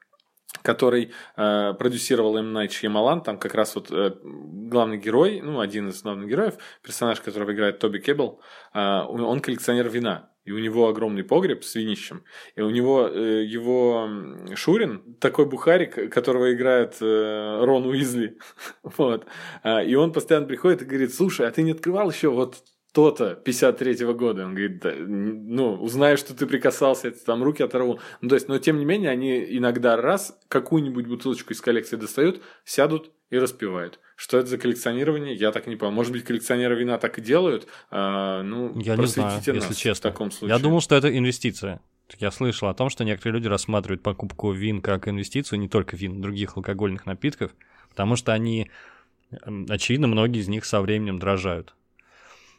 который 0.67 1.13
э, 1.37 1.75
продюсировал 1.79 2.37
М. 2.37 2.53
Найт 2.53 2.73
Шьямалан, 2.73 3.21
там 3.23 3.39
как 3.39 3.55
раз 3.55 3.77
вот 3.77 3.91
э, 3.93 4.17
главный 4.23 4.99
герой, 4.99 5.41
ну, 5.41 5.61
один 5.61 5.89
из 5.89 6.03
главных 6.03 6.29
героев, 6.29 6.55
персонаж, 6.83 7.21
которого 7.21 7.53
играет 7.53 7.79
Тоби 7.79 7.99
Кеббл, 7.99 8.41
э, 8.75 8.81
он 9.09 9.41
коллекционер 9.41 9.89
вина. 9.89 10.31
И 10.45 10.53
у 10.53 10.59
него 10.59 10.89
огромный 10.89 11.25
погреб 11.25 11.65
с 11.65 11.75
винищем. 11.77 12.23
И 12.57 12.63
у 12.63 12.71
него 12.71 13.09
э, 13.09 13.45
его 13.45 14.09
Шурин, 14.55 15.17
такой 15.21 15.47
бухарик, 15.47 16.13
которого 16.13 16.53
играет 16.53 16.97
э, 17.01 17.65
Рон 17.65 17.87
Уизли. 17.87 18.39
вот. 18.83 19.27
А, 19.63 19.83
и 19.83 19.95
он 19.95 20.13
постоянно 20.13 20.47
приходит 20.47 20.83
и 20.83 20.85
говорит, 20.85 21.15
слушай, 21.15 21.47
а 21.47 21.51
ты 21.51 21.63
не 21.63 21.73
открывал 21.73 22.11
еще 22.11 22.29
вот 22.29 22.63
то-то 22.97 23.39
53-го 23.45 24.15
года. 24.15 24.47
Он 24.47 24.55
говорит, 24.55 24.81
да, 24.81 24.95
ну, 24.97 25.75
узнаю, 25.75 26.17
что 26.17 26.35
ты 26.35 26.47
прикасался, 26.47 27.11
там 27.11 27.43
руки 27.43 27.63
оторву. 27.63 28.01
Ну, 28.23 28.31
то 28.31 28.37
есть, 28.37 28.49
но 28.49 28.59
тем 28.59 28.79
не 28.79 28.87
менее, 28.87 29.11
они 29.11 29.45
иногда 29.59 29.99
раз 29.99 30.35
какую-нибудь 30.49 31.07
бутылочку 31.07 31.53
из 31.53 31.61
коллекции 31.61 31.97
достают, 31.97 32.41
сядут 32.65 33.11
и 33.29 33.37
распивают. 33.37 34.01
Что 34.17 34.39
это 34.39 34.47
за 34.47 34.57
коллекционирование, 34.57 35.35
я 35.35 35.53
так 35.53 35.67
не 35.67 35.77
понял. 35.77 35.93
Может 35.93 36.11
быть, 36.11 36.25
коллекционеры 36.25 36.75
вина 36.75 36.97
так 36.97 37.19
и 37.19 37.21
делают? 37.21 37.69
А, 37.91 38.43
ну, 38.43 38.73
я 38.81 38.97
не 38.97 39.05
знаю, 39.05 39.35
нас 39.35 39.47
если 39.47 39.75
честно. 39.75 40.09
В 40.09 40.13
таком 40.15 40.31
случае. 40.31 40.57
Я 40.57 40.63
думал, 40.63 40.81
что 40.81 40.95
это 40.95 41.15
инвестиция. 41.15 41.83
Я 42.19 42.31
слышал 42.31 42.69
о 42.69 42.75
том, 42.75 42.89
что 42.89 43.05
некоторые 43.05 43.35
люди 43.35 43.49
рассматривают 43.49 44.03
покупку 44.03 44.53
вин 44.53 44.81
как 44.81 45.07
инвестицию, 45.07 45.59
не 45.59 45.69
только 45.69 45.97
вин, 45.97 46.23
других 46.23 46.57
алкогольных 46.57 47.05
напитков, 47.05 47.55
потому 47.91 48.17
что 48.17 48.33
они, 48.33 48.71
очевидно, 49.69 50.07
многие 50.07 50.41
из 50.41 50.49
них 50.49 50.65
со 50.65 50.81
временем 50.81 51.19
дрожают. 51.19 51.75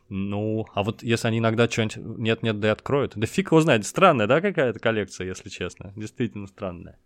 Ну, 0.10 0.68
а 0.74 0.84
вот 0.84 1.03
если 1.03 1.28
они 1.28 1.39
иногда 1.39 1.68
что-нибудь 1.68 1.97
нет-нет, 2.18 2.60
да 2.60 2.70
и 2.70 2.72
откроют, 2.72 3.14
да 3.16 3.28
фиг 3.28 3.47
его 3.47 3.60
знает. 3.60 3.86
Странная, 3.86 4.28
да, 4.28 4.39
какая-то 4.39 4.80
коллекция, 4.80 5.28
если 5.28 5.49
честно. 5.49 5.91
Действительно 5.95 6.47
странная. 6.47 6.97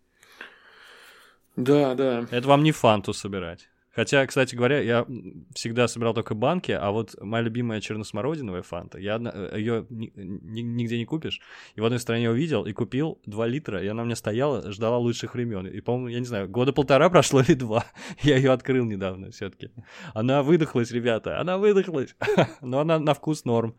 Да, 1.55 1.95
да. 1.95 2.27
Это 2.29 2.47
вам 2.47 2.63
не 2.63 2.71
фанту 2.71 3.13
собирать. 3.13 3.70
Хотя, 3.93 4.25
кстати 4.25 4.55
говоря, 4.55 4.79
я 4.79 5.05
всегда 5.53 5.87
собирал 5.87 6.13
только 6.13 6.33
банки, 6.33 6.71
а 6.71 6.91
вот 6.91 7.15
моя 7.21 7.43
любимая 7.43 7.81
черносмородиновая 7.81 8.61
фанта, 8.61 8.97
я 8.97 9.19
э, 9.21 9.57
ее 9.57 9.85
нигде 9.89 10.97
не 10.97 11.05
купишь. 11.05 11.41
И 11.75 11.81
в 11.81 11.85
одной 11.85 11.99
стране 11.99 12.29
увидел 12.29 12.65
и 12.65 12.71
купил 12.71 13.19
2 13.25 13.47
литра, 13.47 13.83
и 13.83 13.87
она 13.87 14.03
у 14.03 14.05
меня 14.05 14.15
стояла, 14.15 14.71
ждала 14.71 14.97
лучших 14.97 15.33
времен. 15.35 15.67
И, 15.67 15.81
по-моему, 15.81 16.07
я 16.07 16.19
не 16.19 16.25
знаю, 16.25 16.47
года 16.47 16.71
полтора 16.71 17.09
прошло 17.09 17.41
или 17.41 17.53
два. 17.53 17.85
я 18.21 18.37
ее 18.37 18.51
открыл 18.51 18.85
недавно 18.85 19.31
все-таки. 19.31 19.71
Она 20.13 20.41
выдохлась, 20.41 20.91
ребята, 20.91 21.39
она 21.39 21.57
выдохлась. 21.57 22.15
Но 22.61 22.79
она 22.79 22.97
на 22.97 23.13
вкус 23.13 23.43
норм. 23.43 23.75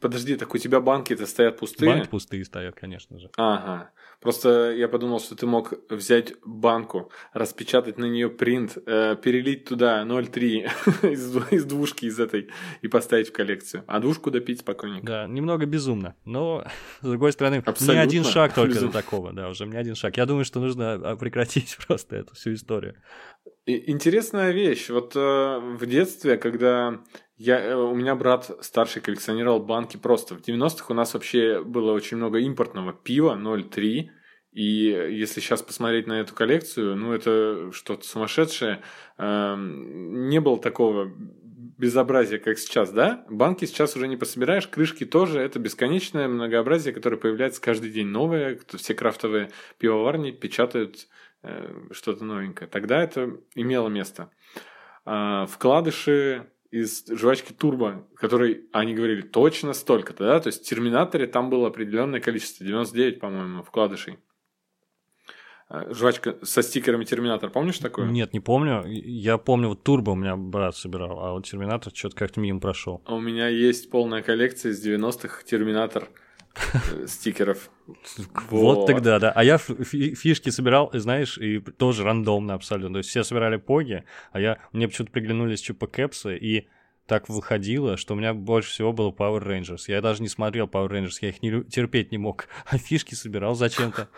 Подожди, 0.00 0.36
так 0.36 0.54
у 0.54 0.58
тебя 0.58 0.80
банки-то 0.80 1.26
стоят 1.26 1.58
пустые? 1.58 1.90
Банки 1.90 2.08
пустые 2.08 2.44
стоят, 2.44 2.76
конечно 2.76 3.18
же. 3.18 3.30
Ага. 3.36 3.90
Просто 4.26 4.72
я 4.72 4.88
подумал, 4.88 5.20
что 5.20 5.36
ты 5.36 5.46
мог 5.46 5.74
взять 5.88 6.32
банку, 6.44 7.12
распечатать 7.32 7.96
на 7.96 8.06
нее 8.06 8.28
принт, 8.28 8.76
э, 8.84 9.14
перелить 9.14 9.66
туда 9.66 10.02
0,3 10.02 11.12
из, 11.12 11.36
из 11.52 11.64
двушки 11.64 12.06
из 12.06 12.18
этой 12.18 12.48
и 12.82 12.88
поставить 12.88 13.28
в 13.28 13.32
коллекцию. 13.32 13.84
А 13.86 14.00
двушку 14.00 14.32
допить 14.32 14.58
спокойненько. 14.58 15.06
Да, 15.06 15.26
немного 15.28 15.64
безумно. 15.66 16.16
Но, 16.24 16.66
с 17.02 17.06
другой 17.06 17.30
стороны, 17.30 17.62
Абсолютно 17.64 17.92
не 17.92 17.98
один 18.00 18.24
шаг 18.24 18.52
только 18.52 18.72
безумно. 18.72 18.92
до 18.92 18.98
такого. 19.00 19.32
Да, 19.32 19.48
уже 19.48 19.64
не 19.64 19.76
один 19.76 19.94
шаг. 19.94 20.16
Я 20.16 20.26
думаю, 20.26 20.44
что 20.44 20.58
нужно 20.58 20.94
а, 20.94 21.14
прекратить 21.14 21.78
просто 21.86 22.16
эту 22.16 22.34
всю 22.34 22.54
историю. 22.54 22.96
И, 23.64 23.92
интересная 23.92 24.50
вещь. 24.50 24.90
Вот 24.90 25.14
э, 25.14 25.18
в 25.18 25.86
детстве, 25.86 26.36
когда 26.36 26.98
я, 27.36 27.60
э, 27.60 27.74
у 27.74 27.94
меня 27.94 28.14
брат 28.14 28.50
старший 28.60 29.02
коллекционировал 29.02 29.60
банки 29.60 29.96
просто. 29.96 30.34
В 30.34 30.40
90-х 30.40 30.86
у 30.88 30.94
нас 30.94 31.14
вообще 31.14 31.62
было 31.62 31.92
очень 31.92 32.16
много 32.16 32.38
импортного 32.38 32.92
пива 32.92 33.36
0,3. 33.36 34.08
И 34.56 34.86
если 35.10 35.40
сейчас 35.40 35.60
посмотреть 35.60 36.06
на 36.06 36.18
эту 36.18 36.34
коллекцию, 36.34 36.96
ну 36.96 37.12
это 37.12 37.70
что-то 37.72 38.06
сумасшедшее. 38.06 38.80
Эм, 39.18 40.30
не 40.30 40.40
было 40.40 40.58
такого 40.58 41.12
безобразия, 41.76 42.38
как 42.38 42.58
сейчас, 42.58 42.90
да? 42.90 43.26
Банки 43.28 43.66
сейчас 43.66 43.96
уже 43.96 44.08
не 44.08 44.16
пособираешь, 44.16 44.66
крышки 44.66 45.04
тоже. 45.04 45.40
Это 45.40 45.58
бесконечное 45.58 46.26
многообразие, 46.26 46.94
которое 46.94 47.18
появляется 47.18 47.60
каждый 47.60 47.90
день 47.90 48.06
новое. 48.06 48.58
Все 48.78 48.94
крафтовые 48.94 49.50
пивоварни 49.76 50.30
печатают 50.30 51.06
э, 51.42 51.90
что-то 51.90 52.24
новенькое. 52.24 52.66
Тогда 52.66 53.02
это 53.02 53.36
имело 53.54 53.88
место. 53.88 54.30
А, 55.04 55.44
вкладыши 55.44 56.46
из 56.70 57.06
жвачки 57.08 57.52
Турбо, 57.52 58.08
который 58.16 58.70
они 58.72 58.94
говорили 58.94 59.20
точно 59.20 59.74
столько-то, 59.74 60.24
да, 60.24 60.40
то 60.40 60.46
есть 60.46 60.64
в 60.64 60.68
Терминаторе 60.68 61.26
там 61.26 61.50
было 61.50 61.68
определенное 61.68 62.20
количество, 62.20 62.64
99, 62.64 63.20
по-моему, 63.20 63.62
вкладышей. 63.62 64.18
А, 65.68 65.92
жвачка 65.92 66.36
со 66.42 66.62
стикерами 66.62 67.04
Терминатор, 67.04 67.50
помнишь 67.50 67.78
такое? 67.78 68.06
Нет, 68.06 68.32
не 68.32 68.40
помню. 68.40 68.84
Я 68.86 69.36
помню, 69.36 69.68
вот 69.70 69.82
Турбо 69.82 70.10
у 70.10 70.14
меня 70.14 70.36
брат 70.36 70.76
собирал, 70.76 71.18
а 71.18 71.32
вот 71.32 71.46
Терминатор 71.46 71.92
что-то 71.94 72.14
как-то 72.14 72.40
мимо 72.40 72.60
прошел. 72.60 73.02
А 73.04 73.14
у 73.14 73.20
меня 73.20 73.48
есть 73.48 73.90
полная 73.90 74.22
коллекция 74.22 74.72
из 74.72 74.86
90-х 74.86 75.42
Терминатор 75.44 76.08
э, 76.72 77.06
стикеров. 77.08 77.70
Вот 78.50 78.86
тогда, 78.86 79.18
да. 79.18 79.32
А 79.32 79.42
я 79.42 79.58
фишки 79.58 80.50
собирал, 80.50 80.90
знаешь, 80.92 81.36
и 81.36 81.58
тоже 81.58 82.04
рандомно 82.04 82.54
абсолютно. 82.54 82.94
То 82.94 82.98
есть 82.98 83.10
все 83.10 83.24
собирали 83.24 83.56
поги, 83.56 84.04
а 84.30 84.38
я 84.38 84.58
мне 84.72 84.86
почему-то 84.86 85.10
приглянулись 85.10 85.60
чупа 85.60 85.88
кэпсы, 85.88 86.36
и 86.36 86.68
так 87.06 87.28
выходило, 87.28 87.96
что 87.96 88.14
у 88.14 88.16
меня 88.16 88.34
больше 88.34 88.70
всего 88.70 88.92
было 88.92 89.10
Power 89.10 89.42
Rangers. 89.42 89.84
Я 89.86 90.00
даже 90.00 90.22
не 90.22 90.28
смотрел 90.28 90.66
Power 90.66 90.88
Rangers, 90.88 91.18
я 91.20 91.28
их 91.28 91.42
не, 91.42 91.62
терпеть 91.64 92.12
не 92.12 92.18
мог. 92.18 92.48
А 92.66 92.78
фишки 92.78 93.14
собирал 93.14 93.54
зачем-то. 93.54 94.08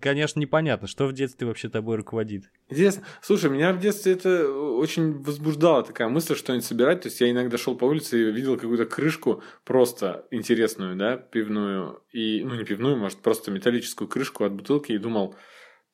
Конечно, 0.00 0.40
непонятно, 0.40 0.88
что 0.88 1.06
в 1.06 1.12
детстве 1.12 1.46
вообще 1.46 1.68
тобой 1.68 1.96
руководит. 1.96 2.50
Интересно. 2.68 3.04
Слушай, 3.22 3.50
меня 3.50 3.72
в 3.72 3.78
детстве 3.78 4.12
это 4.12 4.50
очень 4.50 5.22
возбуждала 5.22 5.84
такая 5.84 6.08
мысль 6.08 6.34
что-нибудь 6.34 6.64
собирать. 6.64 7.02
То 7.02 7.08
есть 7.08 7.20
я 7.20 7.30
иногда 7.30 7.56
шел 7.56 7.76
по 7.76 7.84
улице 7.84 8.20
и 8.20 8.32
видел 8.32 8.56
какую-то 8.56 8.86
крышку 8.86 9.42
просто 9.64 10.26
интересную, 10.30 10.96
да, 10.96 11.16
пивную. 11.16 12.02
И, 12.10 12.42
ну, 12.44 12.54
не 12.54 12.64
пивную, 12.64 12.96
может, 12.96 13.18
просто 13.18 13.50
металлическую 13.50 14.08
крышку 14.08 14.44
от 14.44 14.52
бутылки 14.52 14.92
и 14.92 14.98
думал, 14.98 15.36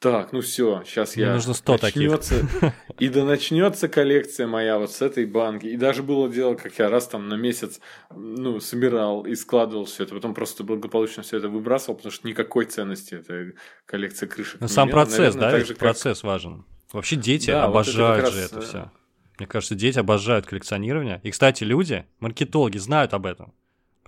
так, 0.00 0.32
ну 0.32 0.40
все, 0.40 0.82
сейчас 0.86 1.14
Мне 1.14 1.26
я... 1.26 1.34
нужно 1.34 1.52
100 1.52 1.78
начнется, 1.82 2.40
таких. 2.40 2.72
И 2.98 3.10
да 3.10 3.22
начнется 3.22 3.86
коллекция 3.86 4.46
моя 4.46 4.78
вот 4.78 4.90
с 4.90 5.02
этой 5.02 5.26
банки. 5.26 5.66
И 5.66 5.76
даже 5.76 6.02
было 6.02 6.26
дело, 6.30 6.54
как 6.54 6.78
я 6.78 6.88
раз 6.88 7.06
там 7.06 7.28
на 7.28 7.34
месяц, 7.34 7.80
ну, 8.10 8.60
собирал 8.60 9.26
и 9.26 9.34
складывал 9.34 9.84
все 9.84 10.04
это. 10.04 10.14
Потом 10.14 10.32
просто 10.32 10.64
благополучно 10.64 11.22
все 11.22 11.36
это 11.36 11.50
выбрасывал, 11.50 11.96
потому 11.96 12.12
что 12.12 12.26
никакой 12.26 12.64
ценности 12.64 13.16
эта 13.16 13.52
коллекция 13.84 14.26
крышек 14.26 14.58
Но 14.62 14.68
сам 14.68 14.88
имела. 14.88 15.00
процесс, 15.00 15.34
Наверное, 15.34 15.50
да, 15.50 15.58
ведь 15.58 15.68
как... 15.68 15.78
процесс 15.78 16.22
важен. 16.22 16.64
Вообще 16.92 17.16
дети 17.16 17.50
да, 17.50 17.64
обожают 17.64 18.24
вот 18.24 18.28
это 18.28 18.36
же 18.36 18.42
раз... 18.42 18.52
это 18.52 18.60
все. 18.62 18.92
Мне 19.38 19.46
кажется, 19.46 19.74
дети 19.74 19.98
обожают 19.98 20.46
коллекционирование. 20.46 21.20
И, 21.24 21.30
кстати, 21.30 21.62
люди, 21.62 22.06
маркетологи, 22.20 22.78
знают 22.78 23.12
об 23.12 23.26
этом. 23.26 23.52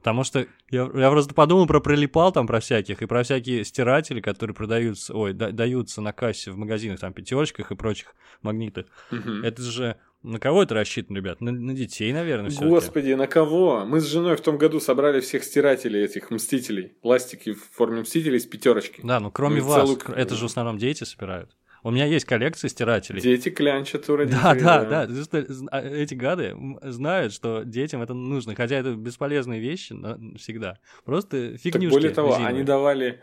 Потому 0.02 0.24
что 0.24 0.40
я, 0.70 0.90
я 0.94 1.10
просто 1.10 1.32
подумал 1.32 1.66
про 1.66 1.78
прилипал 1.78 2.32
там, 2.32 2.48
про 2.48 2.58
всяких, 2.58 3.02
и 3.02 3.06
про 3.06 3.22
всякие 3.22 3.64
стиратели, 3.64 4.20
которые 4.20 4.52
продаются, 4.52 5.14
ой, 5.14 5.32
да, 5.32 5.52
даются 5.52 6.00
на 6.00 6.12
кассе 6.12 6.50
в 6.50 6.56
магазинах, 6.56 6.98
там, 6.98 7.12
пятерочках 7.12 7.70
и 7.70 7.76
прочих 7.76 8.16
магнитах. 8.42 8.86
Угу. 9.12 9.44
Это 9.44 9.62
же 9.62 9.96
на 10.24 10.40
кого 10.40 10.64
это 10.64 10.74
рассчитано, 10.74 11.18
ребят? 11.18 11.40
На, 11.40 11.52
на 11.52 11.72
детей, 11.72 12.12
наверное, 12.12 12.50
все 12.50 12.64
Господи, 12.64 13.12
на 13.12 13.28
кого? 13.28 13.84
Мы 13.84 14.00
с 14.00 14.06
женой 14.06 14.36
в 14.36 14.40
том 14.40 14.58
году 14.58 14.80
собрали 14.80 15.20
всех 15.20 15.44
стирателей 15.44 16.04
этих 16.04 16.32
мстителей. 16.32 16.94
Пластики 17.00 17.52
в 17.52 17.62
форме 17.70 18.00
мстителей 18.00 18.40
с 18.40 18.46
пятерочки. 18.46 19.00
Да, 19.04 19.20
ну 19.20 19.30
кроме 19.30 19.60
ну, 19.60 19.68
вас, 19.68 19.82
целую... 19.82 20.18
это 20.18 20.34
же 20.34 20.42
в 20.42 20.50
основном 20.50 20.78
дети 20.78 21.04
собирают. 21.04 21.56
У 21.82 21.90
меня 21.90 22.06
есть 22.06 22.24
коллекция 22.24 22.68
стирателей. 22.68 23.20
Дети 23.20 23.48
клянчат 23.48 24.08
у 24.08 24.16
родителей. 24.16 24.40
Да, 24.42 24.84
да, 24.84 25.06
да. 25.06 25.06
да. 25.06 25.82
Эти 25.82 26.14
гады 26.14 26.56
знают, 26.82 27.32
что 27.32 27.62
детям 27.64 28.02
это 28.02 28.14
нужно. 28.14 28.54
Хотя 28.54 28.76
это 28.76 28.94
бесполезные 28.94 29.60
вещи 29.60 29.94
всегда. 30.36 30.78
Просто 31.04 31.56
фигнюшки. 31.56 31.80
Так 31.80 31.90
более 31.90 32.10
того, 32.10 32.36
они 32.36 32.62
давали 32.62 33.20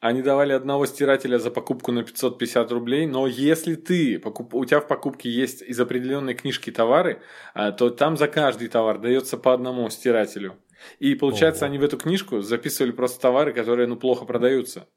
они 0.00 0.22
давали 0.22 0.54
одного 0.54 0.86
стирателя 0.86 1.38
за 1.38 1.50
покупку 1.50 1.92
на 1.92 2.02
550 2.02 2.72
рублей, 2.72 3.06
но 3.06 3.26
если 3.26 3.74
ты, 3.74 4.18
покуп, 4.18 4.54
у 4.54 4.64
тебя 4.64 4.80
в 4.80 4.88
покупке 4.88 5.28
есть 5.28 5.60
из 5.60 5.78
определенной 5.78 6.32
книжки 6.32 6.70
товары, 6.72 7.20
а, 7.52 7.70
то 7.70 7.90
там 7.90 8.16
за 8.16 8.26
каждый 8.26 8.68
товар 8.68 8.98
дается 8.98 9.36
по 9.36 9.52
одному 9.52 9.90
стирателю. 9.90 10.56
И 11.00 11.14
получается, 11.14 11.66
Ого. 11.66 11.70
они 11.72 11.78
в 11.78 11.84
эту 11.84 11.98
книжку 11.98 12.40
записывали 12.40 12.92
просто 12.92 13.20
товары, 13.20 13.52
которые 13.52 13.86
ну, 13.86 13.96
плохо 13.96 14.24
продаются. 14.24 14.88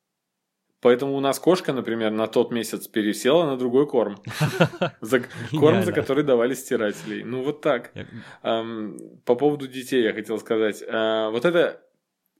Поэтому 0.84 1.16
у 1.16 1.22
нас 1.22 1.40
кошка, 1.40 1.72
например, 1.72 2.12
на 2.12 2.28
тот 2.28 2.52
месяц 2.52 2.88
пересела 2.90 3.46
на 3.46 3.58
другой 3.58 3.88
корм. 3.88 4.18
Корм, 5.58 5.84
за 5.84 5.94
который 5.94 6.26
давали 6.26 6.54
стирателей. 6.54 7.24
Ну, 7.24 7.42
вот 7.42 7.62
так. 7.62 7.94
По 8.42 9.36
поводу 9.36 9.68
детей 9.68 10.04
я 10.04 10.14
хотел 10.14 10.38
сказать. 10.40 10.84
А, 10.86 11.30
вот 11.30 11.46
это 11.46 11.82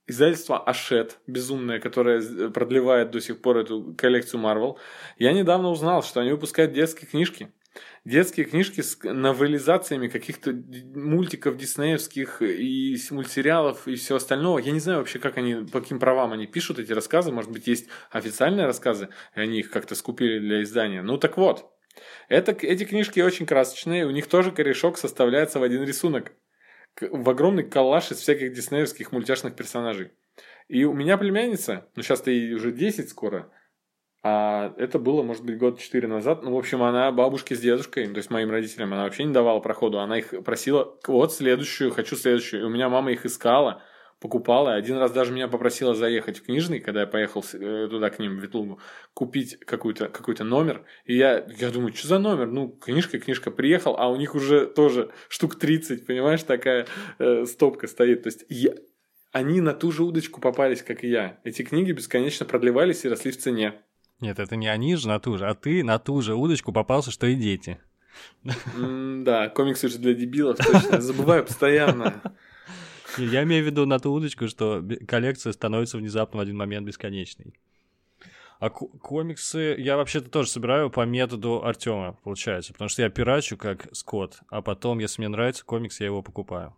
издательство 0.08 0.62
Ашет, 0.62 1.20
безумное, 1.26 1.80
которое 1.80 2.50
продлевает 2.50 3.12
до 3.12 3.22
сих 3.22 3.42
пор 3.42 3.60
эту 3.60 3.96
коллекцию 3.98 4.42
Marvel, 4.42 4.76
я 5.18 5.32
недавно 5.32 5.70
узнал, 5.70 6.04
что 6.04 6.20
они 6.20 6.32
выпускают 6.32 6.74
детские 6.74 7.08
книжки. 7.08 7.50
Детские 8.06 8.46
книжки 8.46 8.82
с 8.82 9.02
новелизациями 9.02 10.10
каких-то 10.10 10.52
мультиков 10.52 11.56
диснеевских 11.56 12.42
и 12.42 12.98
мультсериалов 13.12 13.88
и 13.88 13.96
всего 13.96 14.18
остального. 14.18 14.60
Я 14.60 14.74
не 14.74 14.82
знаю 14.82 15.00
вообще, 15.00 15.20
как 15.20 15.38
они, 15.38 15.66
по 15.72 15.80
каким 15.80 16.00
правам 16.00 16.34
они 16.34 16.46
пишут 16.46 16.80
эти 16.80 16.92
рассказы. 16.92 17.32
Может 17.32 17.52
быть, 17.52 17.66
есть 17.66 17.88
официальные 18.12 18.66
рассказы, 18.66 19.08
и 19.36 19.40
они 19.40 19.60
их 19.60 19.72
как-то 19.72 19.96
скупили 19.96 20.40
для 20.40 20.64
издания. 20.64 21.02
Ну 21.02 21.18
так 21.18 21.38
вот, 21.38 21.72
это, 22.28 22.52
эти 22.52 22.84
книжки 22.84 23.22
очень 23.22 23.46
красочные, 23.46 24.06
у 24.06 24.12
них 24.12 24.28
тоже 24.28 24.52
корешок 24.52 24.98
составляется 24.98 25.60
в 25.60 25.64
один 25.64 25.84
рисунок. 25.84 26.34
В 27.00 27.30
огромный 27.30 27.64
коллаж 27.64 28.12
из 28.12 28.18
всяких 28.18 28.54
диснеевских 28.54 29.14
мультяшных 29.14 29.56
персонажей. 29.56 30.12
И 30.68 30.84
у 30.84 30.94
меня 30.94 31.18
племянница, 31.18 31.90
ну 31.96 32.04
сейчас-то 32.04 32.32
ей 32.32 32.54
уже 32.54 32.74
10 32.74 33.10
скоро, 33.10 33.50
а 34.26 34.74
это 34.78 35.00
было, 35.00 35.22
может 35.22 35.44
быть, 35.44 35.58
год 35.58 35.80
4 35.80 36.08
назад. 36.08 36.44
Ну, 36.44 36.56
в 36.56 36.58
общем, 36.58 36.82
она 36.82 37.12
бабушке 37.12 37.56
с 37.56 37.60
дедушкой, 37.60 38.08
то 38.08 38.18
есть 38.18 38.30
моим 38.30 38.50
родителям, 38.52 38.94
она 38.94 39.04
вообще 39.04 39.26
не 39.26 39.34
давала 39.34 39.60
проходу. 39.60 40.00
Она 40.00 40.18
их 40.18 40.34
просила, 40.46 40.98
вот 41.06 41.34
следующую, 41.34 41.92
хочу 41.92 42.16
следующую. 42.16 42.62
И 42.62 42.66
у 42.66 42.70
меня 42.70 42.88
мама 42.88 43.12
их 43.12 43.26
искала, 43.26 43.82
покупала. 44.22 44.76
Один 44.76 44.96
раз 44.96 45.12
даже 45.12 45.34
меня 45.34 45.50
попросила 45.50 45.94
заехать 45.94 46.38
в 46.38 46.46
книжный, 46.46 46.80
когда 46.80 47.02
я 47.02 47.08
поехал 47.08 47.44
э, 47.52 47.90
туда 47.92 48.10
к 48.10 48.18
ним, 48.18 48.38
в 48.38 48.42
Ветлугу, 48.42 48.80
купить 49.14 49.60
какой-то 49.60 50.08
какой 50.08 50.36
номер. 50.40 50.86
И 51.04 51.18
я, 51.18 51.46
я 51.58 51.70
думаю, 51.70 51.94
что 51.94 52.08
за 52.08 52.18
номер? 52.18 52.48
Ну, 52.48 52.70
книжка, 52.70 53.20
книжка. 53.20 53.52
Приехал, 53.52 53.98
а 53.98 54.08
у 54.08 54.16
них 54.16 54.36
уже 54.36 54.68
тоже 54.68 55.12
штук 55.28 55.60
30, 55.60 56.06
понимаешь, 56.08 56.44
такая 56.44 56.88
э, 57.20 57.44
стопка 57.46 57.88
стоит. 57.88 58.24
То 58.24 58.28
есть 58.28 58.46
я, 58.48 58.72
они 59.34 59.60
на 59.60 59.74
ту 59.74 59.92
же 59.92 60.04
удочку 60.04 60.40
попались, 60.40 60.82
как 60.82 61.04
и 61.04 61.10
я. 61.10 61.42
Эти 61.44 61.64
книги 61.64 61.92
бесконечно 61.92 62.46
продлевались 62.46 63.04
и 63.04 63.10
росли 63.10 63.30
в 63.30 63.38
цене. 63.38 63.82
Нет, 64.24 64.40
это 64.40 64.56
не 64.56 64.70
они 64.70 64.96
же 64.96 65.10
на 65.10 65.20
ту 65.20 65.38
же, 65.38 65.46
а 65.50 65.54
ты 65.54 65.84
на 65.84 66.00
ту 66.00 66.22
же 66.22 66.34
удочку 66.34 66.72
попался, 66.72 67.12
что 67.12 67.28
и 67.28 67.36
дети. 67.36 67.78
Да, 68.44 69.50
комиксы 69.50 69.90
же 69.90 69.98
для 69.98 70.14
дебилов, 70.14 70.58
точно. 70.60 71.02
Забываю 71.02 71.44
постоянно. 71.44 72.22
Я 73.18 73.44
имею 73.44 73.66
в 73.66 73.68
виду 73.68 73.86
на 73.86 74.00
ту 74.00 74.14
удочку, 74.14 74.48
что 74.48 74.82
коллекция 75.10 75.52
становится 75.52 75.98
внезапно 75.98 76.38
в 76.38 76.42
один 76.42 76.56
момент 76.56 76.88
бесконечной. 76.88 77.54
А 78.60 78.70
комиксы 78.70 79.76
я 79.78 79.98
вообще-то 79.98 80.30
тоже 80.30 80.48
собираю 80.50 80.90
по 80.90 81.06
методу 81.06 81.62
Артема, 81.66 82.18
получается, 82.24 82.72
потому 82.72 82.88
что 82.88 83.02
я 83.02 83.10
пирачу 83.10 83.58
как 83.58 83.90
Скотт, 83.92 84.40
а 84.48 84.62
потом, 84.62 85.00
если 85.00 85.22
мне 85.22 85.28
нравится 85.28 85.66
комикс, 85.66 86.00
я 86.00 86.06
его 86.06 86.22
покупаю. 86.22 86.74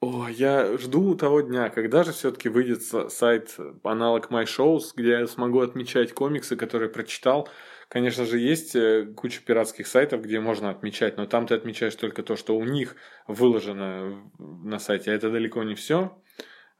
О, 0.00 0.28
я 0.28 0.76
жду 0.76 1.14
того 1.14 1.40
дня, 1.40 1.70
когда 1.70 2.04
же 2.04 2.12
все-таки 2.12 2.50
выйдет 2.50 2.82
сайт 2.82 3.56
аналог 3.82 4.30
My 4.30 4.44
Shows, 4.44 4.90
где 4.94 5.10
я 5.12 5.26
смогу 5.26 5.60
отмечать 5.60 6.12
комиксы, 6.12 6.54
которые 6.54 6.90
прочитал. 6.90 7.48
Конечно 7.88 8.26
же, 8.26 8.38
есть 8.38 8.76
э, 8.76 9.06
куча 9.16 9.40
пиратских 9.40 9.86
сайтов, 9.86 10.20
где 10.22 10.38
можно 10.38 10.68
отмечать, 10.68 11.16
но 11.16 11.24
там 11.24 11.46
ты 11.46 11.54
отмечаешь 11.54 11.94
только 11.94 12.22
то, 12.22 12.36
что 12.36 12.58
у 12.58 12.64
них 12.64 12.96
выложено 13.26 14.30
на 14.38 14.78
сайте, 14.78 15.12
а 15.12 15.14
это 15.14 15.30
далеко 15.30 15.62
не 15.62 15.74
все. 15.74 16.20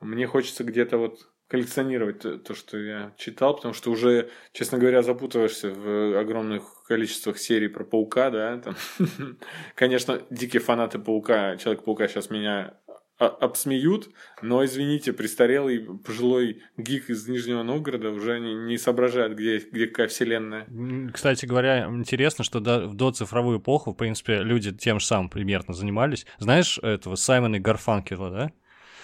Мне 0.00 0.26
хочется 0.26 0.62
где-то 0.62 0.98
вот 0.98 1.20
коллекционировать 1.48 2.20
то, 2.44 2.54
что 2.54 2.76
я 2.76 3.14
читал, 3.16 3.56
потому 3.56 3.72
что 3.72 3.90
уже, 3.92 4.28
честно 4.52 4.78
говоря, 4.78 5.02
запутываешься 5.02 5.70
в 5.70 6.18
огромных 6.18 6.82
количествах 6.86 7.38
серий 7.38 7.68
про 7.68 7.84
паука, 7.84 8.30
да, 8.30 8.58
там. 8.58 8.76
Конечно, 9.74 10.20
дикие 10.28 10.60
фанаты 10.60 10.98
паука, 10.98 11.56
Человек-паука 11.56 12.08
сейчас 12.08 12.30
меня 12.30 12.74
обсмеют, 13.18 14.10
но, 14.42 14.64
извините, 14.64 15.12
престарелый 15.12 15.80
пожилой 15.80 16.62
гик 16.76 17.08
из 17.08 17.26
Нижнего 17.26 17.62
Новгорода 17.62 18.10
уже 18.10 18.38
не, 18.40 18.54
не 18.54 18.78
соображает, 18.78 19.36
где, 19.36 19.58
где 19.58 19.86
какая 19.86 20.08
вселенная. 20.08 20.66
Кстати 21.12 21.46
говоря, 21.46 21.86
интересно, 21.86 22.44
что 22.44 22.60
до, 22.60 22.88
до 22.88 23.10
цифровую 23.12 23.58
эпоху, 23.58 23.92
в 23.92 23.96
принципе, 23.96 24.38
люди 24.42 24.72
тем 24.72 25.00
же 25.00 25.06
самым 25.06 25.30
примерно 25.30 25.72
занимались. 25.72 26.26
Знаешь 26.38 26.78
этого 26.78 27.14
Саймона 27.14 27.58
Гарфанкела, 27.58 28.30
да? 28.30 28.52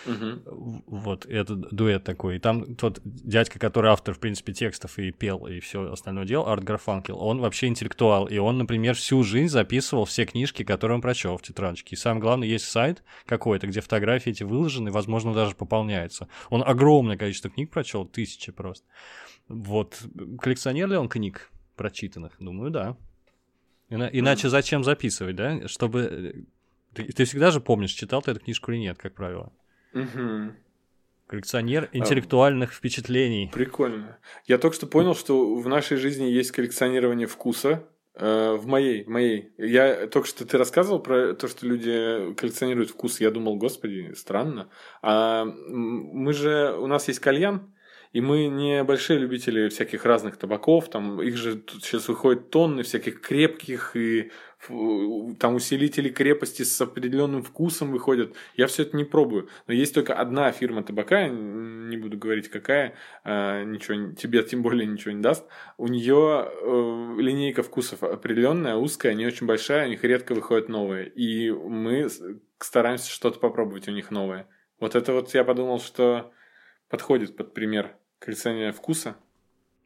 Угу. 0.07 0.82
Вот, 0.86 1.26
это 1.26 1.55
дуэт 1.55 2.05
такой. 2.05 2.36
И 2.36 2.38
там 2.38 2.74
тот 2.74 3.00
дядька, 3.05 3.59
который 3.59 3.90
автор, 3.90 4.14
в 4.14 4.18
принципе, 4.18 4.53
текстов 4.53 4.98
и 4.98 5.12
пел, 5.12 5.46
и 5.46 5.61
все 5.61 5.92
остальное 5.92 6.24
делал, 6.24 6.48
Арт 6.48 6.64
Гарфанкел, 6.64 7.18
он 7.18 7.40
вообще 7.40 7.68
интеллектуал. 7.68 8.26
И 8.26 8.38
он, 8.38 8.59
например, 8.59 8.94
всю 8.94 9.22
жизнь 9.22 9.48
записывал 9.48 10.05
все 10.05 10.24
книжки, 10.24 10.64
которые 10.64 10.96
он 10.96 11.03
прочел 11.03 11.36
в 11.36 11.42
тетрадочке. 11.42 11.94
И 11.94 11.98
самое 11.98 12.20
главное, 12.20 12.48
есть 12.48 12.64
сайт 12.64 13.03
какой-то, 13.26 13.66
где 13.66 13.80
фотографии 13.80 14.30
эти 14.30 14.42
выложены, 14.42 14.90
возможно, 14.90 15.32
даже 15.34 15.55
пополняются. 15.55 16.28
Он 16.50 16.62
огромное 16.66 17.16
количество 17.16 17.50
книг 17.50 17.70
прочел, 17.70 18.05
тысячи 18.05 18.50
просто. 18.53 18.86
Вот. 19.48 20.00
Коллекционер 20.40 20.88
ли 20.88 20.96
он 20.96 21.09
книг 21.09 21.50
прочитанных? 21.76 22.32
Думаю, 22.38 22.70
да. 22.70 22.96
Ина- 23.88 24.11
иначе 24.12 24.48
зачем 24.48 24.84
записывать, 24.84 25.36
да? 25.36 25.68
Чтобы... 25.68 26.00
Э, 26.00 26.32
ты, 26.94 27.05
ты 27.12 27.24
всегда 27.24 27.50
же 27.50 27.61
помнишь, 27.61 27.92
читал 27.92 28.22
ты 28.22 28.30
эту 28.30 28.40
книжку 28.40 28.72
или 28.72 28.78
нет, 28.78 28.98
как 28.98 29.14
правило. 29.14 29.53
Угу. 29.95 30.53
Коллекционер 31.26 31.88
интеллектуальных 31.93 32.70
а, 32.70 32.74
впечатлений. 32.74 33.51
Прикольно. 33.53 34.18
Я 34.47 34.59
только 34.59 34.76
что 34.76 34.86
понял, 34.86 35.14
что 35.14 35.57
в 35.57 35.66
нашей 35.68 35.97
жизни 35.97 36.24
есть 36.24 36.53
коллекционирование 36.53 37.26
вкуса. 37.26 37.88
Э, 38.14 38.53
в 38.55 38.66
моей, 38.66 39.05
в 39.05 39.09
моей. 39.09 39.53
Я 39.57 40.07
только 40.07 40.28
что 40.28 40.47
ты 40.47 40.59
рассказывал 40.59 41.01
про 41.01 41.32
то, 41.32 41.49
что 41.49 41.66
люди 41.66 42.34
коллекционируют 42.34 42.90
вкус. 42.90 43.20
Я 43.20 43.30
думал, 43.30 43.57
господи, 43.57 44.12
странно. 44.14 44.68
А 45.01 45.45
мы 45.45 46.34
же, 46.34 46.76
у 46.78 46.86
нас 46.86 47.09
есть 47.09 47.20
кальян, 47.20 47.72
и 48.12 48.20
мы 48.20 48.49
не 48.49 48.84
большие 48.84 49.18
любители 49.18 49.68
всяких 49.68 50.05
разных 50.05 50.36
табаков, 50.36 50.90
там 50.90 51.22
их 51.22 51.36
же 51.36 51.57
тут 51.57 51.82
сейчас 51.82 52.09
выходит 52.09 52.51
тонны 52.51 52.82
всяких 52.82 53.22
крепких 53.22 53.97
и 53.97 54.30
там 54.68 55.56
усилители 55.56 56.08
крепости 56.08 56.62
с 56.62 56.80
определенным 56.80 57.42
вкусом 57.42 57.90
выходят. 57.90 58.34
Я 58.56 58.66
все 58.66 58.82
это 58.82 58.96
не 58.96 59.04
пробую. 59.04 59.48
Но 59.66 59.74
есть 59.74 59.94
только 59.94 60.14
одна 60.14 60.52
фирма 60.52 60.82
табака, 60.82 61.28
не 61.28 61.96
буду 61.96 62.16
говорить 62.16 62.48
какая, 62.48 62.94
а, 63.24 63.64
ничего 63.64 64.12
тебе 64.12 64.42
тем 64.42 64.62
более 64.62 64.86
ничего 64.86 65.12
не 65.12 65.22
даст. 65.22 65.46
У 65.78 65.88
нее 65.88 66.48
э, 66.48 67.20
линейка 67.20 67.62
вкусов 67.62 68.02
определенная, 68.02 68.76
узкая, 68.76 69.14
не 69.14 69.26
очень 69.26 69.46
большая, 69.46 69.86
у 69.86 69.90
них 69.90 70.04
редко 70.04 70.34
выходят 70.34 70.68
новые. 70.68 71.08
И 71.08 71.50
мы 71.50 72.08
стараемся 72.58 73.10
что-то 73.10 73.40
попробовать 73.40 73.88
у 73.88 73.92
них 73.92 74.10
новое. 74.10 74.48
Вот 74.78 74.94
это 74.94 75.12
вот 75.12 75.32
я 75.34 75.44
подумал, 75.44 75.80
что 75.80 76.32
подходит 76.88 77.36
под 77.36 77.54
пример 77.54 77.96
коллекционирования 78.18 78.72
вкуса. 78.72 79.16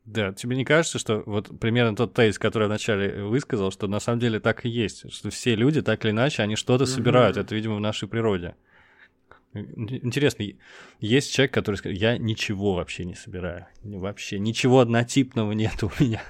Да, 0.06 0.32
тебе 0.32 0.56
не 0.56 0.64
кажется, 0.64 1.00
что 1.00 1.24
вот 1.26 1.58
примерно 1.58 1.96
тот 1.96 2.14
тейс, 2.14 2.38
который 2.38 2.64
я 2.64 2.68
вначале 2.68 3.24
высказал, 3.24 3.72
что 3.72 3.88
на 3.88 3.98
самом 3.98 4.20
деле 4.20 4.38
так 4.38 4.64
и 4.64 4.68
есть, 4.68 5.12
что 5.12 5.30
все 5.30 5.56
люди 5.56 5.82
так 5.82 6.04
или 6.04 6.12
иначе, 6.12 6.44
они 6.44 6.54
что-то 6.54 6.84
mm-hmm. 6.84 6.86
собирают, 6.86 7.36
это, 7.36 7.54
видимо, 7.54 7.74
в 7.74 7.80
нашей 7.80 8.06
природе. 8.06 8.54
Интересно, 9.52 10.44
есть 11.00 11.32
человек, 11.32 11.52
который 11.52 11.76
скажет, 11.76 11.98
я 11.98 12.18
ничего 12.18 12.74
вообще 12.74 13.04
не 13.04 13.14
собираю, 13.14 13.66
вообще 13.82 14.38
ничего 14.38 14.80
однотипного 14.80 15.52
нет 15.52 15.82
у 15.82 15.90
меня. 15.98 16.22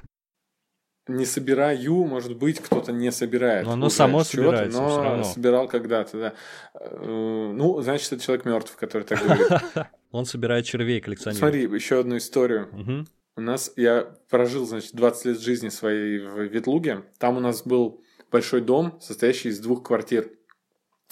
Не 1.09 1.25
собираю, 1.25 2.05
может 2.05 2.37
быть, 2.37 2.59
кто-то 2.59 2.93
не 2.93 3.13
собирает. 3.13 3.65
Но 3.65 3.73
оно 3.73 3.91
само 3.91 4.25
собирается, 4.25 4.81
но 4.81 5.05
равно. 5.05 5.25
собирал 5.25 5.69
когда-то, 5.69 6.19
да. 6.19 6.35
Э, 6.75 7.53
ну, 7.55 7.81
значит, 7.81 8.13
это 8.13 8.25
человек 8.25 8.45
мертв, 8.45 8.75
который 8.77 9.05
так 9.05 9.23
говорит. 9.23 9.87
Он 10.11 10.25
собирает 10.25 10.65
червей, 10.65 11.01
коллекционирует. 11.01 11.39
Смотри, 11.39 11.77
еще 11.77 12.01
одну 12.01 12.17
историю. 12.17 13.07
У 13.39 13.43
нас, 13.43 13.71
я 13.77 14.15
прожил, 14.31 14.65
значит, 14.65 14.95
20 14.95 15.25
лет 15.27 15.41
жизни 15.41 15.69
своей 15.69 16.21
в 16.21 16.41
Ветлуге. 16.45 17.05
Там 17.19 17.37
у 17.37 17.41
нас 17.41 17.63
был 17.65 18.03
большой 18.33 18.63
дом, 18.63 18.99
состоящий 19.03 19.51
из 19.51 19.61
двух 19.61 19.83
квартир. 19.83 20.31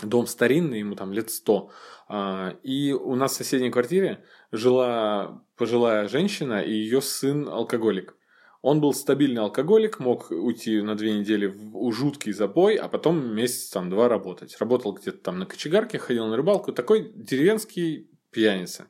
Дом 0.03 0.27
старинный, 0.27 0.79
ему 0.79 0.95
там 0.95 1.13
лет 1.13 1.31
100. 1.31 1.71
А, 2.09 2.57
и 2.63 2.93
у 2.93 3.15
нас 3.15 3.33
в 3.33 3.37
соседней 3.37 3.71
квартире 3.71 4.25
жила 4.53 5.45
пожилая 5.57 6.09
женщина 6.09 6.63
и 6.63 6.73
ее 6.73 7.03
сын 7.03 7.47
алкоголик. 7.47 8.17
Он 8.63 8.81
был 8.81 8.95
стабильный 8.95 9.43
алкоголик, 9.43 10.01
мог 10.01 10.31
уйти 10.31 10.81
на 10.81 10.95
две 10.95 11.13
недели 11.13 11.47
в 11.47 11.93
жуткий 11.93 12.33
запой, 12.33 12.77
а 12.77 12.89
потом 12.89 13.35
месяц 13.35 13.69
там 13.69 13.91
два 13.91 14.09
работать. 14.09 14.57
Работал 14.59 14.95
где-то 14.95 15.19
там 15.19 15.39
на 15.39 15.45
кочегарке, 15.45 15.99
ходил 15.99 16.27
на 16.27 16.39
рыбалку. 16.39 16.73
Такой 16.73 17.13
деревенский 17.15 18.09
пьяница. 18.31 18.87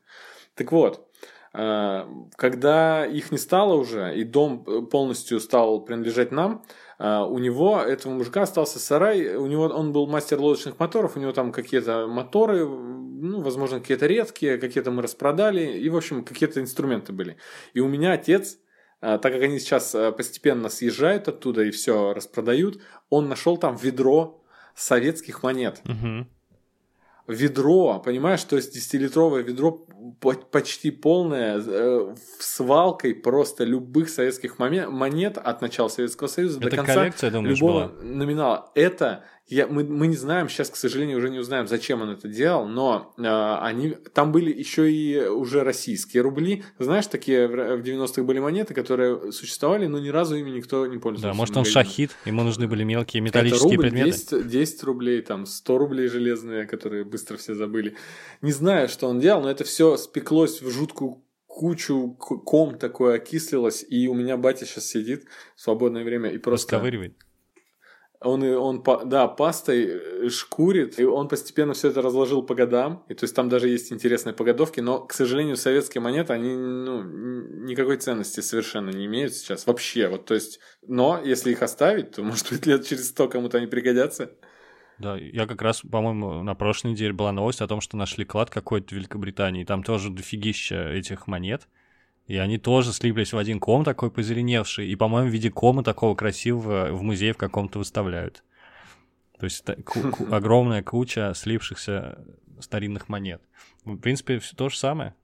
Так 0.55 0.71
вот, 0.71 1.11
когда 1.55 3.07
их 3.07 3.31
не 3.31 3.39
стало 3.39 3.75
уже, 3.75 4.17
и 4.17 4.25
дом 4.25 4.65
э, 4.67 4.83
полностью 4.91 5.39
стал 5.39 5.85
принадлежать 5.85 6.33
нам, 6.33 6.65
э, 6.99 7.21
у 7.21 7.39
него, 7.39 7.81
этого 7.81 8.13
мужика, 8.13 8.43
остался 8.43 8.81
сарай, 8.81 9.37
у 9.37 9.47
него, 9.47 9.67
он 9.67 9.93
был 9.93 10.09
мастер 10.09 10.41
лодочных 10.41 10.81
моторов, 10.81 11.17
у 11.17 11.21
него 11.21 11.31
там 11.31 11.53
какие-то 11.53 12.09
моторы, 12.09 12.67
ну, 12.67 13.41
возможно, 13.41 13.79
какие-то 13.79 14.07
редкие, 14.07 14.59
какие-то 14.59 14.91
мы 14.91 15.03
распродали, 15.03 15.79
и, 15.79 15.89
в 15.91 15.97
общем, 15.97 16.25
какие-то 16.25 16.61
инструменты 16.61 17.13
были. 17.13 17.37
И 17.73 17.79
у 17.79 17.87
меня 17.87 18.13
отец, 18.13 18.59
так 19.01 19.23
как 19.23 19.43
они 19.43 19.61
сейчас 19.61 19.95
постепенно 20.17 20.69
съезжают 20.69 21.29
оттуда 21.29 21.63
и 21.63 21.71
все 21.71 22.15
распродают, 22.15 22.83
он 23.11 23.29
нашел 23.29 23.59
там 23.59 23.77
ведро 23.77 24.43
советских 24.75 25.45
монет. 25.45 25.83
Угу 25.85 26.27
ведро, 27.27 28.01
понимаешь, 28.05 28.45
то 28.45 28.57
есть 28.57 28.77
10-литровое 28.77 29.43
ведро 29.43 29.87
почти 30.51 30.91
полная 30.91 31.63
э, 31.65 32.15
свалкой 32.39 33.15
просто 33.15 33.65
любых 33.65 34.09
советских 34.09 34.59
монет 34.59 35.39
от 35.39 35.61
начала 35.61 35.89
Советского 35.89 36.29
Союза 36.29 36.61
Это 36.61 36.71
до 36.71 36.77
конца 36.77 36.95
коллекция, 36.95 37.31
думаешь, 37.31 37.59
любого 37.59 37.89
была? 37.89 38.03
номинала. 38.03 38.71
Это 38.75 39.25
я, 39.47 39.67
мы, 39.67 39.85
мы 39.85 40.07
не 40.07 40.17
знаем, 40.17 40.49
сейчас, 40.49 40.71
к 40.71 40.77
сожалению, 40.77 41.19
уже 41.19 41.29
не 41.29 41.39
узнаем, 41.39 41.67
зачем 41.67 42.01
он 42.01 42.09
это 42.09 42.29
делал, 42.29 42.67
но 42.67 43.13
э, 43.19 43.23
они, 43.61 43.91
там 44.15 44.33
были 44.33 44.51
еще 44.51 44.91
и 44.91 45.27
уже 45.27 45.63
российские 45.65 46.23
рубли. 46.23 46.65
Знаешь, 46.79 47.07
такие 47.09 47.47
в, 47.47 47.51
в 47.51 47.83
90-х 47.83 48.23
были 48.23 48.39
монеты, 48.39 48.73
которые 48.73 49.33
существовали, 49.33 49.87
но 49.87 49.99
ни 49.99 50.09
разу 50.09 50.37
ими 50.37 50.49
никто 50.49 50.87
не 50.87 50.97
пользовался. 50.97 51.35
Да, 51.35 51.35
может, 51.35 51.57
он 51.59 51.67
шахид, 51.67 52.13
ему 52.25 52.43
нужны 52.43 52.67
были 52.67 52.85
мелкие 52.85 53.21
металлические 53.21 53.75
это 53.75 53.77
рубль, 53.77 53.91
предметы. 53.91 54.11
10, 54.11 54.49
10 54.49 54.83
рублей, 54.85 55.21
там 55.21 55.45
100 55.45 55.79
рублей 55.79 56.09
железные, 56.09 56.67
которые 56.67 57.05
быстро 57.05 57.37
все 57.37 57.55
забыли. 57.55 57.97
Не 58.41 58.53
знаю, 58.53 58.89
что 58.89 59.09
он 59.09 59.21
делал, 59.21 59.43
но 59.43 59.51
это 59.51 59.65
все 59.65 59.94
спеклось 59.97 60.63
в 60.63 60.71
жуткую 60.71 61.25
кучу, 61.47 62.17
ком 62.19 62.79
такое 62.79 63.17
окислилось, 63.17 63.85
и 63.89 64.09
у 64.09 64.15
меня 64.15 64.37
батя 64.37 64.67
сейчас 64.67 64.87
сидит 64.87 65.25
в 65.55 65.61
свободное 65.61 66.05
время 66.05 66.31
и 66.31 66.39
просто... 66.39 66.77
Расковыривает. 66.77 67.17
Он, 68.21 68.43
он, 68.43 68.83
да, 69.05 69.29
пастой 69.29 69.85
э, 69.85 70.29
шкурит, 70.31 70.99
и 70.99 71.05
он 71.05 71.29
постепенно 71.29 71.75
все 71.75 71.89
это 71.89 72.01
разложил 72.01 72.43
по 72.43 72.55
годам, 72.55 73.05
и 73.09 73.15
то 73.15 73.25
есть 73.25 73.37
там 73.37 73.51
даже 73.51 73.69
есть 73.69 73.93
интересные 73.93 74.33
погодовки, 74.33 74.81
но, 74.81 75.01
к 75.01 75.13
сожалению, 75.13 75.57
советские 75.57 76.01
монеты, 76.01 76.33
они, 76.33 76.55
ну, 76.57 77.03
никакой 77.03 77.99
ценности 77.99 78.41
совершенно 78.41 78.91
не 78.91 79.05
имеют 79.05 79.35
сейчас, 79.35 79.67
вообще, 79.67 80.09
вот, 80.09 80.25
то 80.25 80.33
есть, 80.33 80.59
но 80.87 81.21
если 81.23 81.51
их 81.51 81.63
оставить, 81.63 82.13
то, 82.13 82.23
может 82.25 82.51
быть, 82.51 82.65
лет 82.67 82.87
через 82.87 83.09
сто 83.09 83.29
кому-то 83.29 83.59
они 83.59 83.67
пригодятся. 83.67 84.33
Да, 84.99 85.17
я 85.17 85.47
как 85.47 85.61
раз, 85.63 85.81
по-моему, 85.81 86.43
на 86.43 86.55
прошлой 86.55 86.93
неделе 86.93 87.13
была 87.13 87.33
новость 87.33 87.61
о 87.61 87.67
том, 87.67 87.81
что 87.81 87.97
нашли 87.97 88.25
клад 88.25 88.51
какой-то 88.51 88.89
в 88.89 88.93
Великобритании, 88.93 89.65
там 89.65 89.83
тоже 89.83 90.11
дофигища 90.11 90.89
этих 90.91 91.27
монет, 91.27 91.69
и 92.27 92.37
они 92.37 92.59
тоже 92.59 92.93
слиплись 92.93 93.33
в 93.33 93.39
один 93.39 93.61
ком 93.61 93.85
такой 93.85 94.11
позеленевший. 94.11 94.89
И, 94.89 94.97
по-моему, 94.97 95.29
в 95.29 95.33
виде 95.33 95.51
кома 95.51 95.83
такого 95.83 96.15
красивого 96.15 96.93
в 96.93 97.03
музее 97.03 97.33
в 97.33 97.37
каком-то 97.37 97.79
выставляют. 97.79 98.45
То 99.39 99.45
есть 99.45 99.65
огромная 100.31 100.83
куча 100.83 101.33
слипшихся 101.35 102.25
старинных 102.61 103.09
монет. 103.09 103.43
В 103.85 103.99
принципе, 103.99 104.39
все 104.39 104.57
то 104.57 104.69
же 104.69 104.79
самое. 104.79 105.15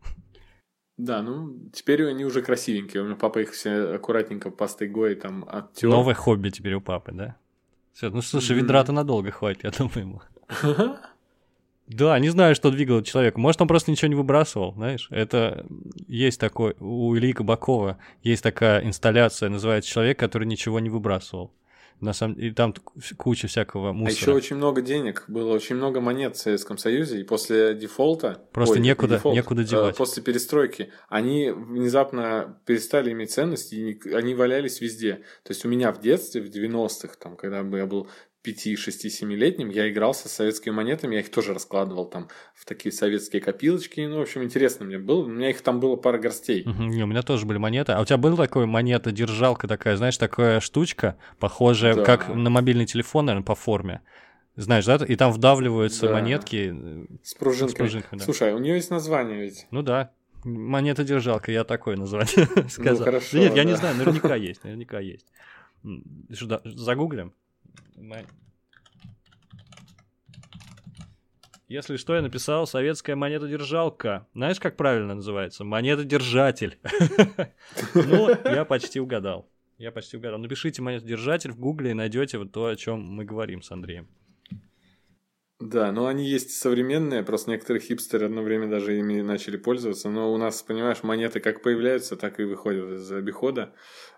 Да, 0.99 1.23
ну, 1.23 1.71
теперь 1.73 2.07
они 2.07 2.27
уже 2.27 2.43
красивенькие. 2.43 3.03
У 3.03 3.07
меня 3.07 3.17
папа 3.17 3.39
их 3.39 3.53
все 3.53 3.95
аккуратненько 3.95 4.51
пастой 4.51 4.89
Гои 4.89 5.15
там 5.15 5.47
оттер. 5.49 5.89
Новое 5.89 6.15
хобби 6.15 6.51
теперь 6.51 6.75
у 6.75 6.83
папы, 6.83 7.13
да? 7.13 7.37
Все, 7.93 8.11
ну 8.11 8.23
слушай, 8.23 8.57
ведра-то 8.57 8.93
надолго 8.93 9.31
хватит, 9.31 9.65
я 9.65 9.71
думаю, 9.71 10.01
ему. 10.01 10.23
Да, 11.87 12.17
не 12.21 12.29
знаю, 12.29 12.55
что 12.55 12.71
двигало 12.71 13.03
человека. 13.03 13.41
Может, 13.41 13.63
он 13.63 13.67
просто 13.67 13.91
ничего 13.91 14.09
не 14.09 14.15
выбрасывал, 14.15 14.75
знаешь. 14.75 15.09
Это 15.11 15.67
есть 16.07 16.39
такой... 16.39 16.77
У 16.79 17.17
Ильи 17.17 17.33
Кабакова 17.33 17.99
есть 18.23 18.45
такая 18.45 18.87
инсталляция, 18.87 19.49
называется 19.49 19.91
«Человек, 19.91 20.17
который 20.17 20.47
ничего 20.47 20.79
не 20.79 20.89
выбрасывал». 20.89 21.53
На 22.01 22.13
самом 22.13 22.35
и 22.35 22.51
там 22.51 22.75
куча 23.17 23.47
всякого 23.47 23.93
мусора. 23.93 24.09
А 24.09 24.21
еще 24.21 24.33
очень 24.33 24.57
много 24.57 24.81
денег, 24.81 25.25
было 25.29 25.53
очень 25.53 25.77
много 25.77 26.01
монет 26.01 26.37
в 26.37 26.39
Советском 26.39 26.79
Союзе, 26.79 27.21
и 27.21 27.25
после 27.25 27.75
дефолта... 27.75 28.43
Просто 28.53 28.77
ой, 28.77 28.81
некуда, 28.81 29.17
дефолт, 29.17 29.35
некуда 29.35 29.65
девать. 29.65 29.95
Э, 29.95 29.99
после 29.99 30.23
перестройки 30.23 30.93
они 31.09 31.51
внезапно 31.51 32.61
перестали 32.65 33.13
иметь 33.13 33.33
ценность, 33.33 33.73
и 33.73 34.01
они 34.15 34.35
валялись 34.35 34.81
везде. 34.81 35.17
То 35.43 35.51
есть 35.51 35.65
у 35.65 35.69
меня 35.69 35.93
в 35.93 36.01
детстве, 36.01 36.41
в 36.41 36.47
90-х, 36.47 37.15
там, 37.21 37.37
когда 37.37 37.59
я 37.59 37.87
был 37.87 38.09
5-6-7-летним 38.45 39.69
я 39.69 39.91
играл 39.91 40.15
со 40.15 40.29
советскими 40.29 40.73
монетами, 40.73 41.15
я 41.15 41.21
их 41.21 41.31
тоже 41.31 41.53
раскладывал 41.53 42.07
там 42.07 42.29
в 42.55 42.65
такие 42.65 42.93
советские 42.93 43.43
копилочки, 43.43 44.01
ну, 44.01 44.19
в 44.19 44.23
общем, 44.23 44.43
интересно 44.43 44.87
мне 44.87 44.99
было, 44.99 45.25
у 45.25 45.29
меня 45.29 45.51
их 45.51 45.61
там 45.61 45.81
было 45.81 45.97
пара 45.97 46.19
горстей. 46.19 46.63
Угу, 46.63 46.83
не, 46.85 47.03
у 47.03 47.07
меня 47.07 47.23
тоже 47.23 47.45
были 47.45 47.59
монеты, 47.59 47.93
а 47.93 48.01
у 48.01 48.05
тебя 48.05 48.17
была 48.17 48.37
такая 48.37 48.67
монета-держалка 48.67 49.69
такая, 49.69 49.97
знаешь, 49.97 50.17
такая 50.17 50.61
штучка, 50.61 51.17
похожая, 51.39 51.95
да. 51.95 52.05
как 52.05 52.29
на 52.29 52.49
мобильный 52.49 52.87
телефон, 52.87 53.27
наверное, 53.27 53.45
по 53.45 53.55
форме, 53.55 54.01
знаешь, 54.57 54.87
да, 54.87 54.97
и 54.97 55.17
там 55.17 55.33
вдавливаются 55.33 56.07
да. 56.07 56.15
монетки. 56.15 56.73
Э, 56.75 57.05
с 57.23 57.35
пружинками. 57.35 57.73
С 57.73 57.75
пружинками 57.75 58.19
да. 58.19 58.25
Слушай, 58.25 58.53
а 58.53 58.57
у 58.57 58.59
нее 58.59 58.75
есть 58.77 58.91
название 58.91 59.43
ведь. 59.43 59.67
Ну 59.71 59.83
да, 59.83 60.13
монета-держалка, 60.45 61.53
я 61.53 61.65
такое 61.65 61.97
название 61.97 62.47
сказал. 62.69 62.99
Ну, 62.99 63.05
хорошо, 63.05 63.29
да 63.33 63.39
нет, 63.39 63.53
да. 63.53 63.57
я 63.59 63.65
не 63.65 63.77
знаю, 63.77 63.97
наверняка 63.97 64.35
есть, 64.35 64.65
наверняка 64.65 65.01
есть. 65.01 65.27
Загуглим? 66.65 67.35
Если 71.71 71.97
что, 71.99 72.17
я 72.17 72.23
написал 72.23 72.67
советская 72.67 73.15
монета-держалка. 73.15 74.27
Знаешь, 74.35 74.59
как 74.59 74.77
правильно 74.77 75.15
называется? 75.15 75.63
Монета-держатель. 75.63 76.79
Ну, 77.95 78.29
я 78.45 78.65
почти 78.65 78.99
угадал. 78.99 79.49
Я 79.79 79.93
почти 79.93 80.17
угадал. 80.17 80.39
Напишите 80.41 80.83
монета-держатель 80.83 81.53
в 81.53 81.59
гугле 81.61 81.93
и 81.93 81.95
найдете 81.95 82.39
вот 82.39 82.51
то, 82.51 82.67
о 82.67 82.75
чем 82.75 83.01
мы 83.03 83.25
говорим 83.25 83.63
с 83.63 83.71
Андреем. 83.71 84.09
Да, 85.61 85.93
но 85.93 86.07
они 86.07 86.27
есть 86.27 86.53
современные, 86.53 87.23
просто 87.23 87.51
некоторые 87.51 87.83
хипстеры 87.83 88.25
одно 88.25 88.43
время 88.43 88.67
даже 88.67 88.99
ими 88.99 89.21
начали 89.21 89.59
пользоваться, 89.59 90.09
но 90.09 90.33
у 90.33 90.39
нас, 90.39 90.63
понимаешь, 90.63 91.03
монеты 91.03 91.41
как 91.41 91.63
появляются, 91.63 92.17
так 92.17 92.41
и 92.41 92.45
выходят 92.45 92.93
из 92.93 93.13
обихода 93.13 93.75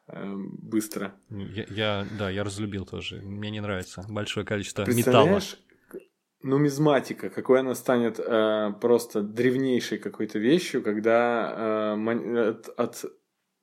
э, 0.06 0.34
быстро. 0.34 1.16
Я, 1.30 1.64
я, 1.68 2.06
да, 2.16 2.30
я 2.30 2.44
разлюбил 2.44 2.86
тоже, 2.86 3.20
мне 3.22 3.50
не 3.50 3.60
нравится 3.60 4.04
большое 4.08 4.46
количество 4.46 4.88
металла. 4.88 5.40
Нумизматика, 6.44 7.28
какой 7.28 7.60
она 7.60 7.74
станет 7.74 8.20
э, 8.20 8.72
просто 8.80 9.22
древнейшей 9.22 9.98
какой-то 9.98 10.38
вещью, 10.38 10.80
когда 10.82 11.94
э, 11.96 12.50
от, 12.50 12.68
от 12.68 13.04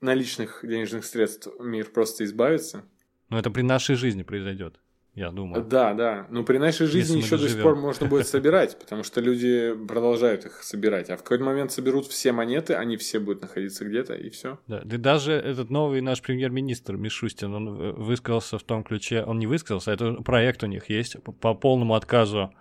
наличных 0.02 0.60
денежных 0.64 1.06
средств 1.06 1.48
мир 1.60 1.86
просто 1.86 2.26
избавится. 2.26 2.84
Но 3.30 3.40
это 3.40 3.52
при 3.52 3.62
нашей 3.62 3.96
жизни 3.96 4.24
произойдет 4.24 4.82
я 5.20 5.32
думаю. 5.32 5.66
Да, 5.66 5.94
да. 5.94 6.28
Но 6.30 6.44
при 6.44 6.58
нашей 6.58 6.88
жизни 6.88 7.18
еще 7.18 7.38
до 7.38 7.50
сих 7.50 7.62
пор 7.62 7.76
можно 7.76 8.08
будет 8.08 8.28
собирать, 8.28 8.80
потому 8.80 9.04
что 9.04 9.20
люди 9.20 9.76
продолжают 9.88 10.46
их 10.46 10.64
собирать. 10.64 11.10
А 11.10 11.18
в 11.18 11.24
какой-то 11.24 11.44
момент 11.44 11.72
соберут 11.74 12.08
все 12.08 12.32
монеты, 12.32 12.74
они 12.74 12.96
все 12.96 13.20
будут 13.20 13.42
находиться 13.42 13.84
где-то, 13.84 14.14
и 14.14 14.30
все. 14.30 14.60
Да, 14.68 14.82
да 14.84 14.98
даже 14.98 15.34
этот 15.34 15.70
новый 15.70 16.00
наш 16.02 16.22
премьер-министр 16.22 16.96
Мишустин, 16.96 17.54
он 17.54 17.94
высказался 17.96 18.58
в 18.58 18.64
том 18.64 18.84
ключе, 18.84 19.24
он 19.24 19.40
не 19.40 19.48
высказался, 19.48 19.92
а 19.92 19.94
это 19.94 20.14
проект 20.24 20.64
у 20.64 20.68
них 20.68 20.90
есть 20.90 21.18
по 21.42 21.54
полному 21.54 21.96
отказу 21.96 22.54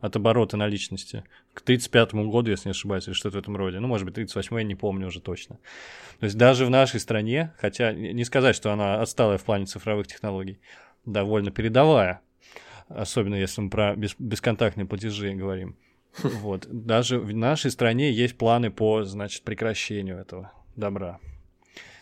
от 0.00 0.16
оборота 0.16 0.56
наличности 0.56 1.24
к 1.52 1.62
35 1.62 2.14
году, 2.14 2.50
если 2.50 2.68
не 2.68 2.72
ошибаюсь, 2.72 3.06
или 3.06 3.14
что-то 3.14 3.36
в 3.36 3.40
этом 3.40 3.56
роде. 3.56 3.80
Ну, 3.80 3.88
может 3.88 4.04
быть, 4.04 4.14
38 4.14 4.56
я 4.56 4.62
не 4.62 4.74
помню 4.74 5.08
уже 5.08 5.20
точно. 5.20 5.58
То 6.20 6.24
есть 6.24 6.36
даже 6.36 6.64
в 6.64 6.70
нашей 6.70 7.00
стране, 7.00 7.54
хотя 7.58 7.92
не 7.92 8.24
сказать, 8.24 8.56
что 8.56 8.72
она 8.72 9.00
отсталая 9.00 9.38
в 9.38 9.44
плане 9.44 9.66
цифровых 9.66 10.06
технологий, 10.06 10.58
довольно 11.06 11.50
передовая. 11.50 12.20
Особенно 12.88 13.34
если 13.34 13.62
мы 13.62 13.70
про 13.70 13.96
бес, 13.96 14.14
бесконтактные 14.18 14.86
платежи 14.86 15.32
говорим. 15.32 15.76
Вот. 16.22 16.66
Даже 16.70 17.18
в 17.18 17.34
нашей 17.34 17.70
стране 17.70 18.12
есть 18.12 18.36
планы 18.36 18.70
по, 18.70 19.04
значит, 19.04 19.42
прекращению 19.42 20.18
этого 20.18 20.52
добра. 20.76 21.18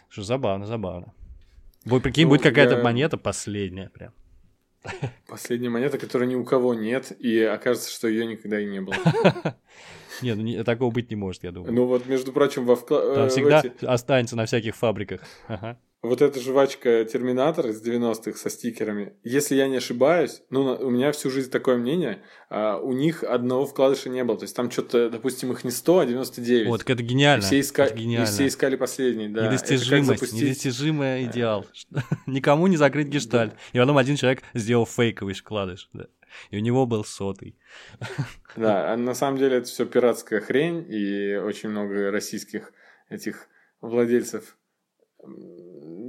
Что 0.09 0.23
забавно, 0.23 0.67
забавно. 0.67 1.13
Вот 1.85 2.03
прикинь, 2.03 2.25
ну, 2.25 2.31
будет 2.31 2.43
какая-то 2.43 2.77
я... 2.77 2.83
монета 2.83 3.17
последняя 3.17 3.91
прям. 3.91 4.13
Последняя 5.27 5.71
монета, 5.71 5.97
которой 5.97 6.29
ни 6.29 6.35
у 6.35 6.45
кого 6.45 6.75
нет, 6.75 7.11
и 7.19 7.41
окажется, 7.41 7.91
что 7.91 8.07
ее 8.07 8.27
никогда 8.27 8.61
и 8.61 8.67
не 8.67 8.83
было. 8.83 8.95
Нет, 10.23 10.37
ну 10.37 10.63
такого 10.63 10.93
быть 10.93 11.11
не 11.11 11.17
может, 11.17 11.43
я 11.43 11.51
думаю. 11.51 11.73
Ну 11.73 11.87
вот, 11.87 12.07
между 12.07 12.33
прочим, 12.33 12.67
во 12.67 12.77
вкладе... 12.77 13.15
Там 13.15 13.29
всегда 13.31 13.65
останется 13.81 14.37
на 14.37 14.45
всяких 14.45 14.77
фабриках. 14.77 15.23
Ага 15.49 15.79
вот 16.05 16.21
эта 16.21 16.39
жвачка 16.39 17.05
Терминатор 17.07 17.67
из 17.69 17.83
90-х 17.83 18.37
со 18.39 18.51
стикерами, 18.51 19.15
если 19.23 19.55
я 19.55 19.69
не 19.69 19.77
ошибаюсь, 19.77 20.43
ну, 20.51 20.77
у 20.77 20.91
меня 20.91 21.13
всю 21.13 21.31
жизнь 21.31 21.51
такое 21.51 21.79
мнение, 21.79 22.23
а 22.51 22.77
у 22.77 22.93
них 22.93 23.25
одного 23.25 23.65
вкладыша 23.65 24.11
не 24.11 24.23
было. 24.23 24.37
То 24.37 24.45
есть 24.45 24.55
там 24.55 24.71
что-то, 24.71 25.09
допустим, 25.09 25.51
их 25.53 25.65
не 25.65 25.71
100, 25.71 25.99
а 25.99 26.07
99. 26.07 26.69
Вот, 26.69 26.83
это 26.89 27.03
гениально. 27.03 27.43
И 27.43 27.47
все, 27.47 27.61
иска... 27.61 27.85
это 27.85 27.97
гениально. 27.97 28.29
И 28.29 28.31
все 28.31 28.47
искали 28.47 28.77
последний, 28.77 29.29
да. 29.29 29.47
Недостижимость, 29.47 30.21
запустить... 30.21 30.43
недостижимый 30.43 31.25
идеал. 31.25 31.67
Никому 32.27 32.67
не 32.67 32.77
закрыть 32.77 33.09
гештальт. 33.09 33.55
И 33.73 33.79
потом 33.79 33.97
один 33.97 34.17
человек 34.17 34.43
сделал 34.53 34.85
фейковый 34.85 35.33
вкладыш. 35.33 35.89
Да. 35.95 36.07
И 36.51 36.59
у 36.59 36.61
него 36.61 36.85
был 36.87 37.05
сотый. 37.05 37.57
Да, 38.57 38.93
а 38.93 38.97
на 38.97 39.15
самом 39.15 39.37
деле 39.37 39.57
это 39.57 39.67
все 39.67 39.85
пиратская 39.85 40.39
хрень, 40.39 40.87
и 40.89 41.35
очень 41.35 41.71
много 41.71 42.13
российских 42.13 42.73
этих 43.09 43.49
владельцев 43.81 44.57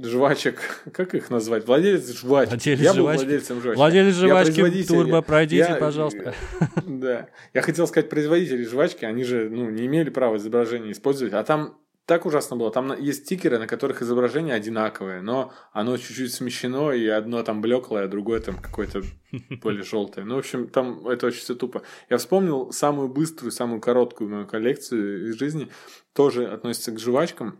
жвачек, 0.04 0.82
как 0.92 1.14
их 1.14 1.30
назвать? 1.30 1.66
Владелец 1.66 2.12
жвачки. 2.18 2.50
Владелец 2.50 2.80
я 2.80 2.94
был 2.94 3.00
жвачки. 3.00 3.24
владельцем 3.24 3.60
жвачки. 3.60 3.76
Владелец 3.76 4.14
жвачки, 4.14 4.82
турбо, 4.84 5.22
пройдите, 5.22 5.68
я, 5.70 5.76
пожалуйста. 5.76 6.34
Да. 6.86 7.28
Я 7.52 7.62
хотел 7.62 7.86
сказать, 7.86 8.08
производители 8.08 8.64
жвачки, 8.64 9.04
они 9.04 9.24
же 9.24 9.48
ну, 9.50 9.70
не 9.70 9.86
имели 9.86 10.10
права 10.10 10.36
изображения 10.36 10.92
использовать, 10.92 11.34
а 11.34 11.42
там 11.44 11.78
так 12.06 12.24
ужасно 12.24 12.56
было. 12.56 12.70
Там 12.70 12.98
есть 12.98 13.24
стикеры, 13.24 13.58
на 13.58 13.66
которых 13.66 14.00
изображение 14.00 14.54
одинаковое, 14.54 15.20
но 15.20 15.52
оно 15.72 15.96
чуть-чуть 15.96 16.32
смещено, 16.32 16.92
и 16.92 17.06
одно 17.08 17.42
там 17.42 17.60
блеклое, 17.60 18.04
а 18.04 18.08
другое 18.08 18.40
там 18.40 18.56
какое-то 18.58 19.02
более 19.62 19.82
желтое. 19.82 20.24
Ну, 20.24 20.36
в 20.36 20.38
общем, 20.38 20.68
там 20.68 21.06
это 21.08 21.26
очень 21.26 21.40
все 21.40 21.56
тупо. 21.56 21.82
Я 22.08 22.18
вспомнил 22.18 22.72
самую 22.72 23.08
быструю, 23.08 23.50
самую 23.50 23.80
короткую 23.80 24.30
мою 24.30 24.46
коллекцию 24.46 25.28
из 25.28 25.36
жизни. 25.36 25.68
Тоже 26.14 26.46
относится 26.46 26.92
к 26.92 27.00
жвачкам 27.00 27.58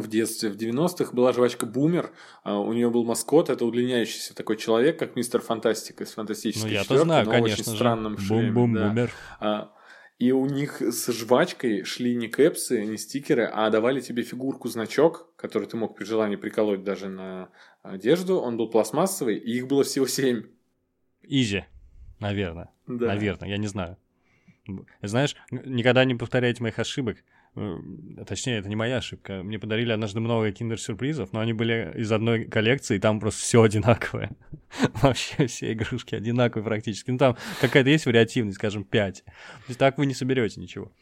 в 0.00 0.08
детстве, 0.08 0.50
в 0.50 0.56
90-х 0.56 1.12
была 1.12 1.32
жвачка 1.32 1.66
Бумер, 1.66 2.10
а, 2.42 2.58
у 2.58 2.72
нее 2.72 2.90
был 2.90 3.04
маскот, 3.04 3.50
это 3.50 3.64
удлиняющийся 3.64 4.34
такой 4.34 4.56
человек, 4.56 4.98
как 4.98 5.16
мистер 5.16 5.40
Фантастик 5.40 6.00
из 6.00 6.12
фантастической 6.12 6.70
ну, 6.70 6.76
я-то 6.76 6.98
знаю, 6.98 7.24
но 7.26 7.30
конечно 7.30 7.54
очень 7.54 7.64
же. 7.64 7.76
странном 7.76 8.18
шлеме. 8.18 8.52
Бум-бум-бумер. 8.52 9.10
Да. 9.40 9.72
И 10.18 10.30
у 10.30 10.46
них 10.46 10.80
с 10.80 11.12
жвачкой 11.12 11.84
шли 11.84 12.14
не 12.14 12.28
кэпсы, 12.28 12.84
не 12.84 12.96
стикеры, 12.96 13.50
а 13.52 13.68
давали 13.70 14.00
тебе 14.00 14.22
фигурку-значок, 14.22 15.34
который 15.36 15.66
ты 15.66 15.76
мог 15.76 15.96
при 15.96 16.04
желании 16.04 16.36
приколоть 16.36 16.84
даже 16.84 17.08
на 17.08 17.50
одежду. 17.82 18.38
Он 18.40 18.56
был 18.56 18.70
пластмассовый, 18.70 19.36
и 19.36 19.56
их 19.56 19.66
было 19.66 19.82
всего 19.82 20.06
семь. 20.06 20.44
Изи, 21.22 21.64
наверное. 22.20 22.70
Да. 22.86 23.08
Наверное, 23.08 23.48
я 23.48 23.56
не 23.58 23.66
знаю. 23.66 23.96
Знаешь, 25.02 25.36
никогда 25.50 26.04
не 26.04 26.14
повторяйте 26.14 26.62
моих 26.62 26.78
ошибок. 26.78 27.18
Э, 27.56 27.78
точнее, 28.26 28.58
это 28.58 28.68
не 28.68 28.76
моя 28.76 28.96
ошибка. 28.98 29.42
Мне 29.42 29.58
подарили 29.58 29.92
однажды 29.92 30.20
много 30.20 30.50
киндер-сюрпризов, 30.50 31.32
но 31.32 31.40
они 31.40 31.52
были 31.52 31.92
из 31.96 32.10
одной 32.10 32.44
коллекции, 32.44 32.96
и 32.96 33.00
там 33.00 33.20
просто 33.20 33.40
все 33.40 33.62
одинаковое. 33.62 34.30
Вообще 35.02 35.46
все 35.46 35.72
игрушки 35.72 36.14
одинаковые 36.14 36.64
практически. 36.64 37.10
Ну, 37.10 37.18
там 37.18 37.36
какая-то 37.60 37.90
есть 37.90 38.06
вариативность, 38.06 38.58
скажем, 38.58 38.84
5. 38.84 39.24
То 39.24 39.32
есть 39.68 39.78
так 39.78 39.98
вы 39.98 40.06
не 40.06 40.14
соберете 40.14 40.60
ничего. 40.60 40.92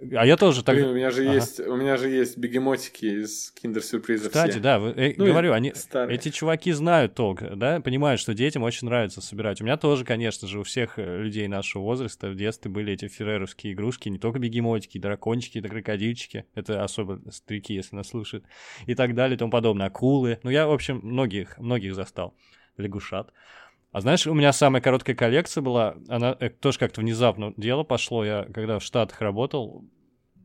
А 0.00 0.26
я 0.26 0.36
тоже 0.36 0.64
так... 0.64 0.74
Блин, 0.74 0.88
у 0.88 0.94
меня 0.94 1.10
же 1.10 1.22
ага. 1.22 1.34
есть, 1.34 1.60
у 1.60 1.76
меня 1.76 1.96
же 1.96 2.08
есть 2.08 2.36
бегемотики 2.38 3.04
из 3.04 3.52
киндер-сюрпризов. 3.52 4.28
Кстати, 4.28 4.52
все. 4.52 4.60
да, 4.60 4.78
вы, 4.78 4.90
э, 4.90 5.14
ну, 5.16 5.26
говорю, 5.26 5.52
они, 5.52 5.72
старые. 5.74 6.16
эти 6.16 6.30
чуваки 6.30 6.72
знают 6.72 7.14
толк, 7.14 7.42
да, 7.56 7.80
понимают, 7.80 8.20
что 8.20 8.34
детям 8.34 8.62
очень 8.62 8.86
нравится 8.86 9.20
собирать. 9.20 9.60
У 9.60 9.64
меня 9.64 9.76
тоже, 9.76 10.04
конечно 10.04 10.48
же, 10.48 10.60
у 10.60 10.62
всех 10.62 10.98
э, 10.98 11.22
людей 11.22 11.46
нашего 11.46 11.82
возраста 11.82 12.28
в 12.28 12.36
детстве 12.36 12.70
были 12.70 12.92
эти 12.92 13.06
ферреровские 13.06 13.74
игрушки, 13.74 14.08
не 14.08 14.18
только 14.18 14.38
бегемотики, 14.38 14.98
дракончики, 14.98 15.60
да 15.60 15.68
крокодильчики, 15.68 16.46
это 16.54 16.82
особо 16.82 17.20
старики, 17.30 17.74
если 17.74 17.94
нас 17.94 18.08
слушают, 18.08 18.44
и 18.86 18.94
так 18.94 19.14
далее, 19.14 19.36
и 19.36 19.38
тому 19.38 19.50
подобное, 19.50 19.86
акулы. 19.86 20.40
Ну, 20.42 20.50
я, 20.50 20.66
в 20.66 20.72
общем, 20.72 21.00
многих, 21.02 21.58
многих 21.58 21.94
застал, 21.94 22.34
лягушат. 22.76 23.32
А 23.92 24.00
знаешь, 24.00 24.26
у 24.26 24.32
меня 24.32 24.52
самая 24.54 24.80
короткая 24.80 25.14
коллекция 25.14 25.60
была, 25.60 25.96
она 26.08 26.34
э, 26.40 26.48
тоже 26.48 26.78
как-то 26.78 27.02
внезапно 27.02 27.52
дело 27.58 27.82
пошло. 27.82 28.24
Я 28.24 28.44
когда 28.52 28.78
в 28.78 28.82
Штатах 28.82 29.20
работал, 29.20 29.84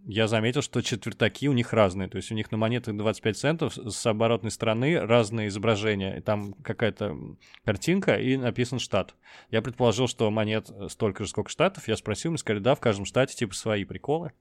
я 0.05 0.27
заметил, 0.27 0.61
что 0.61 0.81
четвертаки 0.81 1.47
у 1.47 1.53
них 1.53 1.71
разные. 1.71 2.09
То 2.09 2.17
есть 2.17 2.29
у 2.29 2.35
них 2.35 2.51
на 2.51 2.57
монетах 2.57 2.95
25 2.95 3.37
центов 3.37 3.77
с 3.77 4.05
оборотной 4.05 4.51
стороны 4.51 4.99
разные 4.99 5.47
изображения. 5.47 6.17
И 6.17 6.21
там 6.21 6.53
какая-то 6.53 7.15
картинка 7.63 8.15
и 8.15 8.35
написан 8.35 8.79
штат. 8.79 9.15
Я 9.49 9.61
предположил, 9.61 10.09
что 10.09 10.29
монет 10.29 10.69
столько 10.89 11.23
же, 11.23 11.29
сколько 11.29 11.49
штатов. 11.49 11.87
Я 11.87 11.95
спросил, 11.95 12.31
мне 12.31 12.37
сказали, 12.37 12.61
да, 12.61 12.75
в 12.75 12.81
каждом 12.81 13.05
штате 13.05 13.35
типа 13.35 13.55
свои 13.55 13.85
приколы. 13.85 14.33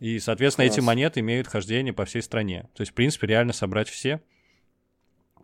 И, 0.00 0.18
соответственно, 0.18 0.66
Класс. 0.66 0.78
эти 0.78 0.84
монеты 0.84 1.20
имеют 1.20 1.46
хождение 1.46 1.92
по 1.92 2.04
всей 2.04 2.22
стране. 2.22 2.68
То 2.74 2.80
есть, 2.80 2.92
в 2.92 2.94
принципе, 2.94 3.28
реально 3.28 3.52
собрать 3.52 3.88
все. 3.88 4.20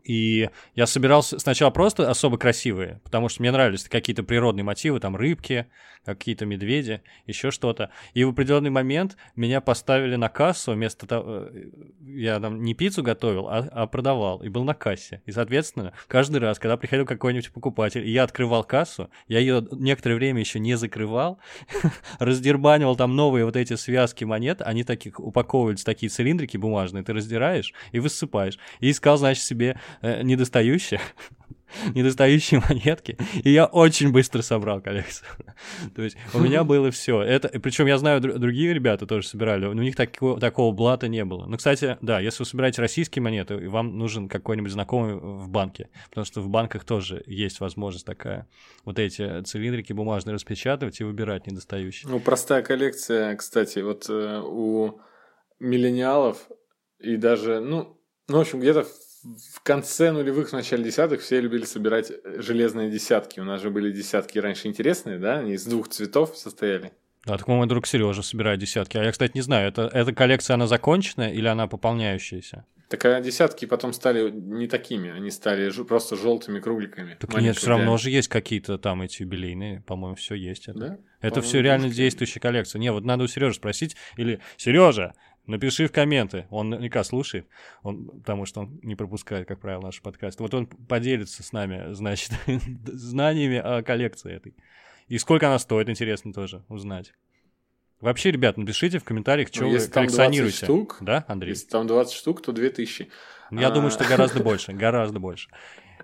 И 0.07 0.51
я 0.77 0.87
собирался 0.87 1.39
сначала 1.41 1.71
просто 1.71 2.09
особо 2.09 2.39
красивые, 2.39 3.01
потому 3.03 3.29
что 3.29 3.43
мне 3.43 3.51
нравились 3.51 3.89
какие-то 3.89 4.23
природные 4.23 4.63
мотивы, 4.63 5.01
там 5.01 5.17
рыбки, 5.17 5.67
какие-то 6.05 6.47
медведи, 6.47 7.03
еще 7.27 7.51
что-то. 7.51 7.91
И 8.15 8.23
в 8.25 8.31
определенный 8.31 8.71
момент 8.71 9.17
меня 9.35 9.61
поставили 9.61 10.17
на 10.17 10.29
кассу 10.29 10.73
вместо 10.73 11.07
того... 11.07 11.49
Э, 11.51 11.65
я 12.01 12.39
там 12.39 12.63
не 12.63 12.75
пиццу 12.75 13.03
готовил, 13.03 13.49
а, 13.49 13.69
а 13.73 13.87
продавал, 13.87 14.43
и 14.43 14.49
был 14.49 14.63
на 14.63 14.75
кассе. 14.75 15.23
И, 15.27 15.33
соответственно, 15.33 15.93
каждый 16.07 16.39
раз, 16.41 16.59
когда 16.59 16.77
приходил 16.77 17.05
какой-нибудь 17.05 17.51
покупатель, 17.51 18.09
я 18.09 18.23
открывал 18.23 18.63
кассу, 18.63 19.11
я 19.27 19.41
ее 19.41 19.67
некоторое 19.73 20.15
время 20.15 20.41
еще 20.41 20.61
не 20.61 20.77
закрывал, 20.77 21.41
раздербанивал 22.21 22.95
там 22.95 23.17
новые 23.17 23.45
вот 23.45 23.57
эти 23.57 23.75
связки 23.75 24.25
монет, 24.25 24.63
они 24.63 24.85
таких 24.85 25.19
упаковывались, 25.19 25.83
такие 25.83 26.09
цилиндрики 26.09 26.57
бумажные, 26.57 27.03
ты 27.03 27.13
раздираешь 27.13 27.75
и 27.91 27.99
высыпаешь. 27.99 28.59
И 28.79 28.91
искал, 28.93 29.17
значит, 29.17 29.43
себе 29.43 29.81
э, 30.03 30.23
недостающие, 30.23 31.01
недостающие 31.95 32.63
монетки, 32.69 33.17
и 33.43 33.51
я 33.51 33.67
очень 33.67 34.13
быстро 34.13 34.43
собрал 34.43 34.81
коллекцию. 34.81 35.29
То 35.95 36.03
есть 36.03 36.17
у 36.35 36.39
меня 36.39 36.65
было 36.65 36.91
все. 36.91 37.23
Это, 37.23 37.49
причем 37.61 37.87
я 37.87 37.99
знаю, 37.99 38.21
другие 38.21 38.73
ребята 38.73 39.07
тоже 39.07 39.27
собирали, 39.27 39.67
у 39.67 39.73
них 39.73 39.97
такого, 39.97 40.41
такого 40.41 40.73
блата 40.73 41.09
не 41.09 41.25
было. 41.25 41.47
Ну, 41.47 41.57
кстати, 41.57 41.99
да, 42.01 42.21
если 42.21 42.43
вы 42.43 42.47
собираете 42.47 42.83
российские 42.83 43.23
монеты, 43.23 43.69
вам 43.69 43.99
нужен 43.99 44.29
какой-нибудь 44.29 44.73
знакомый 44.73 45.17
в 45.17 45.49
банке, 45.49 45.89
потому 46.09 46.25
что 46.25 46.41
в 46.41 46.49
банках 46.49 46.85
тоже 46.85 47.23
есть 47.27 47.61
возможность 47.61 48.07
такая. 48.07 48.49
Вот 48.85 48.99
эти 48.99 49.43
цилиндрики 49.43 49.93
бумажные 49.93 50.35
распечатывать 50.35 51.01
и 51.01 51.05
выбирать 51.05 51.47
недостающие. 51.47 52.11
Ну, 52.11 52.21
простая 52.21 52.63
коллекция, 52.63 53.35
кстати, 53.37 53.81
вот 53.81 54.07
э, 54.09 54.41
у 54.45 55.01
миллениалов 55.59 56.49
и 56.99 57.17
даже, 57.17 57.61
ну, 57.61 57.99
ну, 58.29 58.39
в 58.39 58.41
общем, 58.41 58.61
где-то 58.61 58.87
в 59.55 59.63
конце 59.63 60.13
нулевых, 60.13 60.51
в 60.51 60.53
начале 60.53 60.85
десятых 60.85 61.21
все 61.21 61.41
любили 61.41 61.65
собирать 61.65 62.11
э, 62.11 62.41
железные 62.41 62.91
десятки. 62.91 63.41
У 63.41 63.45
нас 63.45 63.61
же 63.61 63.71
были 63.71 63.91
десятки 63.93 64.39
раньше 64.39 64.69
интересные, 64.69 65.19
да? 65.19 65.39
Они 65.39 65.55
из 65.55 65.65
двух 65.65 65.89
цветов 65.89 66.37
состояли. 66.37 66.93
Да, 67.25 67.37
так 67.37 67.49
мой 67.49 67.67
друг 67.67 67.87
Сережа 67.87 68.23
собирает 68.23 68.61
десятки. 68.61 68.97
А 68.97 69.03
я, 69.03 69.11
кстати, 69.11 69.33
не 69.35 69.41
знаю, 69.41 69.69
это, 69.69 69.91
эта 69.93 70.13
коллекция, 70.13 70.55
она 70.55 70.67
законченная 70.67 71.33
или 71.33 71.49
она 71.49 71.67
пополняющаяся? 71.67 72.65
Так 72.89 73.05
а 73.05 73.21
десятки 73.21 73.65
потом 73.65 73.93
стали 73.93 74.31
не 74.31 74.69
такими, 74.69 75.11
они 75.11 75.33
стали 75.33 75.71
ж- 75.71 75.83
просто 75.85 76.15
желтыми 76.15 76.61
кругликами. 76.61 77.17
Так 77.19 77.35
нет, 77.41 77.57
все 77.57 77.71
равно 77.71 77.97
же 77.97 78.11
есть 78.11 78.29
какие-то 78.29 78.79
там 78.79 79.03
эти 79.03 79.23
юбилейные, 79.23 79.81
по-моему, 79.81 80.15
все 80.15 80.37
есть. 80.37 80.69
Это, 80.69 80.79
да? 80.79 80.99
это 81.21 81.43
все 81.43 81.61
реально 81.63 81.89
действующая 81.89 82.39
коллекция. 82.39 82.79
Не, 82.79 82.93
вот 82.93 83.05
надо 83.05 83.25
у 83.25 83.27
Сережи 83.27 83.57
спросить, 83.57 83.97
или 84.17 84.39
Сережа, 84.57 85.15
Напиши 85.47 85.87
в 85.87 85.93
комменты, 85.93 86.47
он 86.51 86.71
наверняка 86.71 87.05
слушает, 87.05 87.47
он, 87.83 88.07
потому 88.21 88.47
что 88.47 88.63
он 88.63 88.81
не 88.83 88.97
пропускает, 88.97 89.47
как 89.47 89.61
правило, 89.61 89.83
наш 89.83 90.03
подкаст. 90.03 90.41
Вот 90.41 90.53
он 90.55 90.67
поделится 90.67 91.43
с 91.43 91.53
нами, 91.53 91.93
значит, 91.93 92.33
знаниями 92.87 93.59
о 93.59 93.83
коллекции 93.83 94.35
этой. 94.35 94.57
И 95.07 95.19
сколько 95.19 95.47
она 95.47 95.59
стоит, 95.61 95.89
интересно 95.89 96.33
тоже 96.33 96.65
узнать. 96.69 97.13
Вообще, 98.01 98.31
ребят, 98.31 98.57
напишите 98.57 98.99
в 98.99 99.05
комментариях, 99.05 99.49
что 99.49 99.63
ну, 99.63 99.71
вы 99.71 99.79
коллекционируете. 99.79 100.65
штук, 100.65 100.99
да, 101.01 101.25
Андрей? 101.29 101.51
Если 101.51 101.69
там 101.69 101.87
20 101.87 102.13
штук, 102.13 102.43
то 102.43 102.53
2000. 102.53 103.09
Я 103.53 103.69
а... 103.69 103.71
думаю, 103.71 103.91
что 103.91 104.05
гораздо 104.05 104.41
больше, 104.43 104.73
гораздо 104.73 105.19
больше. 105.19 105.49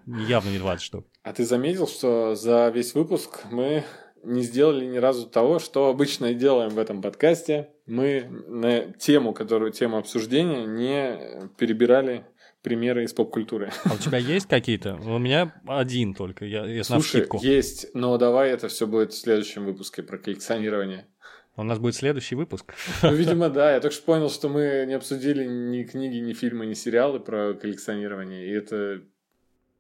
Явно 0.06 0.50
не 0.50 0.58
20 0.58 0.82
штук. 0.82 1.06
А 1.22 1.32
ты 1.32 1.44
заметил, 1.44 1.86
что 1.86 2.34
за 2.34 2.70
весь 2.74 2.94
выпуск 2.94 3.40
мы 3.50 3.84
не 4.22 4.42
сделали 4.42 4.84
ни 4.84 4.98
разу 4.98 5.26
того, 5.26 5.58
что 5.58 5.88
обычно 5.88 6.34
делаем 6.34 6.70
в 6.70 6.78
этом 6.78 7.02
подкасте. 7.02 7.70
Мы 7.86 8.26
на 8.46 8.92
тему, 8.92 9.32
которую 9.32 9.72
тему 9.72 9.98
обсуждения, 9.98 10.66
не 10.66 11.48
перебирали 11.58 12.24
примеры 12.62 13.04
из 13.04 13.12
поп-культуры. 13.12 13.70
А 13.84 13.94
у 13.94 13.98
тебя 13.98 14.18
есть 14.18 14.46
какие-то? 14.46 14.94
У 14.94 15.18
меня 15.18 15.54
один 15.66 16.14
только, 16.14 16.44
я, 16.44 16.64
если 16.64 16.94
Слушай, 16.94 17.26
есть, 17.40 17.88
но 17.94 18.16
давай 18.18 18.50
это 18.50 18.68
все 18.68 18.86
будет 18.86 19.12
в 19.12 19.18
следующем 19.18 19.64
выпуске 19.64 20.02
про 20.02 20.18
коллекционирование. 20.18 21.06
У 21.54 21.64
нас 21.64 21.78
будет 21.78 21.94
следующий 21.94 22.34
выпуск. 22.34 22.72
Ну, 23.02 23.12
видимо, 23.12 23.50
да. 23.50 23.74
Я 23.74 23.80
только 23.80 23.94
что 23.94 24.06
понял, 24.06 24.30
что 24.30 24.48
мы 24.48 24.84
не 24.86 24.94
обсудили 24.94 25.44
ни 25.44 25.82
книги, 25.82 26.16
ни 26.16 26.32
фильмы, 26.32 26.64
ни 26.64 26.72
сериалы 26.72 27.20
про 27.20 27.52
коллекционирование. 27.52 28.46
И 28.46 28.52
это 28.52 29.02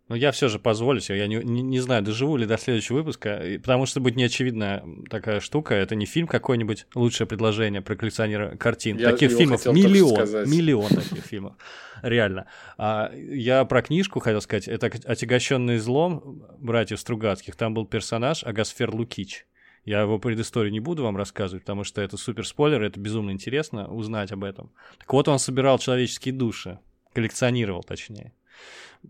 но 0.08 0.16
я 0.16 0.32
все 0.32 0.48
же 0.48 0.58
позволю 0.58 1.00
себе, 1.00 1.18
я 1.18 1.26
не, 1.26 1.36
не, 1.36 1.62
не 1.62 1.80
знаю, 1.80 2.02
доживу 2.02 2.36
ли 2.36 2.46
до 2.46 2.58
следующего 2.58 2.96
выпуска, 2.96 3.42
потому 3.62 3.86
что 3.86 4.00
будет 4.00 4.16
неочевидная 4.16 4.84
такая 5.08 5.40
штука, 5.40 5.74
это 5.74 5.94
не 5.94 6.06
фильм 6.06 6.26
какой-нибудь, 6.26 6.86
лучшее 6.94 7.26
предложение 7.26 7.82
про 7.82 7.96
коллекционера 7.96 8.56
картин. 8.56 8.98
Я 8.98 9.12
таких 9.12 9.32
фильмов 9.32 9.64
миллион, 9.66 10.48
миллион 10.50 10.88
таких 10.88 11.24
фильмов, 11.24 11.54
реально. 12.02 12.46
А 12.78 13.10
я 13.14 13.64
про 13.64 13.82
книжку 13.82 14.20
хотел 14.20 14.40
сказать, 14.40 14.68
это 14.68 14.90
«Отягощенный 15.04 15.78
злом» 15.78 16.42
братьев 16.58 17.00
Стругацких, 17.00 17.56
там 17.56 17.74
был 17.74 17.86
персонаж 17.86 18.44
Агасфер 18.44 18.94
Лукич. 18.94 19.46
Я 19.84 20.02
его 20.02 20.18
предысторию 20.18 20.72
не 20.72 20.78
буду 20.78 21.02
вам 21.02 21.16
рассказывать, 21.16 21.64
потому 21.64 21.82
что 21.82 22.00
это 22.02 22.16
супер 22.16 22.46
спойлер, 22.46 22.82
это 22.82 23.00
безумно 23.00 23.32
интересно 23.32 23.88
узнать 23.88 24.30
об 24.30 24.44
этом. 24.44 24.72
Так 24.98 25.12
вот, 25.12 25.26
он 25.26 25.40
собирал 25.40 25.78
человеческие 25.78 26.34
души, 26.34 26.78
коллекционировал 27.12 27.82
точнее. 27.82 28.32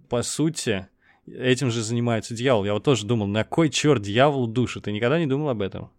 По 0.09 0.23
сути, 0.23 0.89
этим 1.27 1.71
же 1.71 1.83
занимается 1.83 2.35
дьявол. 2.35 2.65
Я 2.65 2.75
вот 2.75 2.85
тоже 2.85 3.07
думал, 3.07 3.27
на 3.27 3.45
кой 3.45 3.69
черт 3.71 4.03
дьявол 4.03 4.47
душу? 4.47 4.81
Ты 4.81 4.93
никогда 4.93 5.19
не 5.19 5.27
думал 5.27 5.49
об 5.49 5.63
этом? 5.63 5.91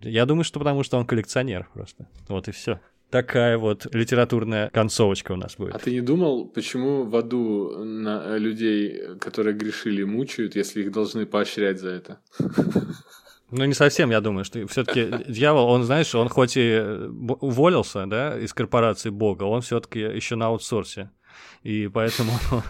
Я 0.00 0.26
думаю, 0.26 0.44
что 0.44 0.58
потому 0.58 0.82
что 0.82 0.98
он 0.98 1.06
коллекционер 1.06 1.68
просто. 1.72 2.06
Вот 2.28 2.48
и 2.48 2.52
все. 2.52 2.80
Такая 3.10 3.56
вот 3.56 3.86
литературная 3.94 4.68
концовочка 4.70 5.32
у 5.32 5.36
нас 5.36 5.56
будет. 5.56 5.74
А 5.74 5.78
ты 5.78 5.92
не 5.92 6.00
думал, 6.00 6.46
почему 6.46 7.04
в 7.04 7.14
аду 7.14 7.84
на 7.84 8.36
людей, 8.36 9.16
которые 9.20 9.54
грешили, 9.54 10.02
мучают, 10.02 10.56
если 10.56 10.82
их 10.82 10.92
должны 10.92 11.24
поощрять 11.24 11.80
за 11.80 11.90
это? 11.90 12.18
Ну, 13.52 13.64
не 13.64 13.74
совсем, 13.74 14.10
я 14.10 14.20
думаю, 14.20 14.44
что 14.44 14.66
все-таки 14.66 15.08
дьявол, 15.28 15.68
он, 15.68 15.84
знаешь, 15.84 16.12
он 16.16 16.28
хоть 16.28 16.56
и 16.56 16.78
уволился, 17.40 18.04
да, 18.06 18.36
из 18.36 18.52
корпорации 18.52 19.10
Бога, 19.10 19.44
он 19.44 19.60
все-таки 19.60 20.00
еще 20.00 20.34
на 20.34 20.46
аутсорсе. 20.46 21.10
И 21.62 21.88
поэтому 21.88 22.32
он, 22.50 22.62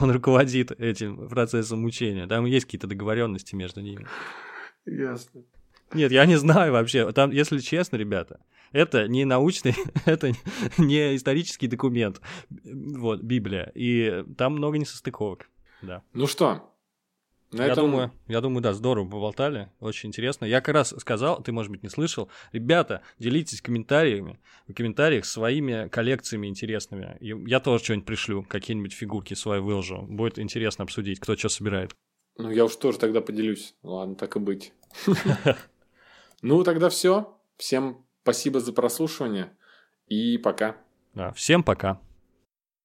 он 0.00 0.10
руководит 0.10 0.72
этим 0.72 1.28
процессом 1.28 1.82
мучения. 1.82 2.26
Там 2.26 2.44
есть 2.46 2.66
какие-то 2.66 2.86
договоренности 2.86 3.54
между 3.54 3.80
ними. 3.80 4.06
Ясно. 4.86 5.42
Нет, 5.92 6.12
я 6.12 6.26
не 6.26 6.36
знаю 6.36 6.72
вообще. 6.72 7.10
Там, 7.12 7.30
если 7.30 7.58
честно, 7.58 7.96
ребята, 7.96 8.40
это 8.72 9.08
не 9.08 9.24
научный, 9.24 9.74
это 10.06 10.32
не 10.78 11.16
исторический 11.16 11.66
документ. 11.66 12.20
Вот, 12.64 13.22
Библия. 13.22 13.72
И 13.74 14.24
там 14.36 14.54
много 14.54 14.78
несостыковок. 14.78 15.48
Да. 15.82 16.02
Ну 16.12 16.26
что, 16.26 16.69
на 17.52 17.66
я, 17.66 17.72
этом... 17.72 17.86
думаю, 17.86 18.12
я 18.28 18.40
думаю, 18.40 18.62
да, 18.62 18.72
здорово 18.72 19.08
поболтали, 19.08 19.70
очень 19.80 20.08
интересно. 20.08 20.44
Я 20.44 20.60
как 20.60 20.74
раз 20.74 20.94
сказал, 20.98 21.42
ты, 21.42 21.50
может 21.50 21.72
быть, 21.72 21.82
не 21.82 21.88
слышал, 21.88 22.28
ребята, 22.52 23.02
делитесь 23.18 23.60
комментариями, 23.60 24.38
в 24.68 24.74
комментариях 24.74 25.24
своими 25.24 25.88
коллекциями 25.88 26.46
интересными. 26.46 27.16
Я 27.20 27.60
тоже 27.60 27.82
что-нибудь 27.82 28.06
пришлю, 28.06 28.42
какие-нибудь 28.44 28.92
фигурки 28.92 29.34
свои 29.34 29.60
выложу. 29.60 30.02
Будет 30.02 30.38
интересно 30.38 30.84
обсудить, 30.84 31.18
кто 31.18 31.36
что 31.36 31.48
собирает. 31.48 31.92
Ну, 32.38 32.50
я 32.50 32.64
уж 32.64 32.76
тоже 32.76 32.98
тогда 32.98 33.20
поделюсь. 33.20 33.74
Ладно, 33.82 34.14
так 34.14 34.36
и 34.36 34.38
быть. 34.38 34.72
Ну, 36.42 36.64
тогда 36.64 36.88
все. 36.88 37.36
Всем 37.58 38.06
спасибо 38.22 38.60
за 38.60 38.72
прослушивание 38.72 39.52
и 40.06 40.38
пока. 40.38 40.76
Да, 41.12 41.32
всем 41.32 41.62
пока. 41.62 42.00